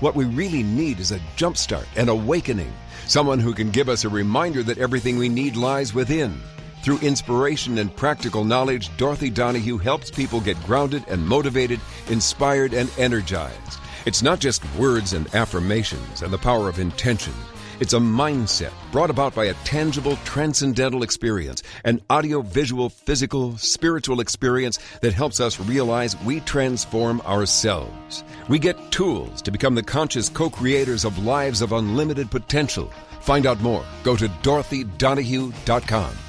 What 0.00 0.14
we 0.14 0.24
really 0.24 0.62
need 0.62 1.00
is 1.00 1.12
a 1.12 1.18
jumpstart, 1.36 1.86
an 1.96 2.08
awakening, 2.08 2.72
someone 3.06 3.40
who 3.40 3.52
can 3.52 3.70
give 3.70 3.88
us 3.88 4.04
a 4.04 4.08
reminder 4.08 4.62
that 4.62 4.78
everything 4.78 5.18
we 5.18 5.28
need 5.28 5.56
lies 5.56 5.92
within. 5.92 6.40
Through 6.82 7.00
inspiration 7.00 7.78
and 7.78 7.94
practical 7.94 8.44
knowledge, 8.44 8.96
Dorothy 8.96 9.28
Donahue 9.28 9.78
helps 9.78 10.10
people 10.10 10.40
get 10.40 10.62
grounded 10.64 11.04
and 11.08 11.26
motivated, 11.26 11.80
inspired 12.08 12.72
and 12.72 12.90
energized. 12.96 13.80
It's 14.06 14.22
not 14.22 14.38
just 14.38 14.64
words 14.76 15.12
and 15.12 15.34
affirmations 15.34 16.22
and 16.22 16.32
the 16.32 16.38
power 16.38 16.68
of 16.68 16.78
intention. 16.78 17.34
It's 17.80 17.92
a 17.92 17.98
mindset 17.98 18.72
brought 18.90 19.08
about 19.08 19.36
by 19.36 19.44
a 19.44 19.54
tangible, 19.64 20.16
transcendental 20.24 21.04
experience, 21.04 21.62
an 21.84 22.00
audio, 22.10 22.42
visual, 22.42 22.88
physical, 22.88 23.56
spiritual 23.56 24.20
experience 24.20 24.80
that 25.00 25.12
helps 25.12 25.38
us 25.38 25.60
realize 25.60 26.20
we 26.22 26.40
transform 26.40 27.20
ourselves. 27.20 28.24
We 28.48 28.58
get 28.58 28.90
tools 28.90 29.40
to 29.42 29.52
become 29.52 29.76
the 29.76 29.84
conscious 29.84 30.28
co 30.28 30.50
creators 30.50 31.04
of 31.04 31.24
lives 31.24 31.62
of 31.62 31.70
unlimited 31.70 32.32
potential. 32.32 32.90
Find 33.20 33.46
out 33.46 33.60
more. 33.60 33.84
Go 34.02 34.16
to 34.16 34.26
DorothyDonahue.com. 34.26 36.27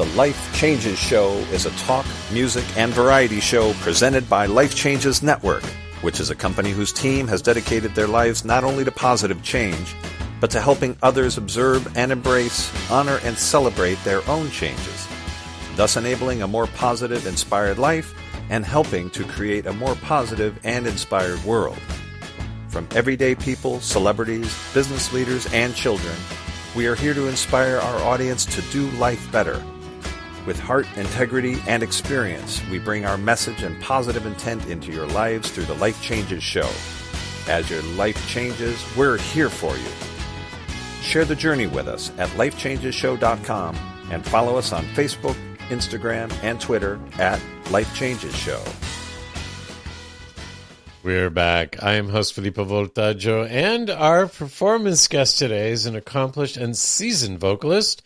The 0.00 0.16
Life 0.16 0.54
Changes 0.54 0.98
Show 0.98 1.30
is 1.52 1.66
a 1.66 1.70
talk, 1.72 2.06
music, 2.32 2.64
and 2.78 2.90
variety 2.90 3.38
show 3.38 3.74
presented 3.82 4.30
by 4.30 4.46
Life 4.46 4.74
Changes 4.74 5.22
Network, 5.22 5.62
which 6.00 6.20
is 6.20 6.30
a 6.30 6.34
company 6.34 6.70
whose 6.70 6.90
team 6.90 7.28
has 7.28 7.42
dedicated 7.42 7.94
their 7.94 8.06
lives 8.06 8.42
not 8.42 8.64
only 8.64 8.82
to 8.82 8.90
positive 8.90 9.42
change, 9.42 9.94
but 10.40 10.50
to 10.52 10.60
helping 10.62 10.96
others 11.02 11.36
observe 11.36 11.86
and 11.98 12.10
embrace, 12.12 12.72
honor, 12.90 13.18
and 13.24 13.36
celebrate 13.36 14.02
their 14.02 14.26
own 14.26 14.48
changes, 14.48 15.06
thus 15.76 15.98
enabling 15.98 16.40
a 16.40 16.48
more 16.48 16.66
positive, 16.68 17.26
inspired 17.26 17.76
life 17.76 18.14
and 18.48 18.64
helping 18.64 19.10
to 19.10 19.22
create 19.24 19.66
a 19.66 19.72
more 19.74 19.96
positive 19.96 20.58
and 20.64 20.86
inspired 20.86 21.44
world. 21.44 21.78
From 22.68 22.88
everyday 22.92 23.34
people, 23.34 23.80
celebrities, 23.80 24.58
business 24.72 25.12
leaders, 25.12 25.46
and 25.52 25.74
children, 25.74 26.16
we 26.74 26.86
are 26.86 26.94
here 26.94 27.12
to 27.12 27.28
inspire 27.28 27.76
our 27.76 28.00
audience 28.00 28.46
to 28.46 28.62
do 28.72 28.88
life 28.92 29.30
better 29.30 29.62
With 30.46 30.58
heart, 30.58 30.86
integrity, 30.96 31.58
and 31.66 31.82
experience, 31.82 32.66
we 32.70 32.78
bring 32.78 33.04
our 33.04 33.18
message 33.18 33.62
and 33.62 33.80
positive 33.82 34.24
intent 34.24 34.66
into 34.66 34.90
your 34.90 35.06
lives 35.06 35.50
through 35.50 35.64
the 35.64 35.74
Life 35.74 36.00
Changes 36.00 36.42
Show. 36.42 36.68
As 37.46 37.68
your 37.68 37.82
life 37.82 38.26
changes, 38.26 38.82
we're 38.96 39.18
here 39.18 39.50
for 39.50 39.76
you. 39.76 39.90
Share 41.02 41.26
the 41.26 41.36
journey 41.36 41.66
with 41.66 41.88
us 41.88 42.10
at 42.18 42.28
lifechangeshow.com 42.30 43.76
and 44.10 44.24
follow 44.24 44.56
us 44.56 44.72
on 44.72 44.84
Facebook, 44.86 45.36
Instagram, 45.68 46.32
and 46.42 46.58
Twitter 46.58 46.98
at 47.18 47.40
Life 47.70 47.94
Changes 47.94 48.34
Show. 48.34 48.62
We're 51.02 51.30
back. 51.30 51.82
I 51.82 51.94
am 51.94 52.10
host 52.10 52.34
Filippo 52.34 52.64
Voltaggio, 52.64 53.48
and 53.48 53.88
our 53.88 54.26
performance 54.26 55.08
guest 55.08 55.38
today 55.38 55.70
is 55.70 55.86
an 55.86 55.96
accomplished 55.96 56.56
and 56.58 56.76
seasoned 56.76 57.38
vocalist 57.38 58.02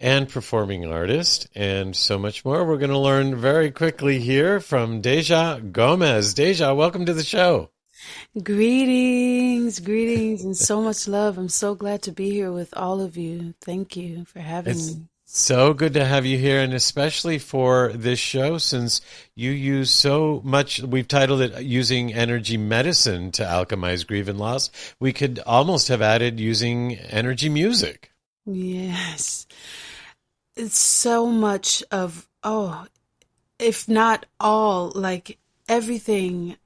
and 0.00 0.28
performing 0.28 0.84
artist, 0.86 1.48
and 1.54 1.96
so 1.96 2.18
much 2.18 2.44
more. 2.44 2.64
We're 2.64 2.78
going 2.78 2.90
to 2.90 2.98
learn 2.98 3.36
very 3.36 3.70
quickly 3.70 4.20
here 4.20 4.60
from 4.60 5.02
Dejah 5.02 5.72
Gomez. 5.72 6.34
Dejah, 6.34 6.76
welcome 6.76 7.04
to 7.06 7.14
the 7.14 7.24
show. 7.24 7.70
Greetings, 8.40 9.80
greetings, 9.80 10.44
and 10.44 10.56
so 10.56 10.80
much 10.80 11.08
love. 11.08 11.36
I'm 11.36 11.48
so 11.48 11.74
glad 11.74 12.02
to 12.02 12.12
be 12.12 12.30
here 12.30 12.52
with 12.52 12.72
all 12.76 13.00
of 13.00 13.16
you. 13.16 13.54
Thank 13.60 13.96
you 13.96 14.24
for 14.24 14.38
having 14.38 14.74
It's 14.76 14.94
me. 14.94 15.02
so 15.24 15.74
good 15.74 15.94
to 15.94 16.04
have 16.04 16.24
you 16.24 16.38
here, 16.38 16.60
and 16.60 16.72
especially 16.72 17.38
for 17.38 17.92
this 17.92 18.20
show, 18.20 18.58
since 18.58 19.00
you 19.34 19.50
use 19.50 19.90
so 19.90 20.40
much. 20.44 20.80
We've 20.80 21.08
titled 21.08 21.40
it 21.40 21.60
"Using 21.60 22.14
Energy 22.14 22.56
Medicine 22.56 23.32
to 23.32 23.42
Alchemize 23.42 24.06
Grief 24.06 24.28
and 24.28 24.38
Loss." 24.38 24.70
We 25.00 25.12
could 25.12 25.40
almost 25.44 25.88
have 25.88 26.00
added 26.00 26.38
using 26.38 26.94
energy 26.94 27.48
music. 27.48 28.12
Yes. 28.46 29.47
It's 30.58 30.78
so 30.78 31.26
much 31.26 31.84
of, 31.92 32.28
oh, 32.42 32.84
if 33.60 33.88
not 33.88 34.26
all, 34.40 34.90
like 34.92 35.38
everything 35.68 36.56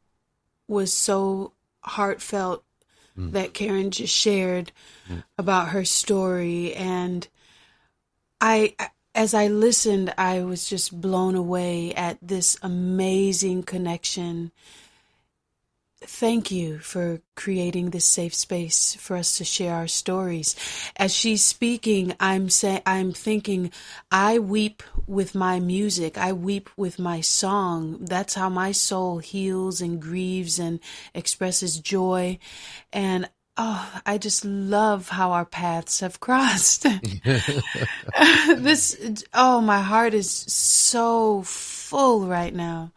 was 0.66 0.92
so 0.92 1.52
heartfelt 1.82 2.64
hmm. 3.14 3.32
that 3.32 3.52
Karen 3.52 3.90
just 3.90 4.14
shared 4.14 4.72
hmm. 5.06 5.18
about 5.36 5.68
her 5.68 5.84
story. 5.84 6.74
And 6.74 7.28
I, 8.40 8.74
as 9.14 9.34
I 9.34 9.48
listened, 9.48 10.14
I 10.16 10.42
was 10.42 10.68
just 10.68 10.98
blown 10.98 11.34
away 11.34 11.92
at 11.92 12.16
this 12.22 12.56
amazing 12.62 13.64
connection. 13.64 14.52
Thank 16.04 16.50
you 16.50 16.78
for 16.78 17.20
creating 17.36 17.90
this 17.90 18.04
safe 18.04 18.34
space 18.34 18.94
for 18.96 19.16
us 19.16 19.38
to 19.38 19.44
share 19.44 19.74
our 19.74 19.86
stories. 19.86 20.56
As 20.96 21.14
she's 21.14 21.44
speaking, 21.44 22.14
I'm 22.18 22.48
say 22.48 22.82
I'm 22.84 23.12
thinking 23.12 23.70
I 24.10 24.38
weep 24.38 24.82
with 25.06 25.34
my 25.34 25.60
music. 25.60 26.18
I 26.18 26.32
weep 26.32 26.70
with 26.76 26.98
my 26.98 27.20
song. 27.20 27.98
That's 28.00 28.34
how 28.34 28.48
my 28.48 28.72
soul 28.72 29.18
heals 29.18 29.80
and 29.80 30.00
grieves 30.00 30.58
and 30.58 30.80
expresses 31.14 31.78
joy. 31.78 32.38
And 32.92 33.28
oh, 33.56 34.00
I 34.04 34.18
just 34.18 34.44
love 34.44 35.08
how 35.08 35.32
our 35.32 35.46
paths 35.46 36.00
have 36.00 36.20
crossed. 36.20 36.82
this 37.24 39.24
oh, 39.32 39.60
my 39.60 39.80
heart 39.80 40.14
is 40.14 40.30
so 40.30 41.42
full 41.42 42.26
right 42.26 42.54
now. 42.54 42.92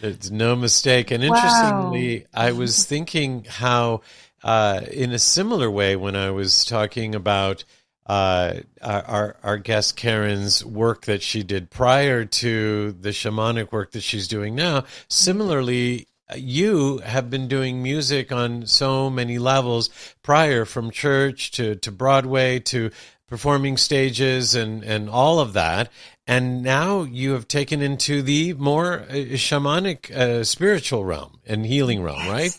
It's 0.00 0.30
no 0.30 0.56
mistake. 0.56 1.10
And 1.10 1.24
interestingly, 1.24 2.26
I 2.34 2.52
was 2.52 2.84
thinking 2.84 3.44
how, 3.44 4.02
uh, 4.42 4.80
in 4.90 5.12
a 5.12 5.18
similar 5.18 5.70
way, 5.70 5.96
when 5.96 6.16
I 6.16 6.30
was 6.30 6.64
talking 6.64 7.14
about 7.14 7.64
uh, 8.06 8.60
our 8.82 9.36
our 9.42 9.56
guest 9.56 9.96
Karen's 9.96 10.64
work 10.64 11.06
that 11.06 11.22
she 11.22 11.42
did 11.42 11.70
prior 11.70 12.24
to 12.26 12.92
the 12.92 13.10
shamanic 13.10 13.72
work 13.72 13.92
that 13.92 14.02
she's 14.02 14.28
doing 14.28 14.54
now, 14.54 14.84
similarly. 15.08 16.06
You 16.34 16.98
have 16.98 17.28
been 17.28 17.48
doing 17.48 17.82
music 17.82 18.32
on 18.32 18.66
so 18.66 19.10
many 19.10 19.38
levels 19.38 19.90
prior, 20.22 20.64
from 20.64 20.90
church 20.90 21.50
to, 21.52 21.76
to 21.76 21.92
Broadway 21.92 22.60
to 22.60 22.90
performing 23.28 23.76
stages 23.76 24.54
and, 24.54 24.82
and 24.84 25.10
all 25.10 25.38
of 25.38 25.52
that. 25.52 25.90
And 26.26 26.62
now 26.62 27.02
you 27.02 27.32
have 27.32 27.46
taken 27.48 27.82
into 27.82 28.22
the 28.22 28.54
more 28.54 29.00
uh, 29.00 29.12
shamanic 29.36 30.10
uh, 30.10 30.44
spiritual 30.44 31.04
realm 31.04 31.40
and 31.46 31.66
healing 31.66 32.02
realm, 32.02 32.26
right? 32.28 32.56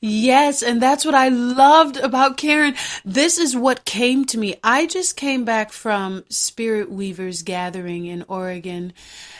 Yes, 0.00 0.62
and 0.62 0.80
that's 0.80 1.04
what 1.04 1.14
I 1.14 1.28
loved 1.28 1.96
about 1.96 2.36
Karen. 2.36 2.74
This 3.04 3.38
is 3.38 3.56
what 3.56 3.84
came 3.84 4.24
to 4.26 4.38
me. 4.38 4.56
I 4.62 4.86
just 4.86 5.16
came 5.16 5.44
back 5.44 5.72
from 5.72 6.24
Spirit 6.28 6.90
Weavers 6.90 7.42
gathering 7.42 8.06
in 8.06 8.24
Oregon, 8.28 8.92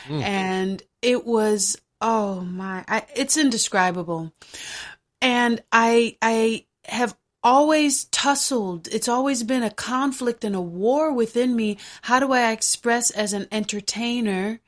and 0.09 0.83
it 1.03 1.27
was 1.27 1.77
oh 2.01 2.43
my, 2.43 2.85
I, 2.87 3.07
it's 3.17 3.37
indescribable. 3.37 4.33
And 5.21 5.63
I 5.73 6.17
I 6.21 6.67
have 6.85 7.17
always 7.45 8.07
tussled. 8.07 8.89
It's 8.91 9.09
always 9.09 9.45
been 9.45 9.63
a 9.63 9.71
conflict 9.71 10.43
and 10.43 10.57
a 10.57 10.61
war 10.61 11.13
within 11.13 11.55
me. 11.55 11.79
How 12.03 12.19
do 12.19 12.33
I 12.33 12.51
express 12.51 13.11
as 13.11 13.33
an 13.33 13.47
entertainer? 13.53 14.61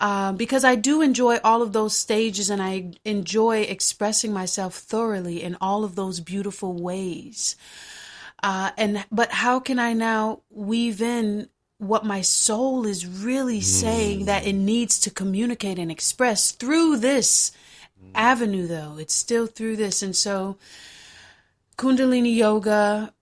uh, 0.00 0.32
because 0.32 0.64
I 0.64 0.76
do 0.76 1.02
enjoy 1.02 1.38
all 1.44 1.60
of 1.60 1.72
those 1.72 1.94
stages 1.94 2.48
and 2.48 2.62
I 2.62 2.92
enjoy 3.04 3.60
expressing 3.60 4.32
myself 4.32 4.74
thoroughly 4.74 5.42
in 5.42 5.58
all 5.60 5.84
of 5.84 5.94
those 5.94 6.20
beautiful 6.20 6.72
ways. 6.74 7.54
Uh, 8.42 8.70
and 8.78 9.04
but 9.12 9.30
how 9.30 9.60
can 9.60 9.78
I 9.78 9.92
now 9.92 10.40
weave 10.48 11.02
in 11.02 11.50
what 11.76 12.06
my 12.06 12.22
soul 12.22 12.86
is 12.86 13.06
really 13.06 13.60
saying 13.60 14.24
that 14.24 14.46
it 14.46 14.54
needs 14.54 14.98
to 15.00 15.10
communicate 15.10 15.78
and 15.78 15.90
express 15.90 16.50
through 16.50 16.96
this 16.96 17.52
avenue? 18.14 18.66
Though 18.66 18.96
it's 18.98 19.14
still 19.14 19.46
through 19.46 19.76
this, 19.76 20.02
and 20.02 20.16
so 20.16 20.56
Kundalini 21.80 22.36
yoga, 22.36 23.14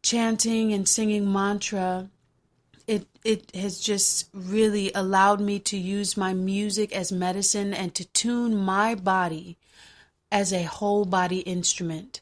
chanting 0.00 0.72
and 0.72 0.88
singing 0.88 1.32
mantra 1.32 2.10
it 2.86 3.08
it 3.24 3.52
has 3.56 3.80
just 3.80 4.28
really 4.32 4.92
allowed 4.94 5.40
me 5.40 5.58
to 5.58 5.76
use 5.76 6.16
my 6.16 6.32
music 6.32 6.94
as 6.94 7.10
medicine 7.10 7.74
and 7.74 7.92
to 7.96 8.04
tune 8.04 8.54
my 8.56 8.94
body 8.94 9.58
as 10.30 10.52
a 10.52 10.62
whole 10.62 11.04
body 11.04 11.40
instrument. 11.40 12.20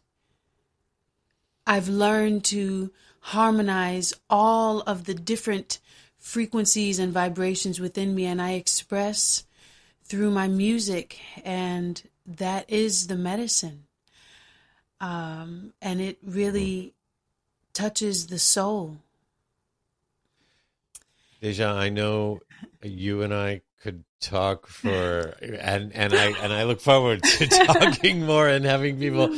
I've 1.66 1.90
learned 1.90 2.45
to 2.47 2.90
harmonize 3.20 4.14
all 4.30 4.80
of 4.93 5.05
the 5.05 5.12
different 5.12 5.78
frequencies 6.18 6.99
and 6.99 7.12
vibrations 7.12 7.78
within 7.78 8.14
me 8.14 8.24
and 8.24 8.40
I 8.40 8.53
express 8.53 9.45
through 10.05 10.30
my 10.30 10.49
music 10.49 11.18
and 11.45 12.03
that 12.24 12.70
is 12.70 13.09
the 13.09 13.16
medicine. 13.16 13.84
Um, 15.03 15.72
and 15.82 16.00
it 16.00 16.16
really 16.22 16.94
touches 17.74 18.28
the 18.28 18.38
soul. 18.38 18.98
Dejah, 21.42 21.74
I 21.74 21.88
know 21.88 22.40
you 22.82 23.22
and 23.22 23.34
I 23.34 23.62
could 23.82 24.05
talk 24.20 24.68
for 24.68 25.34
and 25.42 25.92
and 25.92 26.14
I 26.14 26.26
and 26.40 26.53
I 26.53 26.62
look 26.62 26.80
forward 26.80 27.24
to 27.24 27.46
talking 27.66 28.24
more 28.24 28.46
and 28.46 28.64
having 28.64 28.96
people 29.00 29.34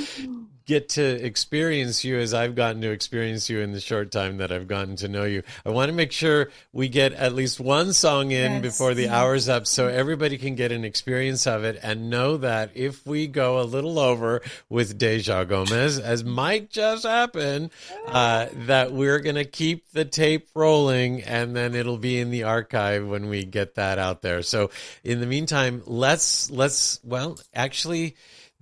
get 0.67 0.89
to 0.91 1.03
experience 1.25 2.05
you 2.05 2.19
as 2.19 2.33
I've 2.33 2.55
gotten 2.55 2.81
to 2.83 2.91
experience 2.91 3.51
you 3.51 3.61
in 3.61 3.73
the 3.73 3.81
short 3.81 4.11
time 4.11 4.39
that 4.39 4.51
I've 4.51 4.67
gotten 4.67 4.97
to 4.97 5.09
know 5.09 5.25
you. 5.25 5.43
I 5.65 5.71
want 5.71 5.91
to 5.91 5.95
make 5.95 6.13
sure 6.13 6.51
we 6.73 6.89
get 6.89 7.13
at 7.13 7.35
least 7.35 7.61
one 7.61 7.93
song 7.93 8.31
in 8.31 8.53
Yes. 8.55 8.63
before 8.63 8.95
the 8.95 9.09
hour's 9.09 9.49
up 9.49 9.67
so 9.67 9.89
everybody 9.89 10.39
can 10.39 10.55
get 10.55 10.73
an 10.73 10.85
experience 10.85 11.47
of 11.47 11.65
it 11.65 11.79
and 11.83 12.09
know 12.09 12.37
that 12.39 12.71
if 12.75 13.07
we 13.07 13.27
go 13.27 13.61
a 13.61 13.65
little 13.65 13.99
over 13.99 14.43
with 14.69 14.99
Dejah 14.99 15.49
Gomez, 15.49 15.99
as 15.99 16.25
might 16.25 16.71
just 16.71 17.05
happen, 17.05 17.71
uh, 18.07 18.47
that 18.67 18.93
we're 18.93 19.19
going 19.19 19.37
to 19.37 19.45
keep 19.45 19.91
the 19.91 20.05
tape 20.05 20.49
rolling 20.55 21.23
and 21.23 21.55
then 21.55 21.75
it'll 21.75 21.99
be 21.99 22.19
in 22.19 22.31
the 22.31 22.45
archive 22.45 23.07
when 23.07 23.29
we 23.29 23.45
get 23.45 23.75
that 23.75 23.99
out 23.99 24.23
there. 24.23 24.43
So 24.43 24.71
in 25.03 25.21
the 25.21 25.27
meantime, 25.27 25.83
let's, 25.87 26.51
let's, 26.51 27.01
well, 27.05 27.39
actually, 27.55 28.17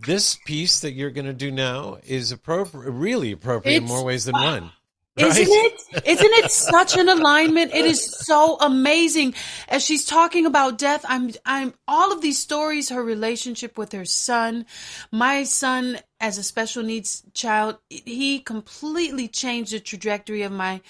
this 0.04 0.36
piece 0.44 0.80
that 0.80 0.92
you're 0.92 1.10
going 1.10 1.26
to 1.26 1.32
do 1.32 1.50
now 1.50 1.98
is 2.06 2.32
appropriate, 2.32 2.90
really 2.90 3.32
appropriate 3.32 3.76
in 3.76 3.84
more 3.84 4.04
ways 4.04 4.24
than 4.24 4.34
one. 4.34 4.72
Isn't 5.14 5.46
it? 5.46 6.06
Isn't 6.06 6.32
it 6.32 6.50
such 6.50 6.96
an 6.96 7.10
alignment? 7.10 7.74
It 7.74 7.84
is 7.84 8.02
so 8.02 8.56
amazing. 8.58 9.34
As 9.68 9.84
she's 9.84 10.06
talking 10.06 10.46
about 10.46 10.78
death, 10.78 11.04
I'm 11.06 11.30
I'm 11.44 11.74
all 11.86 12.12
of 12.12 12.22
these 12.22 12.38
stories, 12.38 12.88
her 12.88 13.02
relationship 13.02 13.76
with 13.76 13.92
her 13.92 14.06
son, 14.06 14.64
my 15.10 15.44
son 15.44 15.98
as 16.18 16.38
a 16.38 16.42
special 16.42 16.82
needs 16.82 17.24
child, 17.34 17.76
he 17.90 18.38
completely 18.38 19.28
changed 19.28 19.72
the 19.72 19.80
trajectory 19.80 20.42
of 20.42 20.52
my 20.52 20.80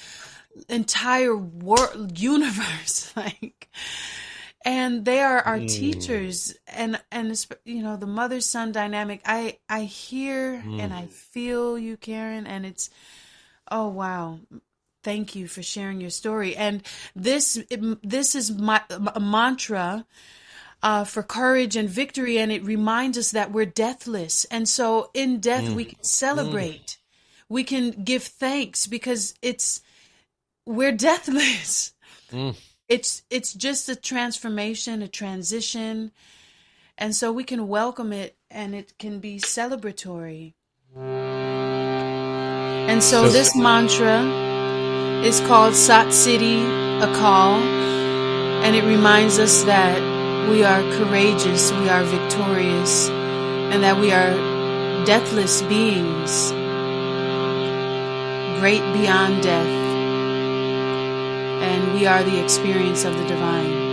entire 0.69 1.35
world 1.35 2.19
universe 2.19 3.13
like 3.17 3.69
and 4.65 5.05
they 5.05 5.21
are 5.21 5.41
our 5.41 5.59
hmm. 5.59 5.67
teachers. 5.67 6.57
And 6.67 7.01
and 7.11 7.47
you 7.65 7.83
know 7.83 7.97
the 7.97 8.07
mother 8.07 8.41
son 8.41 8.73
dynamic 8.73 9.21
i 9.25 9.59
i 9.69 9.83
hear 9.83 10.61
hmm. 10.61 10.81
and 10.81 10.93
i 10.93 11.07
feel 11.07 11.79
you 11.79 11.97
karen. 11.97 12.47
And 12.47 12.67
it's 12.67 12.91
oh 13.71 13.89
wow. 13.89 14.41
Thank 15.05 15.35
you 15.35 15.49
for 15.49 15.65
sharing 15.65 16.01
your 16.01 16.11
story. 16.11 16.55
And 16.55 16.83
this 17.17 17.59
this 18.03 18.35
is 18.35 18.53
my 18.53 18.83
a 18.91 19.21
mantra 19.21 20.07
uh, 20.83 21.05
for 21.05 21.23
courage 21.23 21.77
and 21.77 21.89
victory, 21.89 22.39
and 22.39 22.51
it 22.51 22.65
reminds 22.65 23.17
us 23.17 23.31
that 23.31 23.53
we're 23.53 23.67
deathless. 23.67 24.45
And 24.47 24.69
so, 24.69 25.11
in 25.15 25.39
death, 25.41 25.69
we 25.71 25.85
hmm. 25.85 25.91
can 25.91 26.03
celebrate, 26.03 26.99
we 27.49 27.65
can 27.65 27.91
give 28.05 28.25
thanks 28.25 28.87
because 28.87 29.35
it's 29.43 29.81
we're 30.67 30.93
deathless. 30.93 31.95
It's 32.89 33.23
it's 33.31 33.53
just 33.55 33.89
a 33.89 33.97
transformation, 33.97 35.03
a 35.03 35.09
transition, 35.09 36.11
and 36.99 37.15
so 37.15 37.33
we 37.33 37.45
can 37.45 37.69
welcome 37.69 38.13
it, 38.13 38.37
and 38.51 38.75
it 38.75 38.99
can 38.99 39.19
be 39.19 39.39
celebratory. 39.39 40.55
And 42.89 43.03
so, 43.03 43.27
So- 43.27 43.33
this 43.33 43.55
mantra 43.57 44.21
is 45.25 45.41
called 45.41 45.75
Sat 45.75 46.13
Siri 46.13 46.61
Akal, 47.01 47.63
and 48.65 48.77
it 48.77 48.85
reminds 48.85 49.39
us 49.39 49.63
that 49.63 50.01
we 50.51 50.65
are 50.65 50.83
courageous, 50.99 51.73
we 51.73 51.89
are 51.89 52.05
victorious, 52.05 53.09
and 53.09 53.83
that 53.85 53.99
we 53.99 54.13
are 54.13 54.35
deathless 55.07 55.63
beings, 55.63 56.51
great 58.61 58.83
beyond 58.93 59.43
death, 59.43 59.92
we 61.93 62.07
are 62.07 62.23
the 62.23 62.43
experience 62.43 63.05
of 63.05 63.15
the 63.15 63.25
divine. 63.27 63.93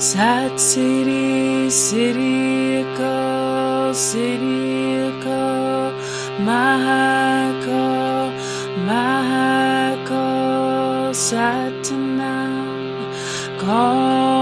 Sat 0.00 0.58
City, 0.58 1.70
City 1.70 2.82
Call, 2.96 3.94
City 3.94 5.12
Call, 5.22 5.92
Mahako, 6.48 7.84
Mahako, 8.88 10.26
Satana, 11.12 12.36
Kamureru 13.60 14.39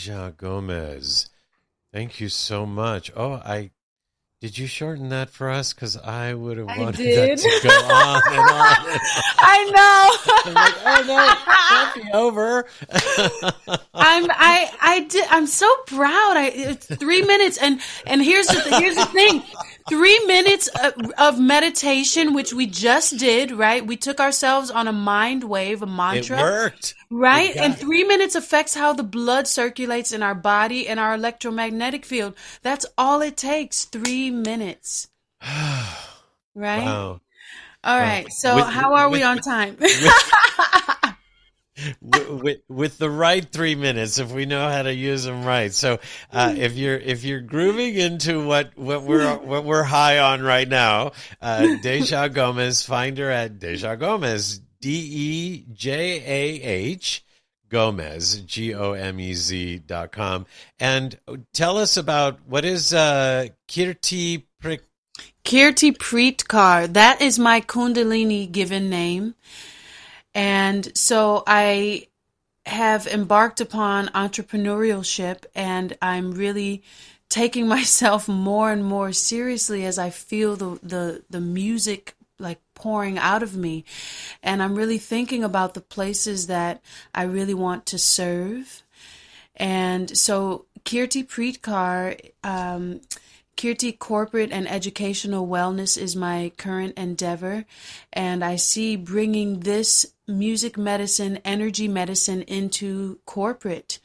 Dejah 0.00 0.36
Gomez. 0.36 1.28
Thank 1.92 2.20
you 2.20 2.28
so 2.28 2.64
much. 2.64 3.10
Oh, 3.14 3.32
I 3.32 3.70
did 4.40 4.56
you 4.56 4.66
shorten 4.66 5.10
that 5.10 5.28
for 5.28 5.50
us? 5.50 5.74
Because 5.74 5.98
I 5.98 6.32
would 6.32 6.56
have 6.56 6.66
wanted 6.66 6.96
that 6.96 7.38
to 7.38 7.68
go 7.68 7.74
on 7.74 8.22
and 8.30 8.38
on. 8.38 8.88
And 8.88 9.00
I 9.38 9.64
know. 9.74 10.46
I'm 10.46 10.54
like, 10.54 10.74
oh 10.86 11.04
no, 11.06 11.34
can't 11.68 11.94
be 11.94 12.12
over. 12.16 12.66
I'm 13.92 14.30
I 14.30 14.70
I 14.80 15.06
did 15.10 15.26
I'm 15.28 15.46
so 15.46 15.70
proud. 15.86 16.36
I 16.38 16.52
it's 16.54 16.86
three 16.86 17.22
minutes 17.22 17.58
and 17.58 17.80
and 18.06 18.22
here's 18.22 18.46
the 18.46 18.60
here's 18.78 18.96
the 18.96 19.06
thing. 19.06 19.42
Three 19.88 20.18
minutes 20.26 20.68
of, 20.68 21.10
of 21.18 21.40
meditation, 21.40 22.34
which 22.34 22.52
we 22.52 22.66
just 22.66 23.16
did, 23.18 23.50
right? 23.50 23.86
We 23.86 23.96
took 23.96 24.20
ourselves 24.20 24.70
on 24.70 24.86
a 24.88 24.92
mind 24.92 25.44
wave, 25.44 25.82
a 25.82 25.86
mantra. 25.86 26.38
it 26.38 26.42
worked. 26.42 26.94
Right? 27.10 27.54
And 27.56 27.74
it. 27.74 27.78
three 27.78 28.04
minutes 28.04 28.34
affects 28.34 28.74
how 28.74 28.92
the 28.92 29.02
blood 29.02 29.48
circulates 29.48 30.12
in 30.12 30.22
our 30.22 30.34
body 30.34 30.86
and 30.88 31.00
our 31.00 31.14
electromagnetic 31.14 32.04
field. 32.04 32.34
That's 32.62 32.86
all 32.98 33.20
it 33.22 33.36
takes. 33.36 33.84
Three 33.84 34.30
minutes. 34.30 35.08
Right? 36.52 36.84
Wow. 36.84 37.20
All 37.84 37.98
right. 37.98 38.30
So 38.32 38.56
With- 38.56 38.66
how 38.66 38.94
are 38.94 39.08
we 39.08 39.22
on 39.22 39.38
time? 39.38 39.76
with, 39.78 39.92
with, 42.02 42.58
with 42.68 42.98
the 42.98 43.10
right 43.10 43.44
three 43.44 43.74
minutes 43.74 44.18
if 44.18 44.32
we 44.32 44.46
know 44.46 44.68
how 44.68 44.82
to 44.82 44.92
use 44.92 45.24
them 45.24 45.44
right. 45.44 45.72
So 45.72 45.98
uh, 46.32 46.54
if 46.56 46.76
you're 46.76 46.98
if 46.98 47.24
you're 47.24 47.40
grooving 47.40 47.94
into 47.94 48.46
what 48.46 48.76
what 48.76 49.02
we're 49.02 49.36
what 49.36 49.64
we're 49.64 49.82
high 49.82 50.18
on 50.18 50.42
right 50.42 50.68
now, 50.68 51.12
uh, 51.40 51.60
Dejah 51.82 52.32
Gomez, 52.32 52.84
find 52.84 53.18
her 53.18 53.30
at 53.30 53.58
Dejah 53.58 53.98
Gomez, 53.98 54.60
D 54.80 54.90
E 54.90 55.66
J 55.72 56.22
A 56.24 56.62
H. 56.62 57.24
Gomez, 57.70 58.40
G 58.40 58.74
O 58.74 58.94
M 58.94 59.20
E 59.20 59.32
Z 59.32 59.82
dot 59.86 60.10
com. 60.10 60.44
And 60.80 61.16
tell 61.52 61.78
us 61.78 61.96
about 61.96 62.40
what 62.46 62.64
is 62.64 62.92
uh, 62.92 63.46
Kirti 63.68 64.42
Prik. 64.60 64.80
Kirti 65.44 65.96
Preetkar. 65.96 66.92
That 66.92 67.22
is 67.22 67.38
my 67.38 67.60
Kundalini 67.60 68.50
given 68.50 68.90
name. 68.90 69.36
And 70.34 70.96
so 70.96 71.42
I 71.46 72.08
have 72.66 73.06
embarked 73.06 73.60
upon 73.60 74.08
entrepreneurship 74.08 75.44
and 75.54 75.96
I'm 76.00 76.32
really 76.32 76.82
taking 77.28 77.66
myself 77.76 78.28
more 78.28 78.70
and 78.70 78.84
more 78.84 79.12
seriously 79.12 79.84
as 79.84 79.98
I 79.98 80.10
feel 80.10 80.56
the, 80.56 80.78
the, 80.82 81.24
the 81.30 81.40
music 81.40 82.14
like 82.38 82.60
pouring 82.74 83.18
out 83.18 83.42
of 83.42 83.56
me. 83.56 83.84
And 84.42 84.62
I'm 84.62 84.74
really 84.74 84.98
thinking 84.98 85.44
about 85.44 85.74
the 85.74 85.80
places 85.80 86.46
that 86.46 86.82
I 87.14 87.24
really 87.24 87.54
want 87.54 87.86
to 87.86 87.98
serve. 87.98 88.82
And 89.56 90.16
so 90.16 90.64
Kirti 90.84 91.26
Preetkar, 91.26 92.30
um, 92.42 93.00
Kirti 93.60 93.98
Corporate 93.98 94.52
and 94.52 94.66
Educational 94.66 95.46
Wellness 95.46 95.98
is 95.98 96.16
my 96.16 96.50
current 96.56 96.96
endeavor. 96.96 97.66
And 98.10 98.42
I 98.42 98.56
see 98.56 98.96
bringing 98.96 99.60
this 99.60 100.06
music 100.26 100.78
medicine, 100.78 101.40
energy 101.44 101.86
medicine 101.86 102.40
into 102.40 103.18
corporate 103.26 103.98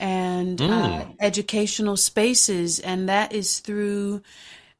and 0.00 0.60
uh, 0.60 1.04
educational 1.20 1.96
spaces. 1.96 2.80
And 2.80 3.08
that 3.08 3.32
is 3.32 3.60
through, 3.60 4.22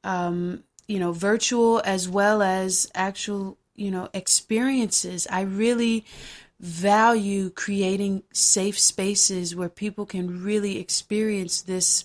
um, 0.03 0.64
you 0.88 0.98
know, 0.98 1.12
virtual 1.12 1.80
as 1.84 2.09
well 2.09 2.42
as 2.42 2.90
actual, 2.96 3.57
you 3.76 3.92
know, 3.92 4.09
experiences. 4.14 5.28
I 5.30 5.42
really 5.42 6.05
value 6.59 7.50
creating 7.50 8.24
safe 8.32 8.80
spaces 8.80 9.55
where 9.55 9.68
people 9.68 10.07
can 10.07 10.42
really 10.42 10.80
experience 10.80 11.62
this 11.62 12.05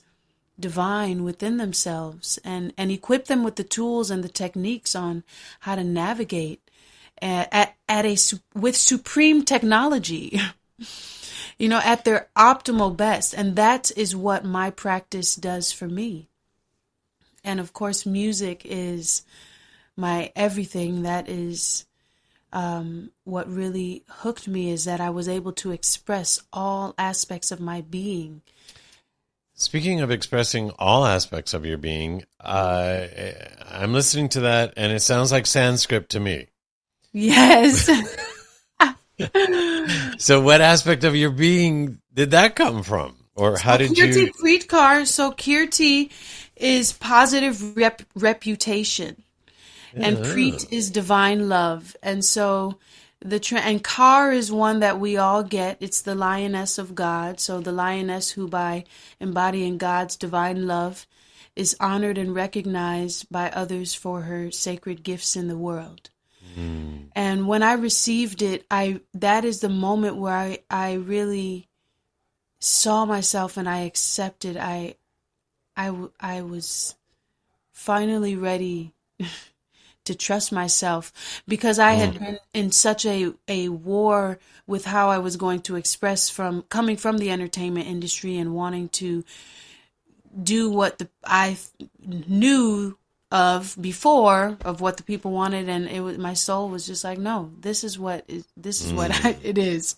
divine 0.60 1.24
within 1.24 1.58
themselves 1.58 2.40
and 2.44 2.74
and 2.78 2.92
equip 2.92 3.26
them 3.26 3.44
with 3.44 3.56
the 3.56 3.64
tools 3.64 4.10
and 4.10 4.24
the 4.24 4.30
techniques 4.30 4.96
on 4.96 5.24
how 5.62 5.76
to 5.76 5.84
navigate 5.84 6.70
at 7.22 7.48
at, 7.52 7.76
at 7.88 8.06
a 8.06 8.18
with 8.56 8.76
supreme 8.76 9.44
technology 9.44 10.40
you 11.58 11.68
know 11.68 11.82
at 11.84 12.06
their 12.06 12.28
optimal 12.36 12.96
best 12.96 13.34
and 13.34 13.56
that 13.56 13.92
is 13.96 14.16
what 14.16 14.44
my 14.44 14.70
practice 14.70 15.36
does 15.36 15.72
for 15.72 15.88
me 15.88 16.28
and 17.44 17.60
of 17.60 17.74
course 17.74 18.06
music 18.06 18.64
is 18.66 19.24
my 19.96 20.32
everything 20.36 21.04
that 21.04 21.28
is 21.30 21.86
um, 22.54 23.12
what 23.24 23.52
really 23.52 24.04
hooked 24.08 24.48
me 24.48 24.70
is 24.70 24.86
that 24.86 25.02
I 25.02 25.10
was 25.10 25.28
able 25.28 25.52
to 25.54 25.72
express 25.72 26.42
all 26.54 26.96
aspects 26.98 27.52
of 27.52 27.60
my 27.60 27.82
being. 27.82 28.42
Speaking 29.60 30.02
of 30.02 30.12
expressing 30.12 30.70
all 30.78 31.04
aspects 31.04 31.56
of 31.56 31.66
your 31.66 31.80
being, 31.80 32.24
uh, 32.40 33.08
I'm 33.72 33.92
listening 33.92 34.30
to 34.30 34.42
that, 34.42 34.76
and 34.78 34.92
it 34.92 35.02
sounds 35.02 35.32
like 35.32 35.48
Sanskrit 35.48 36.10
to 36.10 36.20
me. 36.20 36.48
Yes. 37.12 37.90
So, 40.20 40.42
what 40.42 40.62
aspect 40.62 41.04
of 41.04 41.16
your 41.16 41.32
being 41.32 42.00
did 42.14 42.32
that 42.32 42.56
come 42.56 42.84
from, 42.84 43.16
or 43.36 43.58
how 43.58 43.78
did 43.78 43.92
Kirti 43.92 43.98
you? 43.98 44.32
Kirti 44.32 44.68
Preetkar. 44.68 45.08
So 45.08 45.32
Kirti 45.32 46.12
is 46.56 46.94
positive 46.94 47.76
rep- 47.76 48.04
reputation, 48.16 49.24
and 49.96 50.18
Preet 50.18 50.72
is 50.72 50.92
divine 50.92 51.50
love, 51.50 51.96
and 52.04 52.24
so 52.24 52.78
the 53.22 53.40
tra- 53.40 53.62
and 53.62 53.84
Kar 53.84 54.32
is 54.32 54.52
one 54.52 54.80
that 54.80 55.00
we 55.00 55.18
all 55.18 55.44
get. 55.44 55.78
It's 55.80 56.02
the 56.02 56.16
lioness 56.16 56.78
of 56.78 56.96
God. 56.96 57.40
So 57.40 57.60
the 57.60 57.72
lioness 57.72 58.32
who, 58.32 58.48
by 58.48 58.86
embodying 59.20 59.78
God's 59.78 60.16
divine 60.16 60.68
love, 60.68 61.08
is 61.56 61.76
honored 61.80 62.18
and 62.18 62.36
recognized 62.36 63.30
by 63.32 63.50
others 63.50 63.96
for 63.96 64.22
her 64.22 64.52
sacred 64.52 65.04
gifts 65.04 65.36
in 65.36 65.48
the 65.48 65.58
world. 65.58 66.10
Hmm. 66.54 66.98
And 67.16 67.48
when 67.48 67.64
I 67.64 67.74
received 67.74 68.42
it, 68.42 68.66
I 68.70 69.02
that 69.14 69.44
is 69.44 69.60
the 69.62 69.70
moment 69.70 70.18
where 70.18 70.36
I, 70.36 70.60
I 70.70 70.94
really 70.94 71.68
saw 72.60 73.06
myself 73.06 73.58
and 73.58 73.68
I 73.68 73.80
accepted. 73.80 74.58
i 74.58 74.96
i 75.76 75.96
i 76.20 76.42
was 76.42 76.96
finally 77.72 78.36
ready 78.36 78.94
to 80.08 80.16
trust 80.16 80.52
myself 80.52 81.14
because 81.48 81.80
I 81.80 81.94
had 81.94 82.16
mm. 82.16 82.20
been 82.20 82.40
in 82.54 82.72
such 82.72 83.06
a, 83.06 83.34
a 83.48 83.70
war 83.70 84.40
with 84.66 84.86
how 84.86 85.10
I 85.10 85.20
was 85.20 85.38
going 85.38 85.62
to 85.62 85.76
express 85.76 86.30
from 86.30 86.64
coming 86.64 86.98
from 86.98 87.18
the 87.18 87.32
entertainment 87.32 87.88
industry 87.88 88.38
and 88.38 88.56
wanting 88.56 88.90
to 88.90 89.24
do 90.42 90.70
what 90.70 90.98
the 90.98 91.10
I 91.24 91.58
knew 92.00 92.98
of 93.32 93.76
before 93.80 94.58
of 94.64 94.82
what 94.82 94.98
the 94.98 95.04
people 95.04 95.32
wanted. 95.32 95.70
And 95.70 95.88
it 95.88 96.02
was 96.02 96.18
my 96.18 96.34
soul 96.34 96.70
was 96.70 96.88
just 96.88 97.04
like 97.04 97.18
no 97.18 97.52
this 97.60 97.84
is 97.84 98.00
what 98.00 98.24
is, 98.28 98.46
this 98.56 98.84
is 98.84 98.94
what 98.94 99.12
I, 99.12 99.34
mm. 99.34 99.38
it 99.44 99.58
is 99.58 99.96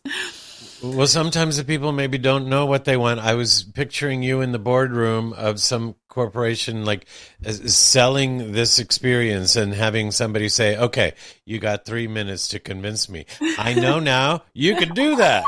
Well, 0.82 1.08
sometimes 1.08 1.58
the 1.58 1.66
people 1.66 1.92
maybe 1.92 2.18
don't 2.18 2.48
know 2.48 2.66
what 2.66 2.86
they 2.86 2.96
want. 2.96 3.20
I 3.20 3.34
was 3.36 3.64
picturing 3.64 4.24
you 4.24 4.40
in 4.40 4.54
the 4.54 4.60
boardroom 4.60 5.34
of 5.34 5.60
some 5.60 5.96
corporation, 6.08 6.86
like 6.86 7.06
uh, 7.46 7.52
selling 7.52 8.54
this 8.54 8.80
experience 8.80 9.58
and 9.58 9.74
having 9.74 10.12
somebody 10.12 10.48
say, 10.48 10.78
"Okay, 10.78 11.14
you 11.44 11.60
got 11.60 11.86
three 11.86 12.08
minutes 12.08 12.48
to 12.50 12.60
convince 12.60 13.10
me. 13.10 13.26
I 13.58 13.74
know 13.74 14.00
now. 14.18 14.44
You 14.54 14.76
can 14.78 14.94
do 14.94 15.18
that. 15.18 15.44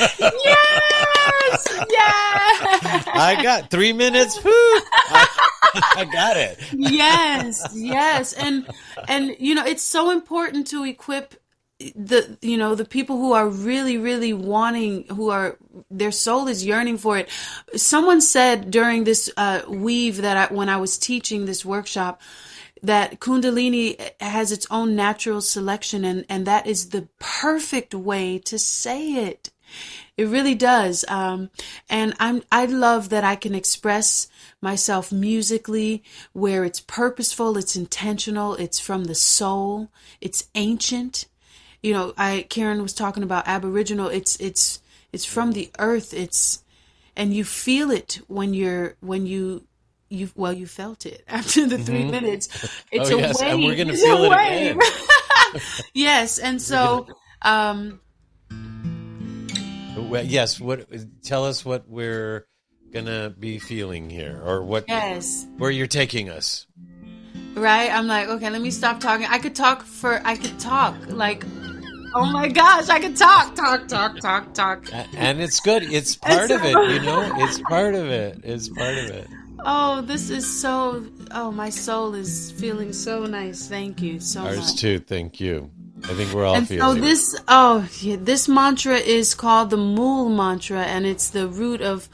yes 0.00 1.68
yes 1.88 3.04
I 3.06 3.38
got 3.42 3.70
three 3.70 3.92
minutes. 3.92 4.36
I 4.44 6.08
got 6.12 6.36
it. 6.36 6.58
yes 6.72 7.68
yes 7.74 8.32
and 8.32 8.66
and 9.08 9.36
you 9.38 9.54
know 9.54 9.64
it's 9.64 9.82
so 9.82 10.10
important 10.10 10.66
to 10.68 10.84
equip 10.84 11.34
the 11.94 12.38
you 12.40 12.56
know 12.56 12.74
the 12.74 12.84
people 12.84 13.18
who 13.18 13.32
are 13.32 13.48
really 13.48 13.98
really 13.98 14.32
wanting 14.32 15.04
who 15.08 15.28
are 15.28 15.58
their 15.90 16.10
soul 16.10 16.48
is 16.48 16.64
yearning 16.64 16.96
for 16.96 17.18
it 17.18 17.28
someone 17.74 18.20
said 18.20 18.70
during 18.70 19.04
this 19.04 19.30
uh, 19.36 19.60
weave 19.68 20.22
that 20.22 20.36
I, 20.36 20.54
when 20.54 20.70
i 20.70 20.78
was 20.78 20.96
teaching 20.96 21.44
this 21.44 21.64
workshop 21.66 22.22
that 22.82 23.20
kundalini 23.20 24.00
has 24.20 24.52
its 24.52 24.66
own 24.70 24.96
natural 24.96 25.42
selection 25.42 26.04
and 26.04 26.24
and 26.30 26.46
that 26.46 26.66
is 26.66 26.90
the 26.90 27.08
perfect 27.18 27.94
way 27.94 28.38
to 28.38 28.58
say 28.58 29.28
it 29.28 29.50
it 30.16 30.28
really 30.28 30.54
does. 30.54 31.04
Um, 31.08 31.50
and 31.90 32.14
I'm, 32.18 32.42
I 32.50 32.64
love 32.66 33.10
that 33.10 33.24
I 33.24 33.36
can 33.36 33.54
express 33.54 34.28
myself 34.62 35.12
musically 35.12 36.02
where 36.32 36.64
it's 36.64 36.80
purposeful, 36.80 37.58
it's 37.58 37.76
intentional, 37.76 38.54
it's 38.54 38.80
from 38.80 39.04
the 39.04 39.14
soul, 39.14 39.90
it's 40.20 40.48
ancient. 40.54 41.26
You 41.82 41.92
know, 41.92 42.14
I, 42.16 42.46
Karen 42.48 42.82
was 42.82 42.92
talking 42.92 43.22
about 43.22 43.46
Aboriginal. 43.46 44.08
It's, 44.08 44.36
it's, 44.40 44.80
it's 45.12 45.24
from 45.24 45.52
the 45.52 45.70
earth. 45.78 46.12
It's, 46.14 46.62
and 47.16 47.32
you 47.32 47.44
feel 47.44 47.90
it 47.90 48.20
when 48.28 48.54
you're, 48.54 48.96
when 49.00 49.26
you, 49.26 49.66
you, 50.08 50.30
well, 50.34 50.52
you 50.52 50.66
felt 50.66 51.06
it 51.06 51.24
after 51.28 51.66
the 51.66 51.78
3 51.78 52.04
minutes. 52.10 52.48
It's 52.92 53.10
Oh, 53.10 53.16
a 53.16 53.20
yes, 53.20 53.40
wave. 53.40 53.54
and 53.54 53.64
we're 53.64 53.76
gonna 53.76 53.92
It's 53.92 54.02
feel 54.02 54.24
a 54.24 54.26
it 54.26 54.30
wave. 54.30 54.76
again. 54.76 55.62
yes. 55.94 56.38
And 56.38 56.60
so, 56.62 57.06
um, 57.42 58.00
Well, 59.96 60.24
yes. 60.24 60.60
What? 60.60 60.86
Tell 61.22 61.44
us 61.44 61.64
what 61.64 61.88
we're 61.88 62.46
gonna 62.92 63.30
be 63.30 63.58
feeling 63.58 64.08
here, 64.10 64.40
or 64.44 64.62
what? 64.62 64.84
yes. 64.88 65.46
Where 65.58 65.70
you're 65.70 65.86
taking 65.86 66.30
us. 66.30 66.66
Right? 67.56 67.90
I'm 67.90 68.06
like, 68.06 68.28
okay, 68.28 68.50
let 68.50 68.60
me 68.60 68.70
stop 68.70 69.00
talking. 69.00 69.26
I 69.28 69.38
could 69.38 69.54
talk 69.54 69.82
for, 69.82 70.20
I 70.24 70.36
could 70.36 70.58
talk 70.58 70.94
like, 71.08 71.44
oh 72.14 72.26
my 72.26 72.48
gosh, 72.48 72.88
I 72.88 73.00
could 73.00 73.16
talk, 73.16 73.54
talk, 73.54 73.88
talk, 73.88 74.20
talk, 74.20 74.54
talk. 74.54 74.88
And 75.16 75.40
it's 75.40 75.60
good. 75.60 75.82
It's 75.82 76.16
part 76.16 76.50
of 76.50 76.62
it, 76.64 76.72
you 76.92 77.00
know. 77.00 77.32
It's 77.38 77.60
part 77.62 77.94
of 77.94 78.06
it. 78.06 78.40
It's 78.44 78.68
part 78.68 78.96
of 78.98 79.06
it. 79.10 79.28
Oh, 79.60 80.02
this 80.02 80.30
is 80.30 80.46
so, 80.60 81.04
oh, 81.32 81.50
my 81.50 81.70
soul 81.70 82.14
is 82.14 82.52
feeling 82.52 82.92
so 82.92 83.24
nice. 83.26 83.66
Thank 83.68 84.00
you 84.02 84.20
so 84.20 84.42
Ours 84.42 84.58
much. 84.58 84.76
too. 84.80 84.98
Thank 85.00 85.40
you. 85.40 85.70
I 86.04 86.08
think 86.14 86.32
we're 86.32 86.44
all 86.44 86.54
And 86.56 86.68
so 86.68 86.74
feeling. 86.74 86.98
it. 86.98 87.00
this, 87.00 87.40
oh, 87.48 87.88
yeah, 88.00 88.16
this 88.20 88.48
mantra 88.48 88.96
is 88.96 89.34
called 89.34 89.70
the 89.70 89.78
Mool 89.78 90.28
mantra, 90.28 90.82
and 90.84 91.06
it's 91.06 91.30
the 91.30 91.48
root 91.48 91.80
of 91.80 92.08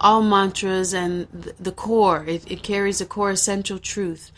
all 0.00 0.22
mantras 0.22 0.94
and 0.94 1.26
the 1.60 1.72
core. 1.72 2.24
It, 2.26 2.50
it 2.50 2.62
carries 2.62 3.00
a 3.00 3.06
core 3.06 3.30
essential 3.32 3.78
truth. 3.80 4.30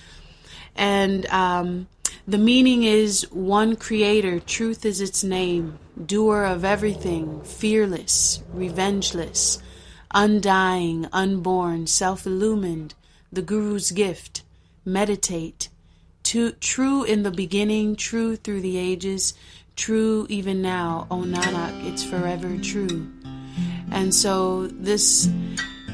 And 0.77 1.27
um, 1.27 1.89
the 2.29 2.39
meaning 2.39 2.83
is 2.83 3.31
one 3.31 3.77
creator, 3.77 4.41
truth 4.41 4.85
is 4.85 5.01
its 5.01 5.24
name, 5.24 5.79
doer 6.05 6.45
of 6.45 6.64
everything, 6.64 7.43
fearless, 7.43 8.43
revengeless, 8.53 9.62
undying, 10.12 11.07
unborn, 11.12 11.87
self 11.87 12.27
illumined, 12.27 12.95
the 13.33 13.43
Guru's 13.43 13.91
gift. 13.91 14.43
Meditate. 14.85 15.68
To, 16.24 16.53
true 16.53 17.05
in 17.05 17.22
the 17.22 17.31
beginning, 17.31 17.97
true 17.97 18.37
through 18.37 18.61
the 18.61 18.77
ages, 18.77 19.35
true 19.77 20.27
even 20.29 20.61
now. 20.61 21.07
O 21.11 21.18
Nanak, 21.18 21.87
it's 21.87 22.05
forever 22.05 22.57
true. 22.59 23.11
And 23.93 24.12
so 24.14 24.66
this 24.66 25.29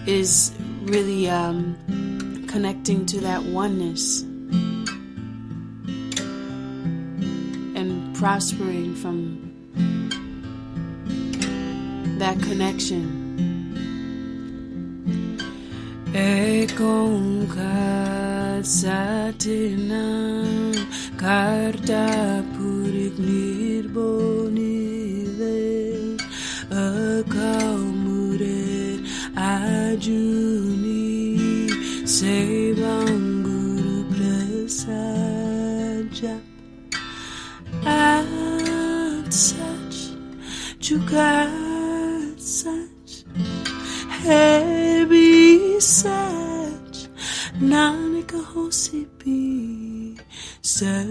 is 0.07 0.55
really 0.83 1.29
um, 1.29 2.47
connecting 2.49 3.07
to 3.07 3.21
that 3.21 3.43
oneness 3.45 4.25
and 7.75 8.15
prospering 8.15 8.95
from 8.95 9.19
that 12.19 12.41
connection. 12.43 13.05
Ek 16.15 16.77
onkar 16.79 18.61
satinam 18.63 20.49
Carta 21.17 22.45
purik 22.53 23.17
nirbonile 23.17 24.61
Akamuret 26.85 27.81
ajuni 29.35 30.72
Jugat 41.13 42.41
such 42.41 43.25
Heavy 44.25 45.79
such 45.79 47.09
Nanika 47.61 48.41
hosipi 48.41 50.17
Sir 50.63 51.05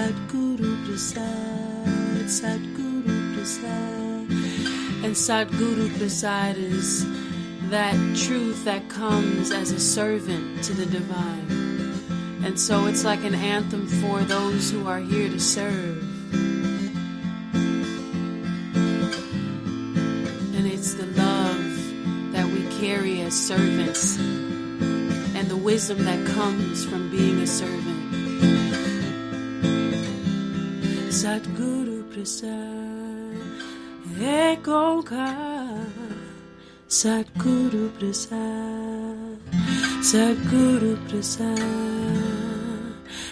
Sadguru 0.00 0.86
Prasad, 0.86 2.24
Sadguru 2.24 3.34
Prasad. 3.34 4.30
And 5.04 5.14
Sadguru 5.14 5.94
Prasad 5.98 6.56
is 6.56 7.04
that 7.68 7.94
truth 8.16 8.64
that 8.64 8.88
comes 8.88 9.50
as 9.50 9.72
a 9.72 9.78
servant 9.78 10.64
to 10.64 10.72
the 10.72 10.86
divine. 10.86 11.44
And 12.42 12.58
so 12.58 12.86
it's 12.86 13.04
like 13.04 13.24
an 13.24 13.34
anthem 13.34 13.86
for 13.86 14.20
those 14.20 14.70
who 14.70 14.88
are 14.88 15.00
here 15.00 15.28
to 15.28 15.38
serve. 15.38 16.02
And 20.56 20.66
it's 20.66 20.94
the 20.94 21.08
love 21.08 22.32
that 22.32 22.46
we 22.46 22.66
carry 22.80 23.20
as 23.20 23.34
servants 23.34 24.16
and 24.16 25.46
the 25.46 25.58
wisdom 25.58 26.06
that 26.06 26.26
comes 26.28 26.86
from 26.86 27.10
being 27.10 27.40
a 27.40 27.46
servant. 27.46 27.89
Sadguru 31.20 31.98
Prasad, 32.10 33.36
Ekonka. 34.16 35.28
Sadguru 36.88 37.92
Prasad, 37.98 39.38
Sadguru 40.00 40.96
Prasad, 41.06 41.58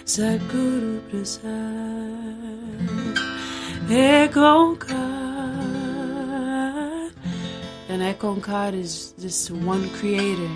Sadguru 0.05 1.01
Prasad, 1.09 1.49
Ekonkar. 3.89 5.09
And 7.89 8.01
Ekonkar 8.03 8.73
is 8.75 9.13
just 9.19 9.49
one 9.49 9.89
creator, 9.97 10.53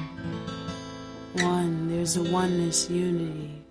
one. 1.41 1.89
There's 1.89 2.15
a 2.15 2.23
oneness, 2.31 2.91
unity. 2.91 3.62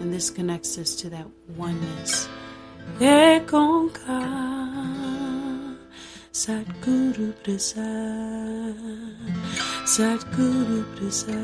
And 0.00 0.12
this 0.12 0.30
connects 0.30 0.76
us 0.78 0.94
to 0.96 1.10
that 1.10 1.26
oneness. 1.56 2.28
Ekonkar. 2.98 4.60
Sadguru 6.32 7.34
Prasad, 7.42 7.84
Sadguru 9.84 10.84
Prasad, 10.96 11.36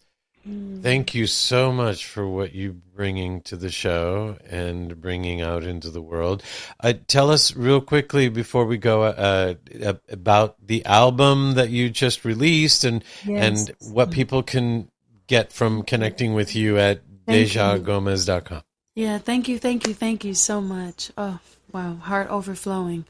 thank 0.82 1.14
you 1.14 1.26
so 1.26 1.72
much 1.72 2.06
for 2.06 2.28
what 2.28 2.54
you're 2.54 2.72
bringing 2.72 3.40
to 3.42 3.56
the 3.56 3.70
show 3.70 4.36
and 4.48 5.00
bringing 5.00 5.40
out 5.40 5.64
into 5.64 5.90
the 5.90 6.02
world. 6.02 6.42
Uh, 6.80 6.92
tell 7.08 7.30
us 7.30 7.54
real 7.56 7.80
quickly 7.80 8.28
before 8.28 8.64
we 8.66 8.76
go 8.78 9.02
uh, 9.02 9.54
uh, 9.84 9.94
about 10.08 10.56
the 10.64 10.84
album 10.84 11.54
that 11.54 11.70
you 11.70 11.90
just 11.90 12.24
released 12.24 12.84
and 12.84 13.02
Yes. 13.24 13.68
and 13.68 13.92
what 13.92 14.10
people 14.10 14.42
can 14.42 14.90
get 15.26 15.52
from 15.52 15.82
connecting 15.82 16.34
with 16.34 16.54
you 16.54 16.78
at 16.78 17.02
dejahgomez.com. 17.26 18.62
Yeah, 18.94 19.18
thank 19.18 19.48
you, 19.48 19.58
thank 19.58 19.86
you, 19.86 19.94
thank 19.94 20.24
you 20.24 20.34
so 20.34 20.60
much. 20.60 21.10
Oh, 21.18 21.38
wow, 21.74 21.96
heart 21.96 22.30
overflowing. 22.30 23.04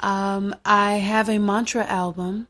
Um, 0.00 0.56
I 0.64 0.94
have 0.94 1.28
a 1.28 1.38
mantra 1.38 1.84
album, 1.84 2.48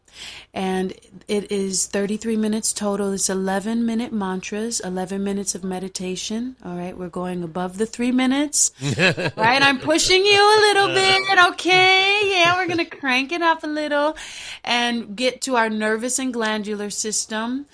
and 0.54 0.94
it 1.26 1.50
is 1.50 1.86
33 1.86 2.36
minutes 2.36 2.72
total. 2.72 3.12
It's 3.12 3.28
11 3.28 3.84
minute 3.84 4.12
mantras, 4.12 4.78
11 4.78 5.24
minutes 5.24 5.56
of 5.56 5.64
meditation. 5.64 6.54
All 6.64 6.76
right, 6.76 6.96
we're 6.96 7.08
going 7.08 7.42
above 7.42 7.78
the 7.78 7.86
three 7.86 8.12
minutes. 8.12 8.70
right, 8.96 9.62
I'm 9.62 9.80
pushing 9.80 10.24
you 10.24 10.40
a 10.40 10.60
little 10.68 10.88
bit, 10.94 11.38
okay? 11.50 12.20
Yeah, 12.26 12.56
we're 12.56 12.68
going 12.68 12.78
to 12.78 12.96
crank 12.96 13.32
it 13.32 13.42
up 13.42 13.64
a 13.64 13.66
little 13.66 14.16
and 14.62 15.16
get 15.16 15.42
to 15.42 15.56
our 15.56 15.68
nervous 15.68 16.20
and 16.20 16.32
glandular 16.32 16.90
system. 16.90 17.66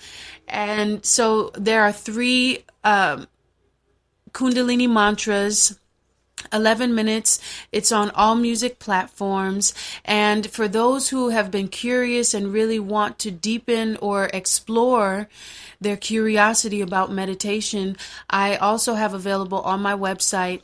And 0.47 1.05
so 1.05 1.51
there 1.53 1.83
are 1.83 1.93
three. 1.93 2.65
Um, 2.83 3.27
Kundalini 4.31 4.87
mantras. 4.87 5.79
11 6.53 6.93
minutes. 6.93 7.39
It's 7.71 7.91
on 7.91 8.09
all 8.11 8.35
music 8.35 8.79
platforms. 8.79 9.73
And 10.05 10.49
for 10.49 10.67
those 10.67 11.09
who 11.09 11.29
have 11.29 11.51
been 11.51 11.67
curious 11.67 12.33
and 12.33 12.53
really 12.53 12.79
want 12.79 13.19
to 13.19 13.31
deepen 13.31 13.97
or 13.97 14.29
explore 14.33 15.27
their 15.79 15.97
curiosity 15.97 16.81
about 16.81 17.11
meditation, 17.11 17.97
I 18.29 18.55
also 18.55 18.95
have 18.95 19.13
available 19.13 19.61
on 19.61 19.81
my 19.81 19.93
website 19.93 20.61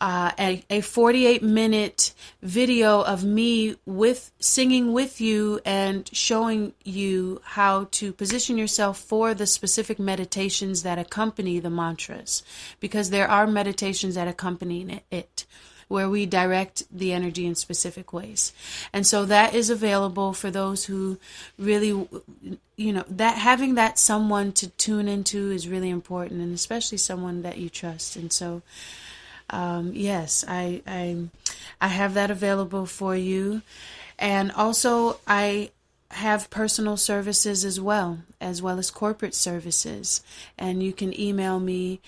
uh, 0.00 0.30
a, 0.38 0.64
a 0.70 0.80
48 0.80 1.42
minute 1.42 2.14
video 2.40 3.02
of 3.02 3.24
me 3.24 3.76
with 3.84 4.30
singing 4.38 4.92
with 4.92 5.20
you 5.20 5.60
and 5.64 6.08
showing 6.12 6.72
you 6.84 7.40
how 7.44 7.88
to 7.90 8.12
position 8.12 8.56
yourself 8.56 8.98
for 8.98 9.34
the 9.34 9.46
specific 9.46 9.98
meditations 9.98 10.84
that 10.84 10.98
accompany 10.98 11.58
the 11.58 11.70
mantras 11.70 12.44
because 12.78 13.10
there 13.10 13.28
are 13.28 13.46
meditations 13.46 14.14
that 14.14 14.28
accompany 14.28 14.84
it 15.07 15.07
where 15.88 16.08
we 16.08 16.26
direct 16.26 16.84
the 16.90 17.12
energy 17.12 17.46
in 17.46 17.54
specific 17.54 18.12
ways. 18.12 18.52
And 18.92 19.06
so 19.06 19.24
that 19.24 19.54
is 19.54 19.70
available 19.70 20.34
for 20.34 20.50
those 20.50 20.84
who 20.84 21.18
really 21.58 22.06
you 22.76 22.92
know 22.92 23.04
that 23.08 23.38
having 23.38 23.74
that 23.74 23.98
someone 23.98 24.52
to 24.52 24.68
tune 24.68 25.08
into 25.08 25.50
is 25.50 25.66
really 25.66 25.90
important 25.90 26.40
and 26.42 26.54
especially 26.54 26.98
someone 26.98 27.42
that 27.42 27.58
you 27.58 27.68
trust. 27.68 28.16
And 28.16 28.32
so 28.32 28.62
um, 29.50 29.92
yes, 29.94 30.44
I, 30.46 30.82
I 30.86 31.28
I 31.80 31.88
have 31.88 32.14
that 32.14 32.30
available 32.30 32.86
for 32.86 33.16
you, 33.16 33.62
and 34.18 34.52
also 34.52 35.20
I 35.26 35.70
have 36.10 36.50
personal 36.50 36.96
services 36.96 37.64
as 37.64 37.80
well, 37.80 38.18
as 38.40 38.62
well 38.62 38.78
as 38.78 38.90
corporate 38.90 39.34
services. 39.34 40.22
And 40.58 40.82
you 40.82 40.92
can 40.92 41.18
email 41.18 41.60
me 41.60 42.00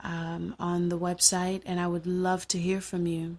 um, 0.00 0.54
on 0.58 0.88
the 0.88 0.98
website, 0.98 1.62
and 1.66 1.80
I 1.80 1.86
would 1.86 2.06
love 2.06 2.46
to 2.48 2.58
hear 2.58 2.80
from 2.80 3.06
you. 3.06 3.38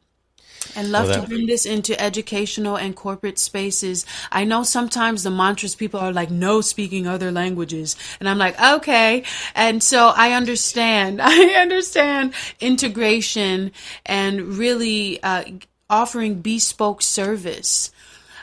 And 0.76 0.92
love 0.92 1.08
Well, 1.08 1.22
to 1.22 1.28
bring 1.28 1.48
this 1.48 1.66
into 1.66 2.00
educational 2.00 2.76
and 2.76 2.96
corporate 2.96 3.40
spaces. 3.40 4.06
I 4.32 4.44
know 4.44 4.64
sometimes 4.64 5.24
the 5.24 5.32
mantras 5.32 5.74
people 5.74 6.00
are 6.00 6.12
like, 6.12 6.30
no 6.30 6.62
speaking 6.62 7.08
other 7.08 7.32
languages. 7.32 7.96
And 8.20 8.28
I'm 8.28 8.38
like, 8.38 8.60
okay. 8.62 9.24
And 9.56 9.82
so 9.82 10.12
I 10.16 10.34
understand. 10.34 11.22
I 11.24 11.62
understand 11.62 12.34
integration 12.60 13.72
and 14.06 14.58
really 14.58 15.24
uh, 15.24 15.46
offering 15.90 16.42
bespoke 16.42 17.02
service. 17.02 17.92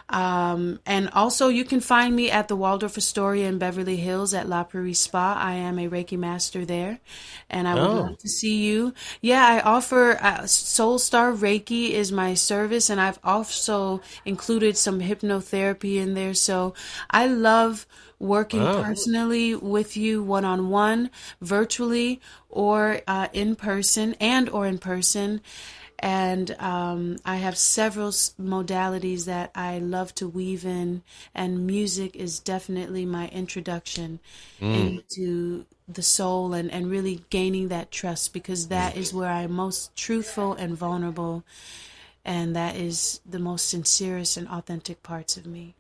Um, 0.09 0.79
and 0.87 1.11
also, 1.11 1.49
you 1.49 1.65
can 1.65 1.81
find 1.81 2.15
me 2.15 2.31
at 2.31 2.49
the 2.49 2.55
Waldorf 2.57 2.97
Astoria 2.97 3.49
in 3.49 3.59
Beverly 3.59 3.97
Hills 3.97 4.35
at 4.35 4.49
La 4.49 4.63
Prairie 4.65 4.95
Spa. 4.95 5.35
I 5.35 5.55
am 5.55 5.79
a 5.79 5.89
Reiki 5.89 6.17
master 6.17 6.65
there, 6.65 7.01
and 7.51 7.67
I 7.67 7.75
would 7.75 7.93
Oh. 7.93 7.93
love 7.93 8.17
to 8.19 8.29
see 8.29 8.57
you. 8.65 8.95
Yeah, 9.21 9.45
I 9.47 9.61
offer 9.61 10.19
uh, 10.21 10.47
Soul 10.47 10.99
Star 11.01 11.33
Reiki 11.33 11.91
is 11.91 12.13
my 12.13 12.35
service, 12.35 12.89
and 12.89 13.01
I've 13.01 13.19
also 13.25 14.01
included 14.25 14.77
some 14.77 15.01
hypnotherapy 15.01 15.97
in 15.97 16.15
there. 16.15 16.35
So 16.35 16.75
I 17.11 17.27
love 17.27 17.87
working 18.19 18.69
Wow. 18.69 18.81
personally 18.81 19.55
with 19.55 19.97
you 19.97 20.23
one 20.23 20.45
on 20.45 20.69
one, 20.71 21.11
virtually 21.41 22.21
or 22.49 23.01
uh, 23.07 23.29
in 23.33 23.57
person, 23.57 24.15
and 24.21 24.49
or 24.49 24.67
in 24.67 24.79
person 24.79 25.41
and 25.99 26.55
um, 26.59 27.17
I 27.25 27.37
have 27.37 27.57
several 27.57 28.11
modalities 28.11 29.25
that 29.25 29.51
I 29.55 29.79
love 29.79 30.15
to 30.17 30.29
weave 30.29 30.65
in, 30.65 31.03
and 31.35 31.67
music 31.67 32.15
is 32.17 32.39
definitely 32.39 33.07
my 33.07 33.29
introduction 33.29 34.21
into 34.61 35.65
the 35.89 36.03
soul 36.03 36.53
and, 36.53 36.71
and 36.71 36.91
really 36.91 37.25
gaining 37.31 37.69
that 37.69 37.91
trust 37.91 38.33
because 38.33 38.69
that 38.69 38.97
is 38.97 39.15
where 39.15 39.31
I'm 39.31 39.53
most 39.53 39.95
truthful 39.97 40.53
and 40.55 40.77
vulnerable, 40.77 41.45
and 42.25 42.55
that 42.57 42.77
is 42.77 43.21
the 43.25 43.39
most 43.39 43.69
sincerest 43.69 44.37
and 44.37 44.49
authentic 44.49 45.03
parts 45.03 45.37
of 45.37 45.47
me. 45.47 45.75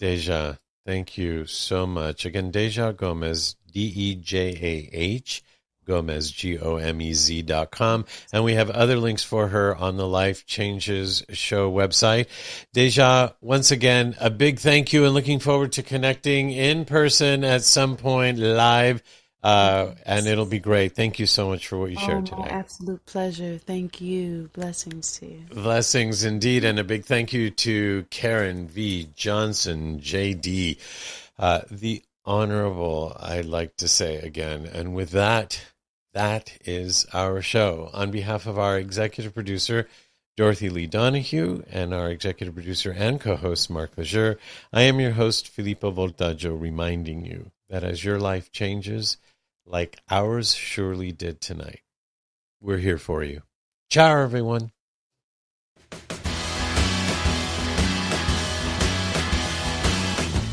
Dejah, 0.00 0.58
thank 0.84 1.16
you 1.16 1.46
so 1.46 1.86
much. 1.86 2.24
Again, 2.24 2.50
Dejah 2.50 2.96
Gomez, 2.96 3.56
D 3.72 3.92
E 3.94 4.14
J 4.16 4.56
A 4.60 4.90
H, 4.92 5.42
Gomez, 5.90 6.30
G 6.30 6.56
O 6.58 6.76
M 6.76 7.00
E 7.02 7.12
Z 7.12 7.42
dot 7.42 7.72
com. 7.72 8.04
And 8.32 8.44
we 8.44 8.54
have 8.54 8.70
other 8.70 8.96
links 8.96 9.24
for 9.24 9.48
her 9.48 9.74
on 9.74 9.96
the 9.96 10.06
Life 10.06 10.46
Changes 10.46 11.24
Show 11.30 11.70
website. 11.72 12.26
Dejah, 12.74 13.34
once 13.40 13.72
again, 13.72 14.14
a 14.20 14.30
big 14.30 14.60
thank 14.60 14.92
you 14.92 15.04
and 15.04 15.14
looking 15.14 15.40
forward 15.40 15.72
to 15.72 15.82
connecting 15.82 16.50
in 16.52 16.84
person 16.84 17.42
at 17.44 17.62
some 17.64 17.96
point 17.96 18.38
live. 18.38 19.02
Uh, 19.42 19.94
and 20.04 20.26
it'll 20.26 20.44
be 20.44 20.58
great. 20.58 20.94
Thank 20.94 21.18
you 21.18 21.24
so 21.24 21.48
much 21.48 21.66
for 21.66 21.78
what 21.78 21.90
you 21.90 21.96
Oh, 21.98 22.06
shared 22.06 22.26
today. 22.26 22.42
absolute 22.50 23.04
pleasure. 23.06 23.56
Thank 23.58 23.98
you. 24.00 24.50
Blessings 24.52 25.18
to 25.18 25.26
you. 25.26 25.40
Blessings 25.50 26.24
indeed, 26.24 26.62
and 26.62 26.78
a 26.78 26.84
big 26.84 27.06
thank 27.06 27.32
you 27.32 27.48
to 27.50 28.04
Karen 28.10 28.68
V. 28.68 29.08
Johnson, 29.16 29.98
JD, 30.00 30.76
uh, 31.38 31.62
the 31.70 32.02
Honorable, 32.26 33.16
I'd 33.18 33.46
like 33.46 33.76
to 33.78 33.88
say 33.88 34.16
again. 34.18 34.66
And 34.66 34.94
with 34.94 35.10
that, 35.12 35.58
that 36.12 36.58
is 36.64 37.06
our 37.12 37.40
show. 37.40 37.90
On 37.92 38.10
behalf 38.10 38.46
of 38.46 38.58
our 38.58 38.78
executive 38.78 39.34
producer, 39.34 39.88
Dorothy 40.36 40.70
Lee 40.70 40.86
Donahue, 40.86 41.62
and 41.70 41.92
our 41.92 42.10
executive 42.10 42.54
producer 42.54 42.92
and 42.96 43.20
co 43.20 43.36
host, 43.36 43.70
Mark 43.70 43.96
Lejeune, 43.96 44.36
I 44.72 44.82
am 44.82 45.00
your 45.00 45.12
host, 45.12 45.48
Filippo 45.48 45.92
Voltaggio, 45.92 46.58
reminding 46.58 47.24
you 47.24 47.50
that 47.68 47.84
as 47.84 48.04
your 48.04 48.18
life 48.18 48.50
changes, 48.50 49.18
like 49.66 49.98
ours 50.10 50.54
surely 50.54 51.12
did 51.12 51.40
tonight, 51.40 51.82
we're 52.60 52.78
here 52.78 52.98
for 52.98 53.22
you. 53.22 53.42
Ciao, 53.90 54.22
everyone. 54.22 54.72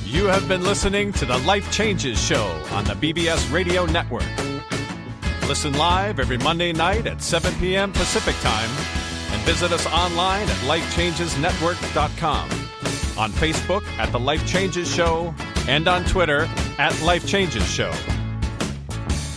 You 0.06 0.26
have 0.26 0.48
been 0.48 0.64
listening 0.64 1.14
to 1.14 1.26
the 1.26 1.38
Life 1.40 1.72
Changes 1.72 2.20
Show 2.20 2.46
on 2.72 2.86
the 2.86 2.94
BBS 2.94 3.52
Radio 3.52 3.86
Network. 3.86 4.24
Listen 5.48 5.72
live 5.78 6.20
every 6.20 6.38
Monday 6.38 6.74
night 6.74 7.08
at 7.08 7.22
7 7.22 7.54
p.m. 7.56 7.94
Pacific 7.94 8.36
Time 8.42 8.70
and 9.32 9.42
visit 9.44 9.72
us 9.72 9.86
online 9.88 10.44
at 10.44 10.58
lifechangesnetwork.com, 10.68 12.50
on 13.18 13.32
Facebook 13.32 13.86
at 13.98 14.12
The 14.12 14.20
Life 14.20 14.46
Changes 14.46 14.94
Show, 14.94 15.34
and 15.70 15.88
on 15.88 16.04
Twitter 16.04 16.50
at 16.78 17.02
Life 17.02 17.26
Changes 17.26 17.66
Show. 17.66 17.94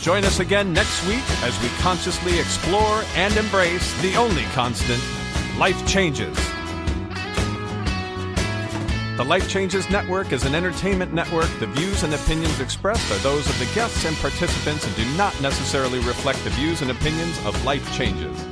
Join 0.01 0.25
us 0.25 0.41
again 0.41 0.73
next 0.73 1.07
week 1.07 1.23
as 1.45 1.57
we 1.63 1.69
consciously 1.79 2.41
explore 2.41 3.05
and 3.15 3.37
embrace 3.37 4.03
the 4.03 4.17
only 4.17 4.43
constant 4.47 5.01
life 5.59 5.87
changes. 5.87 6.37
The 9.21 9.27
Life 9.27 9.51
Changes 9.51 9.91
Network 9.91 10.33
is 10.33 10.47
an 10.47 10.55
entertainment 10.55 11.12
network. 11.12 11.51
The 11.59 11.66
views 11.66 12.05
and 12.05 12.14
opinions 12.14 12.59
expressed 12.59 13.12
are 13.12 13.18
those 13.18 13.47
of 13.51 13.59
the 13.59 13.68
guests 13.75 14.07
and 14.07 14.16
participants 14.16 14.87
and 14.87 14.97
do 14.97 15.05
not 15.18 15.39
necessarily 15.43 15.99
reflect 15.99 16.43
the 16.43 16.49
views 16.49 16.81
and 16.81 16.91
opinions 16.91 17.39
of 17.45 17.62
Life 17.62 17.85
Changes. 17.95 18.49